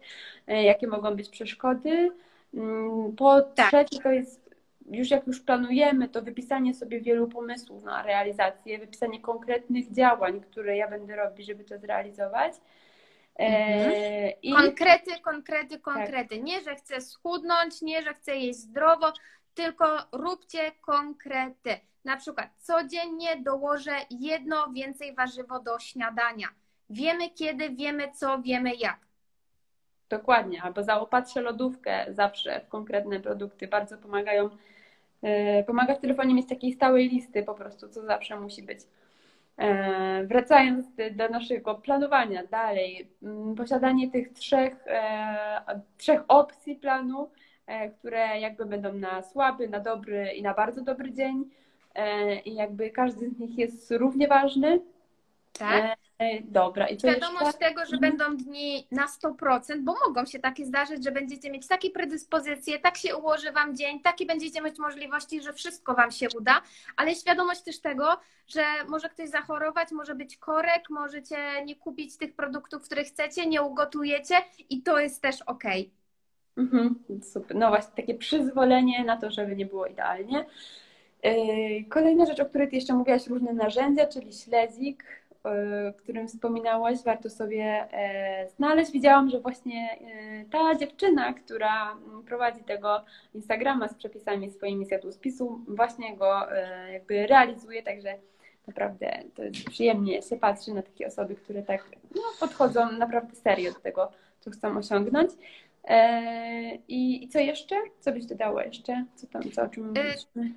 y, 0.49 0.53
jakie 0.53 0.87
mogą 0.87 1.15
być 1.15 1.29
przeszkody. 1.29 2.11
Mm, 2.53 3.15
po 3.15 3.41
tak. 3.41 3.67
trzecie, 3.67 4.03
to 4.03 4.11
jest 4.11 4.45
już 4.91 5.09
jak 5.09 5.27
już 5.27 5.39
planujemy, 5.41 6.09
to 6.09 6.21
wypisanie 6.21 6.73
sobie 6.73 7.01
wielu 7.01 7.27
pomysłów 7.27 7.83
na 7.83 8.03
realizację, 8.03 8.79
wypisanie 8.79 9.21
konkretnych 9.21 9.91
działań, 9.91 10.41
które 10.41 10.77
ja 10.77 10.89
będę 10.89 11.15
robić, 11.15 11.47
żeby 11.47 11.63
to 11.63 11.77
zrealizować. 11.79 12.53
Mhm. 13.39 13.91
E, 13.95 14.29
I... 14.29 14.53
Konkrety, 14.53 15.19
konkrety, 15.19 15.79
konkrety. 15.79 16.35
Tak. 16.35 16.43
Nie, 16.43 16.61
że 16.61 16.75
chcę 16.75 17.01
schudnąć, 17.01 17.81
nie, 17.81 18.01
że 18.01 18.13
chcę 18.13 18.35
jeść 18.35 18.59
zdrowo, 18.59 19.13
tylko 19.53 19.85
róbcie 20.11 20.71
konkrety. 20.81 21.79
Na 22.05 22.17
przykład 22.17 22.47
codziennie 22.57 23.37
dołożę 23.37 23.95
jedno 24.09 24.71
więcej 24.73 25.15
warzywo 25.15 25.59
do 25.59 25.79
śniadania. 25.79 26.47
Wiemy 26.89 27.29
kiedy, 27.29 27.69
wiemy 27.69 28.11
co, 28.11 28.41
wiemy 28.41 28.75
jak. 28.75 28.99
Dokładnie, 30.09 30.63
albo 30.63 30.83
zaopatrzę 30.83 31.41
lodówkę 31.41 32.05
zawsze 32.09 32.61
w 32.61 32.69
konkretne 32.69 33.19
produkty. 33.19 33.67
Bardzo 33.67 33.97
pomagają. 33.97 34.49
E, 35.21 35.63
pomaga 35.63 35.95
w 35.95 36.01
telefonie 36.01 36.33
mieć 36.33 36.49
takiej 36.49 36.73
stałej 36.73 37.09
listy 37.09 37.43
po 37.43 37.53
prostu, 37.53 37.89
co 37.89 38.01
zawsze 38.01 38.39
musi 38.39 38.63
być. 38.63 38.79
E, 39.57 40.23
wracając 40.23 40.85
do 41.11 41.29
naszego 41.29 41.75
planowania 41.75 42.43
dalej, 42.45 43.09
mm, 43.23 43.55
posiadanie 43.55 44.11
tych 44.11 44.33
trzech, 44.33 44.87
e, 44.87 45.81
trzech 45.97 46.21
opcji 46.27 46.75
planu, 46.75 47.29
e, 47.67 47.89
które 47.89 48.39
jakby 48.39 48.65
będą 48.65 48.93
na 48.93 49.21
słaby, 49.21 49.69
na 49.69 49.79
dobry 49.79 50.31
i 50.31 50.41
na 50.41 50.53
bardzo 50.53 50.81
dobry 50.81 51.13
dzień 51.13 51.49
i 52.45 52.55
jakby 52.55 52.89
każdy 52.89 53.29
z 53.29 53.39
nich 53.39 53.57
jest 53.57 53.91
równie 53.91 54.27
ważny. 54.27 54.81
Tak. 55.53 55.97
Dobra. 56.43 56.87
I 56.87 56.99
Świadomość 56.99 57.45
jeszcze... 57.45 57.59
tego, 57.59 57.85
że 57.85 57.97
będą 57.97 58.37
dni 58.37 58.87
na 58.91 59.05
100%, 59.07 59.79
bo 59.81 59.95
mogą 60.07 60.25
się 60.25 60.39
takie 60.39 60.65
zdarzyć, 60.65 61.03
że 61.03 61.11
będziecie 61.11 61.51
mieć 61.51 61.67
takie 61.67 61.89
predyspozycje, 61.89 62.79
tak 62.79 62.97
się 62.97 63.15
ułoży 63.15 63.51
Wam 63.51 63.75
dzień, 63.75 63.99
takie 63.99 64.25
będziecie 64.25 64.61
mieć 64.61 64.79
możliwości, 64.79 65.41
że 65.41 65.53
wszystko 65.53 65.93
Wam 65.93 66.11
się 66.11 66.27
uda, 66.37 66.61
ale 66.97 67.15
świadomość 67.15 67.61
też 67.61 67.81
tego, 67.81 68.17
że 68.47 68.63
może 68.87 69.09
ktoś 69.09 69.29
zachorować, 69.29 69.91
może 69.91 70.15
być 70.15 70.37
korek, 70.37 70.89
możecie 70.89 71.37
nie 71.65 71.75
kupić 71.75 72.17
tych 72.17 72.35
produktów, 72.35 72.83
które 72.83 73.03
chcecie, 73.03 73.45
nie 73.45 73.61
ugotujecie 73.61 74.35
i 74.69 74.83
to 74.83 74.99
jest 74.99 75.21
też 75.21 75.41
ok. 75.41 75.63
Mhm, 76.57 76.95
super. 77.23 77.57
No 77.57 77.69
właśnie, 77.69 77.91
takie 77.95 78.15
przyzwolenie 78.15 79.03
na 79.03 79.17
to, 79.17 79.31
żeby 79.31 79.55
nie 79.55 79.65
było 79.65 79.85
idealnie. 79.85 80.45
Yy, 81.23 81.85
kolejna 81.89 82.25
rzecz, 82.25 82.39
o 82.39 82.45
której 82.45 82.69
Ty 82.69 82.75
jeszcze 82.75 82.93
mówiłaś, 82.93 83.27
różne 83.27 83.53
narzędzia, 83.53 84.07
czyli 84.07 84.33
śledzik, 84.33 85.03
którym 85.97 86.27
wspominałaś, 86.27 87.03
warto 87.05 87.29
sobie 87.29 87.87
e, 87.91 88.49
znaleźć. 88.49 88.91
Widziałam, 88.91 89.29
że 89.29 89.39
właśnie 89.39 89.89
e, 90.01 90.45
ta 90.51 90.75
dziewczyna, 90.75 91.33
która 91.33 91.97
prowadzi 92.25 92.63
tego 92.63 93.01
Instagrama 93.33 93.87
z 93.87 93.95
przepisami 93.95 94.51
swoimi 94.51 94.85
z 94.85 94.91
jadłospisu, 94.91 95.59
właśnie 95.67 96.17
go 96.17 96.51
e, 96.51 96.93
jakby 96.93 97.27
realizuje, 97.27 97.83
także 97.83 98.17
naprawdę 98.67 99.23
to 99.35 99.43
jest 99.43 99.69
przyjemnie 99.69 100.21
się 100.21 100.37
patrzy 100.37 100.73
na 100.73 100.81
takie 100.81 101.07
osoby, 101.07 101.35
które 101.35 101.63
tak 101.63 101.89
no, 102.15 102.21
podchodzą 102.39 102.91
naprawdę 102.91 103.35
serio 103.35 103.73
do 103.73 103.79
tego, 103.79 104.11
co 104.39 104.51
chcą 104.51 104.77
osiągnąć. 104.77 105.31
I, 106.87 107.23
I 107.23 107.27
co 107.27 107.39
jeszcze? 107.39 107.75
Co 107.99 108.11
byś 108.11 108.25
dodała 108.25 108.63
jeszcze? 108.63 109.05
Co 109.15 109.27
tam, 109.27 109.51
co 109.51 109.61
o 109.61 109.67
czym 109.67 109.87
mówiliśmy? 109.87 110.51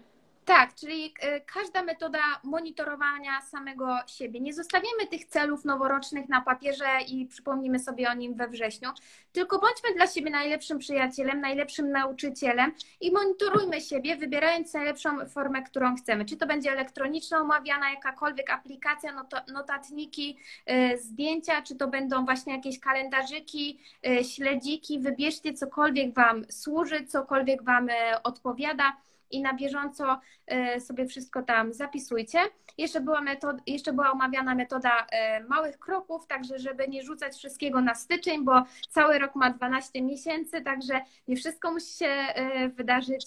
Tak, 0.49 0.75
czyli 0.75 1.07
y, 1.07 1.41
każda 1.41 1.83
metoda 1.83 2.19
monitorowania 2.45 3.43
samego 3.43 3.99
siebie. 4.07 4.41
Nie 4.41 4.55
zostawiamy 4.55 5.07
tych 5.11 5.25
celów 5.25 5.65
noworocznych 5.65 6.29
na 6.29 6.41
papierze 6.41 6.89
i 7.09 7.27
przypomnimy 7.27 7.79
sobie 7.79 8.11
o 8.11 8.15
nim 8.15 8.35
we 8.35 8.49
wrześniu, 8.49 8.89
tylko 9.33 9.59
bądźmy 9.59 9.95
dla 9.95 10.07
siebie 10.07 10.31
najlepszym 10.31 10.79
przyjacielem, 10.79 11.41
najlepszym 11.41 11.91
nauczycielem 11.91 12.73
i 13.01 13.13
monitorujmy 13.13 13.81
siebie, 13.81 14.17
wybierając 14.17 14.75
najlepszą 14.75 15.27
formę, 15.27 15.63
którą 15.63 15.97
chcemy. 15.97 16.25
Czy 16.25 16.37
to 16.37 16.47
będzie 16.47 16.73
elektroniczna, 16.73 17.41
omawiana 17.41 17.91
jakakolwiek 17.91 18.51
aplikacja, 18.51 19.27
notatniki, 19.53 20.39
y, 20.71 20.99
zdjęcia, 20.99 21.63
czy 21.63 21.77
to 21.77 21.89
będą 21.89 22.25
właśnie 22.25 22.53
jakieś 22.57 22.81
kalendarzyki, 22.81 23.81
y, 24.07 24.25
śledziki. 24.25 24.99
Wybierzcie 24.99 25.55
cokolwiek 25.55 26.15
Wam 26.15 26.45
służy, 26.51 27.07
cokolwiek 27.07 27.63
Wam 27.63 27.89
odpowiada 28.23 28.97
i 29.31 29.43
na 29.43 29.55
bieżąco 29.55 30.21
e, 30.47 30.81
sobie 30.81 31.07
wszystko 31.07 31.43
tam 31.43 31.73
zapisujcie. 31.73 32.39
Jeszcze 32.79 33.01
była, 33.01 33.21
metod, 33.21 33.57
jeszcze 33.67 33.93
była 33.93 34.11
omawiana 34.11 34.55
metoda 34.55 35.07
e, 35.11 35.41
małych 35.41 35.79
kroków, 35.79 36.27
także 36.27 36.59
żeby 36.59 36.89
nie 36.89 37.03
rzucać 37.03 37.37
wszystkiego 37.37 37.81
na 37.81 37.95
styczeń, 37.95 38.45
bo 38.45 38.65
cały 38.89 39.19
rok 39.19 39.35
ma 39.35 39.51
12 39.51 40.03
miesięcy, 40.03 40.61
także 40.61 41.01
nie 41.29 41.37
wszystko 41.37 41.73
musi 41.73 41.99
się 41.99 42.07
e, 42.07 42.69
wydarzyć 42.69 43.27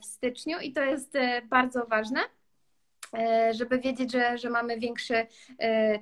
w 0.00 0.04
styczniu 0.04 0.58
i 0.58 0.72
to 0.72 0.82
jest 0.82 1.18
bardzo 1.44 1.86
ważne 1.86 2.20
żeby 3.50 3.78
wiedzieć, 3.78 4.12
że, 4.12 4.38
że 4.38 4.50
mamy 4.50 4.78
większy 4.78 5.26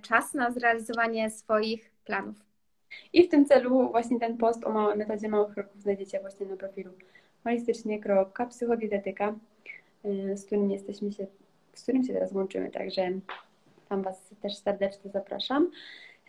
czas 0.03 0.34
na 0.34 0.51
zrealizowanie 0.51 1.30
swoich 1.30 1.90
planów. 2.05 2.36
I 3.12 3.26
w 3.26 3.28
tym 3.28 3.44
celu 3.44 3.90
właśnie 3.90 4.20
ten 4.20 4.36
post 4.36 4.64
o 4.64 4.96
metodzie 4.96 5.28
małych 5.28 5.55
kroków 5.55 5.80
znajdziecie 5.80 6.20
właśnie 6.20 6.46
na 6.46 6.57
profilu 6.57 6.92
holistycznie.psychodietetyka, 7.45 9.34
y, 10.05 10.36
z 10.36 10.47
którym 10.47 10.70
jesteśmy 10.70 11.12
się, 11.12 11.26
z 11.74 11.82
którym 11.82 12.05
się 12.05 12.12
teraz 12.12 12.32
łączymy, 12.32 12.70
także 12.70 13.11
tam 13.88 14.03
Was 14.03 14.30
też 14.43 14.57
serdecznie 14.57 15.11
zapraszam. 15.11 15.70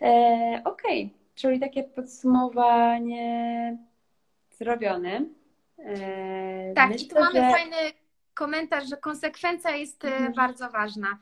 E, 0.02 0.62
ok, 0.64 0.82
czyli 1.34 1.60
takie 1.60 1.84
podsumowanie 1.84 3.76
zrobione. 4.50 5.24
E, 5.78 6.72
tak, 6.74 6.90
Myślę, 6.90 7.06
i 7.06 7.08
tu 7.08 7.14
mamy 7.14 7.40
że... 7.40 7.50
fajny 7.50 7.76
komentarz, 8.34 8.88
że 8.88 8.96
konsekwencja 8.96 9.76
jest 9.76 10.04
e, 10.04 10.08
mhm. 10.08 10.32
bardzo 10.32 10.70
ważna. 10.70 11.18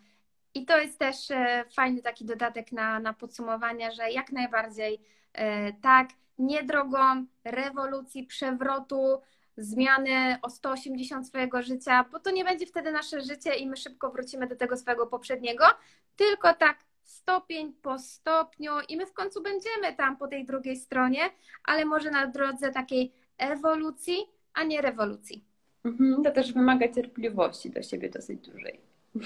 I 0.54 0.64
to 0.64 0.78
jest 0.78 0.98
też 0.98 1.30
e, 1.30 1.64
fajny 1.74 2.02
taki 2.02 2.24
dodatek 2.24 2.72
na, 2.72 3.00
na 3.00 3.12
podsumowanie, 3.12 3.92
że 3.92 4.10
jak 4.10 4.32
najbardziej 4.32 5.00
e, 5.32 5.72
tak, 5.72 6.08
nie 6.38 6.62
drogą 6.62 6.98
rewolucji, 7.44 8.26
przewrotu, 8.26 9.20
zmiany 9.60 10.36
o 10.42 10.50
180 10.50 11.28
swojego 11.28 11.62
życia, 11.62 12.04
bo 12.12 12.20
to 12.20 12.30
nie 12.30 12.44
będzie 12.44 12.66
wtedy 12.66 12.92
nasze 12.92 13.20
życie 13.20 13.54
i 13.54 13.66
my 13.66 13.76
szybko 13.76 14.10
wrócimy 14.10 14.46
do 14.46 14.56
tego 14.56 14.76
swojego 14.76 15.06
poprzedniego, 15.06 15.64
tylko 16.16 16.54
tak 16.54 16.78
stopień 17.02 17.72
po 17.72 17.98
stopniu 17.98 18.72
i 18.88 18.96
my 18.96 19.06
w 19.06 19.12
końcu 19.12 19.42
będziemy 19.42 19.96
tam 19.96 20.16
po 20.16 20.28
tej 20.28 20.44
drugiej 20.44 20.76
stronie, 20.76 21.20
ale 21.64 21.84
może 21.84 22.10
na 22.10 22.26
drodze 22.26 22.70
takiej 22.70 23.12
ewolucji, 23.38 24.16
a 24.54 24.64
nie 24.64 24.80
rewolucji. 24.80 25.44
Mhm, 25.84 26.22
to 26.22 26.30
też 26.30 26.52
wymaga 26.52 26.88
cierpliwości 26.88 27.70
do 27.70 27.82
siebie 27.82 28.10
dosyć 28.10 28.48
dużej. 28.48 28.80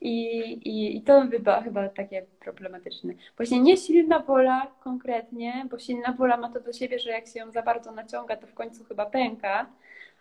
I, 0.00 0.12
i, 0.52 0.96
I 0.96 1.02
to 1.02 1.24
bywa 1.24 1.62
chyba 1.62 1.88
takie 1.88 2.26
problematyczne. 2.40 3.14
Właśnie 3.36 3.60
nie 3.60 3.76
silna 3.76 4.18
wola 4.20 4.72
konkretnie, 4.80 5.66
bo 5.70 5.78
silna 5.78 6.12
wola 6.12 6.36
ma 6.36 6.50
to 6.52 6.60
do 6.60 6.72
siebie, 6.72 6.98
że 6.98 7.10
jak 7.10 7.26
się 7.26 7.38
ją 7.38 7.50
za 7.50 7.62
bardzo 7.62 7.92
naciąga, 7.92 8.36
to 8.36 8.46
w 8.46 8.54
końcu 8.54 8.84
chyba 8.84 9.06
pęka, 9.06 9.66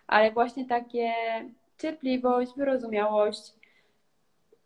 ale 0.08 0.32
właśnie 0.32 0.66
takie 0.66 1.14
cierpliwość, 1.78 2.52
wyrozumiałość, 2.58 3.54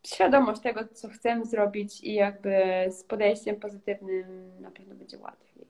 świadomość 0.07 0.61
tego, 0.61 0.81
co 0.93 1.09
chcemy 1.09 1.45
zrobić 1.45 2.03
i 2.03 2.13
jakby 2.13 2.51
z 2.89 3.03
podejściem 3.03 3.55
pozytywnym 3.55 4.51
na 4.61 4.71
pewno 4.71 4.95
będzie 4.95 5.17
łatwiej. 5.17 5.65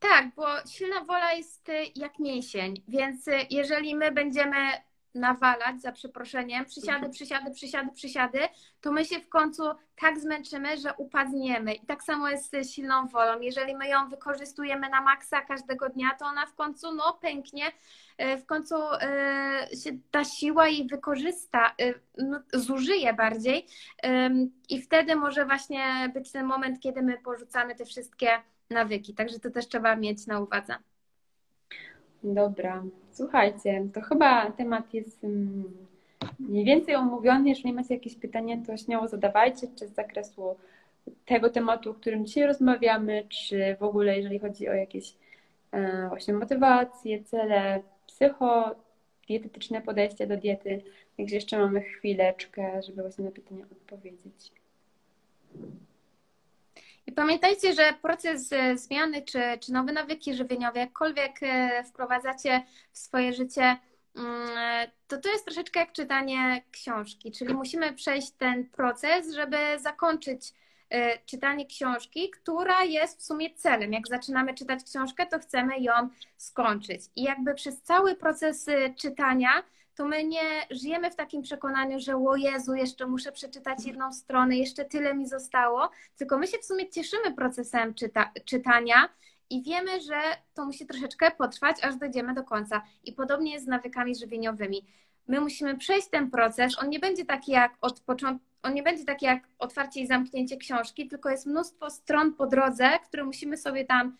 Tak, 0.00 0.26
bo 0.36 0.46
silna 0.68 1.04
wola 1.04 1.32
jest 1.32 1.70
jak 1.96 2.18
mięsień, 2.18 2.82
więc 2.88 3.26
jeżeli 3.50 3.94
my 3.94 4.12
będziemy 4.12 4.56
nawalać, 5.14 5.80
za 5.80 5.92
przeproszeniem, 5.92 6.64
przysiady, 6.64 6.92
mhm. 6.92 7.12
przysiady, 7.12 7.50
przysiady, 7.50 7.92
przysiady, 7.92 8.38
to 8.80 8.92
my 8.92 9.04
się 9.04 9.20
w 9.20 9.28
końcu 9.28 9.62
tak 10.00 10.18
zmęczymy, 10.18 10.78
że 10.78 10.94
upadniemy. 10.94 11.74
I 11.74 11.86
tak 11.86 12.02
samo 12.02 12.28
jest 12.28 12.50
z 12.50 12.70
silną 12.70 13.06
wolą. 13.06 13.40
Jeżeli 13.40 13.76
my 13.76 13.88
ją 13.88 14.08
wykorzystujemy 14.08 14.88
na 14.88 15.00
maksa 15.00 15.40
każdego 15.40 15.88
dnia, 15.88 16.10
to 16.18 16.24
ona 16.24 16.46
w 16.46 16.54
końcu 16.54 16.94
no, 16.94 17.18
pęknie, 17.22 17.72
e, 18.18 18.38
w 18.38 18.46
końcu 18.46 18.74
e, 19.00 19.68
się 19.84 19.90
ta 20.10 20.24
siła 20.24 20.68
jej 20.68 20.86
wykorzysta, 20.86 21.74
e, 21.80 21.94
no, 22.18 22.40
zużyje 22.52 23.14
bardziej 23.14 23.66
i 24.68 24.82
wtedy 24.82 25.16
może 25.16 25.44
właśnie 25.44 26.10
być 26.14 26.32
ten 26.32 26.46
moment, 26.46 26.80
kiedy 26.80 27.02
my 27.02 27.18
porzucamy 27.18 27.74
te 27.74 27.84
wszystkie 27.84 28.28
nawyki. 28.70 29.14
Także 29.14 29.40
to 29.40 29.50
też 29.50 29.68
trzeba 29.68 29.96
mieć 29.96 30.26
na 30.26 30.40
uwadze. 30.40 30.74
Dobra, 32.24 32.82
słuchajcie, 33.12 33.86
to 33.94 34.00
chyba 34.00 34.50
temat 34.50 34.94
jest 34.94 35.24
mm, 35.24 35.64
mniej 36.38 36.64
więcej 36.64 36.94
omówiony. 36.94 37.48
Jeżeli 37.48 37.72
macie 37.72 37.94
jakieś 37.94 38.14
pytania, 38.14 38.56
to 38.66 38.76
śmiało 38.76 39.08
zadawajcie, 39.08 39.66
czy 39.78 39.88
z 39.88 39.94
zakresu 39.94 40.56
tego 41.26 41.50
tematu, 41.50 41.90
o 41.90 41.94
którym 41.94 42.26
dzisiaj 42.26 42.46
rozmawiamy, 42.46 43.26
czy 43.28 43.76
w 43.80 43.82
ogóle 43.82 44.16
jeżeli 44.16 44.38
chodzi 44.38 44.68
o 44.68 44.74
jakieś 44.74 45.14
e, 45.72 46.08
właśnie 46.08 46.34
motywacje, 46.34 47.24
cele 47.24 47.82
psycho, 48.06 48.74
dietetyczne 49.28 49.82
podejście 49.82 50.26
do 50.26 50.36
diety. 50.36 50.82
Także 51.16 51.34
jeszcze 51.34 51.58
mamy 51.58 51.80
chwileczkę, 51.80 52.82
żeby 52.82 53.02
właśnie 53.02 53.24
na 53.24 53.30
pytania 53.30 53.64
odpowiedzieć. 53.72 54.52
I 57.10 57.12
pamiętajcie, 57.12 57.74
że 57.74 57.94
proces 58.02 58.52
e, 58.52 58.78
zmiany 58.78 59.22
czy, 59.22 59.42
czy 59.60 59.72
nowe 59.72 59.92
nawyki 59.92 60.34
żywieniowe, 60.34 60.80
jakkolwiek 60.80 61.42
e, 61.42 61.84
wprowadzacie 61.84 62.62
w 62.92 62.98
swoje 62.98 63.32
życie, 63.32 63.76
mm, 64.16 64.48
to 65.08 65.18
to 65.18 65.28
jest 65.28 65.44
troszeczkę 65.44 65.80
jak 65.80 65.92
czytanie 65.92 66.62
książki, 66.72 67.32
czyli 67.32 67.54
musimy 67.54 67.92
przejść 67.92 68.30
ten 68.30 68.68
proces, 68.68 69.34
żeby 69.34 69.56
zakończyć 69.78 70.54
e, 70.90 71.18
czytanie 71.18 71.66
książki, 71.66 72.30
która 72.30 72.84
jest 72.84 73.18
w 73.18 73.24
sumie 73.24 73.54
celem. 73.54 73.92
Jak 73.92 74.08
zaczynamy 74.08 74.54
czytać 74.54 74.84
książkę, 74.84 75.26
to 75.26 75.38
chcemy 75.38 75.80
ją 75.80 75.92
skończyć. 76.36 77.02
I 77.16 77.22
jakby 77.22 77.54
przez 77.54 77.82
cały 77.82 78.16
proces 78.16 78.66
czytania 78.96 79.50
to 80.00 80.08
my 80.08 80.24
nie 80.24 80.66
żyjemy 80.70 81.10
w 81.10 81.16
takim 81.16 81.42
przekonaniu, 81.42 82.00
że 82.00 82.16
o 82.16 82.36
Jezu, 82.36 82.74
jeszcze 82.74 83.06
muszę 83.06 83.32
przeczytać 83.32 83.86
jedną 83.86 84.12
stronę, 84.12 84.56
jeszcze 84.56 84.84
tyle 84.84 85.14
mi 85.14 85.26
zostało, 85.26 85.90
tylko 86.16 86.38
my 86.38 86.46
się 86.46 86.58
w 86.58 86.64
sumie 86.64 86.90
cieszymy 86.90 87.34
procesem 87.34 87.94
czyta 87.94 88.32
czytania 88.44 89.08
i 89.50 89.62
wiemy, 89.62 90.00
że 90.00 90.20
to 90.54 90.64
musi 90.64 90.86
troszeczkę 90.86 91.30
potrwać, 91.30 91.84
aż 91.84 91.96
dojdziemy 91.96 92.34
do 92.34 92.44
końca. 92.44 92.82
I 93.04 93.12
podobnie 93.12 93.52
jest 93.52 93.64
z 93.64 93.68
nawykami 93.68 94.14
żywieniowymi. 94.14 94.86
My 95.26 95.40
musimy 95.40 95.78
przejść 95.78 96.08
ten 96.08 96.30
proces, 96.30 96.78
on 96.78 96.88
nie 96.88 96.98
będzie 96.98 97.24
taki 97.24 97.52
jak 97.52 97.72
od 97.80 98.00
początku, 98.00 98.46
on 98.62 98.74
nie 98.74 98.82
będzie 98.82 99.04
taki 99.04 99.26
jak 99.26 99.42
otwarcie 99.58 100.00
i 100.00 100.06
zamknięcie 100.06 100.56
książki, 100.56 101.08
tylko 101.08 101.30
jest 101.30 101.46
mnóstwo 101.46 101.90
stron 101.90 102.34
po 102.34 102.46
drodze, 102.46 102.98
które 103.08 103.24
musimy 103.24 103.56
sobie 103.56 103.84
tam 103.84 104.16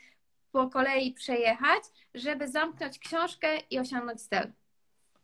po 0.52 0.68
kolei 0.68 1.12
przejechać, 1.12 1.82
żeby 2.14 2.48
zamknąć 2.48 2.98
książkę 2.98 3.48
i 3.70 3.78
osiągnąć 3.78 4.22
cel. 4.22 4.52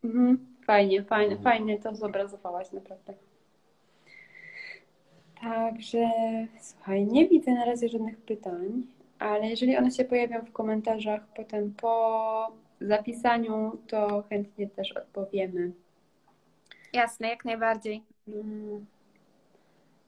Mhm. 0.06 0.38
Fajnie, 0.66 1.02
fajnie, 1.02 1.36
mhm. 1.36 1.42
fajnie 1.42 1.78
to 1.78 1.94
zobrazowałaś 1.94 2.72
naprawdę. 2.72 3.14
Także 5.40 6.10
słuchaj, 6.60 7.06
nie 7.06 7.28
widzę 7.28 7.52
na 7.52 7.64
razie 7.64 7.88
żadnych 7.88 8.16
pytań, 8.16 8.82
ale 9.18 9.48
jeżeli 9.48 9.76
one 9.76 9.90
się 9.90 10.04
pojawią 10.04 10.44
w 10.44 10.52
komentarzach 10.52 11.20
potem 11.36 11.74
po 11.74 12.52
zapisaniu, 12.80 13.78
to 13.86 14.24
chętnie 14.28 14.68
też 14.68 14.92
odpowiemy. 14.92 15.72
Jasne, 16.92 17.28
jak 17.28 17.44
najbardziej. 17.44 18.02
Mm. 18.28 18.86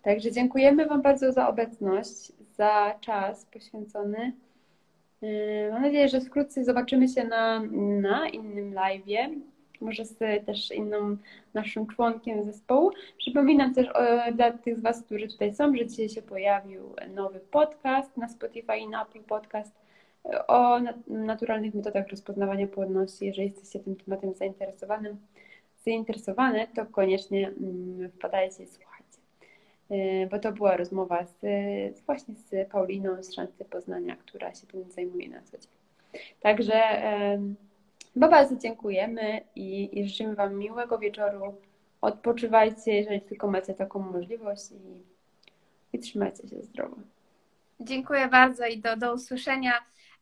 Także 0.02 0.32
dziękujemy 0.32 0.86
Wam 0.86 1.02
bardzo 1.02 1.32
za 1.32 1.48
obecność, 1.48 2.32
za 2.56 2.94
czas 3.00 3.44
poświęcony. 3.44 4.32
Yy, 5.22 5.70
mam 5.72 5.82
nadzieję, 5.82 6.08
że 6.08 6.20
wkrótce 6.20 6.64
zobaczymy 6.64 7.08
się 7.08 7.24
na, 7.24 7.62
na 8.00 8.28
innym 8.28 8.74
live'ie 8.74 9.40
może 9.80 10.04
z 10.04 10.18
też 10.46 10.70
inną 10.70 11.16
naszym 11.54 11.86
członkiem 11.86 12.44
zespołu. 12.44 12.90
Przypominam 13.18 13.74
też 13.74 13.88
o, 13.88 14.32
dla 14.32 14.52
tych 14.52 14.78
z 14.78 14.82
Was, 14.82 15.02
którzy 15.02 15.28
tutaj 15.28 15.54
są, 15.54 15.76
że 15.76 15.86
dzisiaj 15.86 16.08
się 16.08 16.22
pojawił 16.22 16.94
nowy 17.14 17.40
podcast 17.40 18.16
na 18.16 18.28
Spotify 18.28 18.76
i 18.76 18.88
na 18.88 19.02
Apple 19.02 19.22
Podcast 19.22 19.88
o 20.46 20.80
naturalnych 21.06 21.74
metodach 21.74 22.08
rozpoznawania 22.08 22.66
płodności. 22.66 23.26
Jeżeli 23.26 23.48
jesteście 23.48 23.80
tym 23.80 23.96
tematem 23.96 24.34
zainteresowanym, 24.34 25.16
zainteresowane, 25.84 26.66
to 26.76 26.86
koniecznie 26.86 27.48
mm, 27.48 28.10
wpadajcie 28.10 28.62
i 28.62 28.66
słuchajcie. 28.66 29.18
E, 29.90 30.26
bo 30.26 30.38
to 30.38 30.52
była 30.52 30.76
rozmowa 30.76 31.24
z, 31.24 31.40
właśnie 32.06 32.34
z 32.34 32.68
Pauliną 32.70 33.22
z 33.22 33.34
Szansy 33.34 33.64
Poznania, 33.64 34.16
która 34.16 34.54
się 34.54 34.66
tym 34.66 34.84
zajmuje 34.90 35.28
na 35.28 35.42
co 35.42 35.58
dzień. 35.58 35.70
Także 36.40 36.74
Chyba 38.18 38.28
bardzo 38.28 38.56
dziękujemy 38.56 39.40
i, 39.54 39.98
i 39.98 40.08
życzymy 40.08 40.34
Wam 40.34 40.54
miłego 40.54 40.98
wieczoru 40.98 41.54
odpoczywajcie, 42.00 42.94
jeżeli 42.94 43.20
tylko 43.20 43.48
macie 43.48 43.74
taką 43.74 43.98
możliwość 43.98 44.72
i, 44.72 45.02
i 45.96 45.98
trzymajcie 45.98 46.48
się 46.48 46.62
zdrowo. 46.62 46.96
Dziękuję 47.80 48.28
bardzo 48.28 48.66
i 48.66 48.78
do, 48.78 48.96
do 48.96 49.14
usłyszenia 49.14 49.72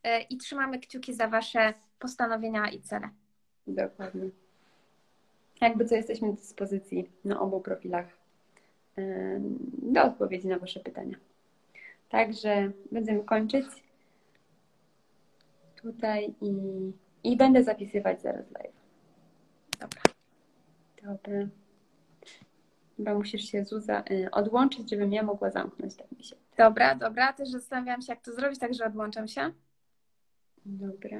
e, 0.03 0.21
i 0.21 0.37
trzymamy 0.37 0.79
kciuki 0.79 1.13
za 1.13 1.27
Wasze 1.27 1.73
postanowienia 1.99 2.69
i 2.69 2.81
cele. 2.81 3.09
Dokładnie. 3.67 4.29
Jakby 5.61 5.85
co 5.85 5.95
jesteśmy 5.95 6.27
do 6.27 6.33
dyspozycji 6.33 7.09
na 7.25 7.39
obu 7.39 7.61
profilach 7.61 8.05
do 9.77 10.03
odpowiedzi 10.03 10.47
na 10.47 10.59
Wasze 10.59 10.79
pytania. 10.79 11.17
Także 12.09 12.71
będziemy 12.91 13.23
kończyć 13.23 13.65
tutaj 15.75 16.33
i, 16.41 16.51
i 17.23 17.37
będę 17.37 17.63
zapisywać 17.63 18.21
zaraz 18.21 18.51
live. 18.51 18.75
Dobra. 19.79 20.01
Dobry. 21.03 21.49
Chyba 22.97 23.13
musisz 23.13 23.41
się 23.41 23.65
Zuza 23.65 24.03
y, 24.11 24.31
odłączyć, 24.31 24.89
żebym 24.89 25.13
ja 25.13 25.23
mogła 25.23 25.51
zamknąć, 25.51 25.95
tak 25.95 26.11
mi 26.11 26.23
się. 26.23 26.35
Dobra, 26.57 26.95
dobra. 26.95 27.33
Też 27.33 27.49
zastanawiam 27.49 28.01
się, 28.01 28.13
jak 28.13 28.21
to 28.21 28.33
zrobić, 28.33 28.59
także 28.59 28.85
odłączam 28.85 29.27
się. 29.27 29.51
Dobra. 30.65 31.19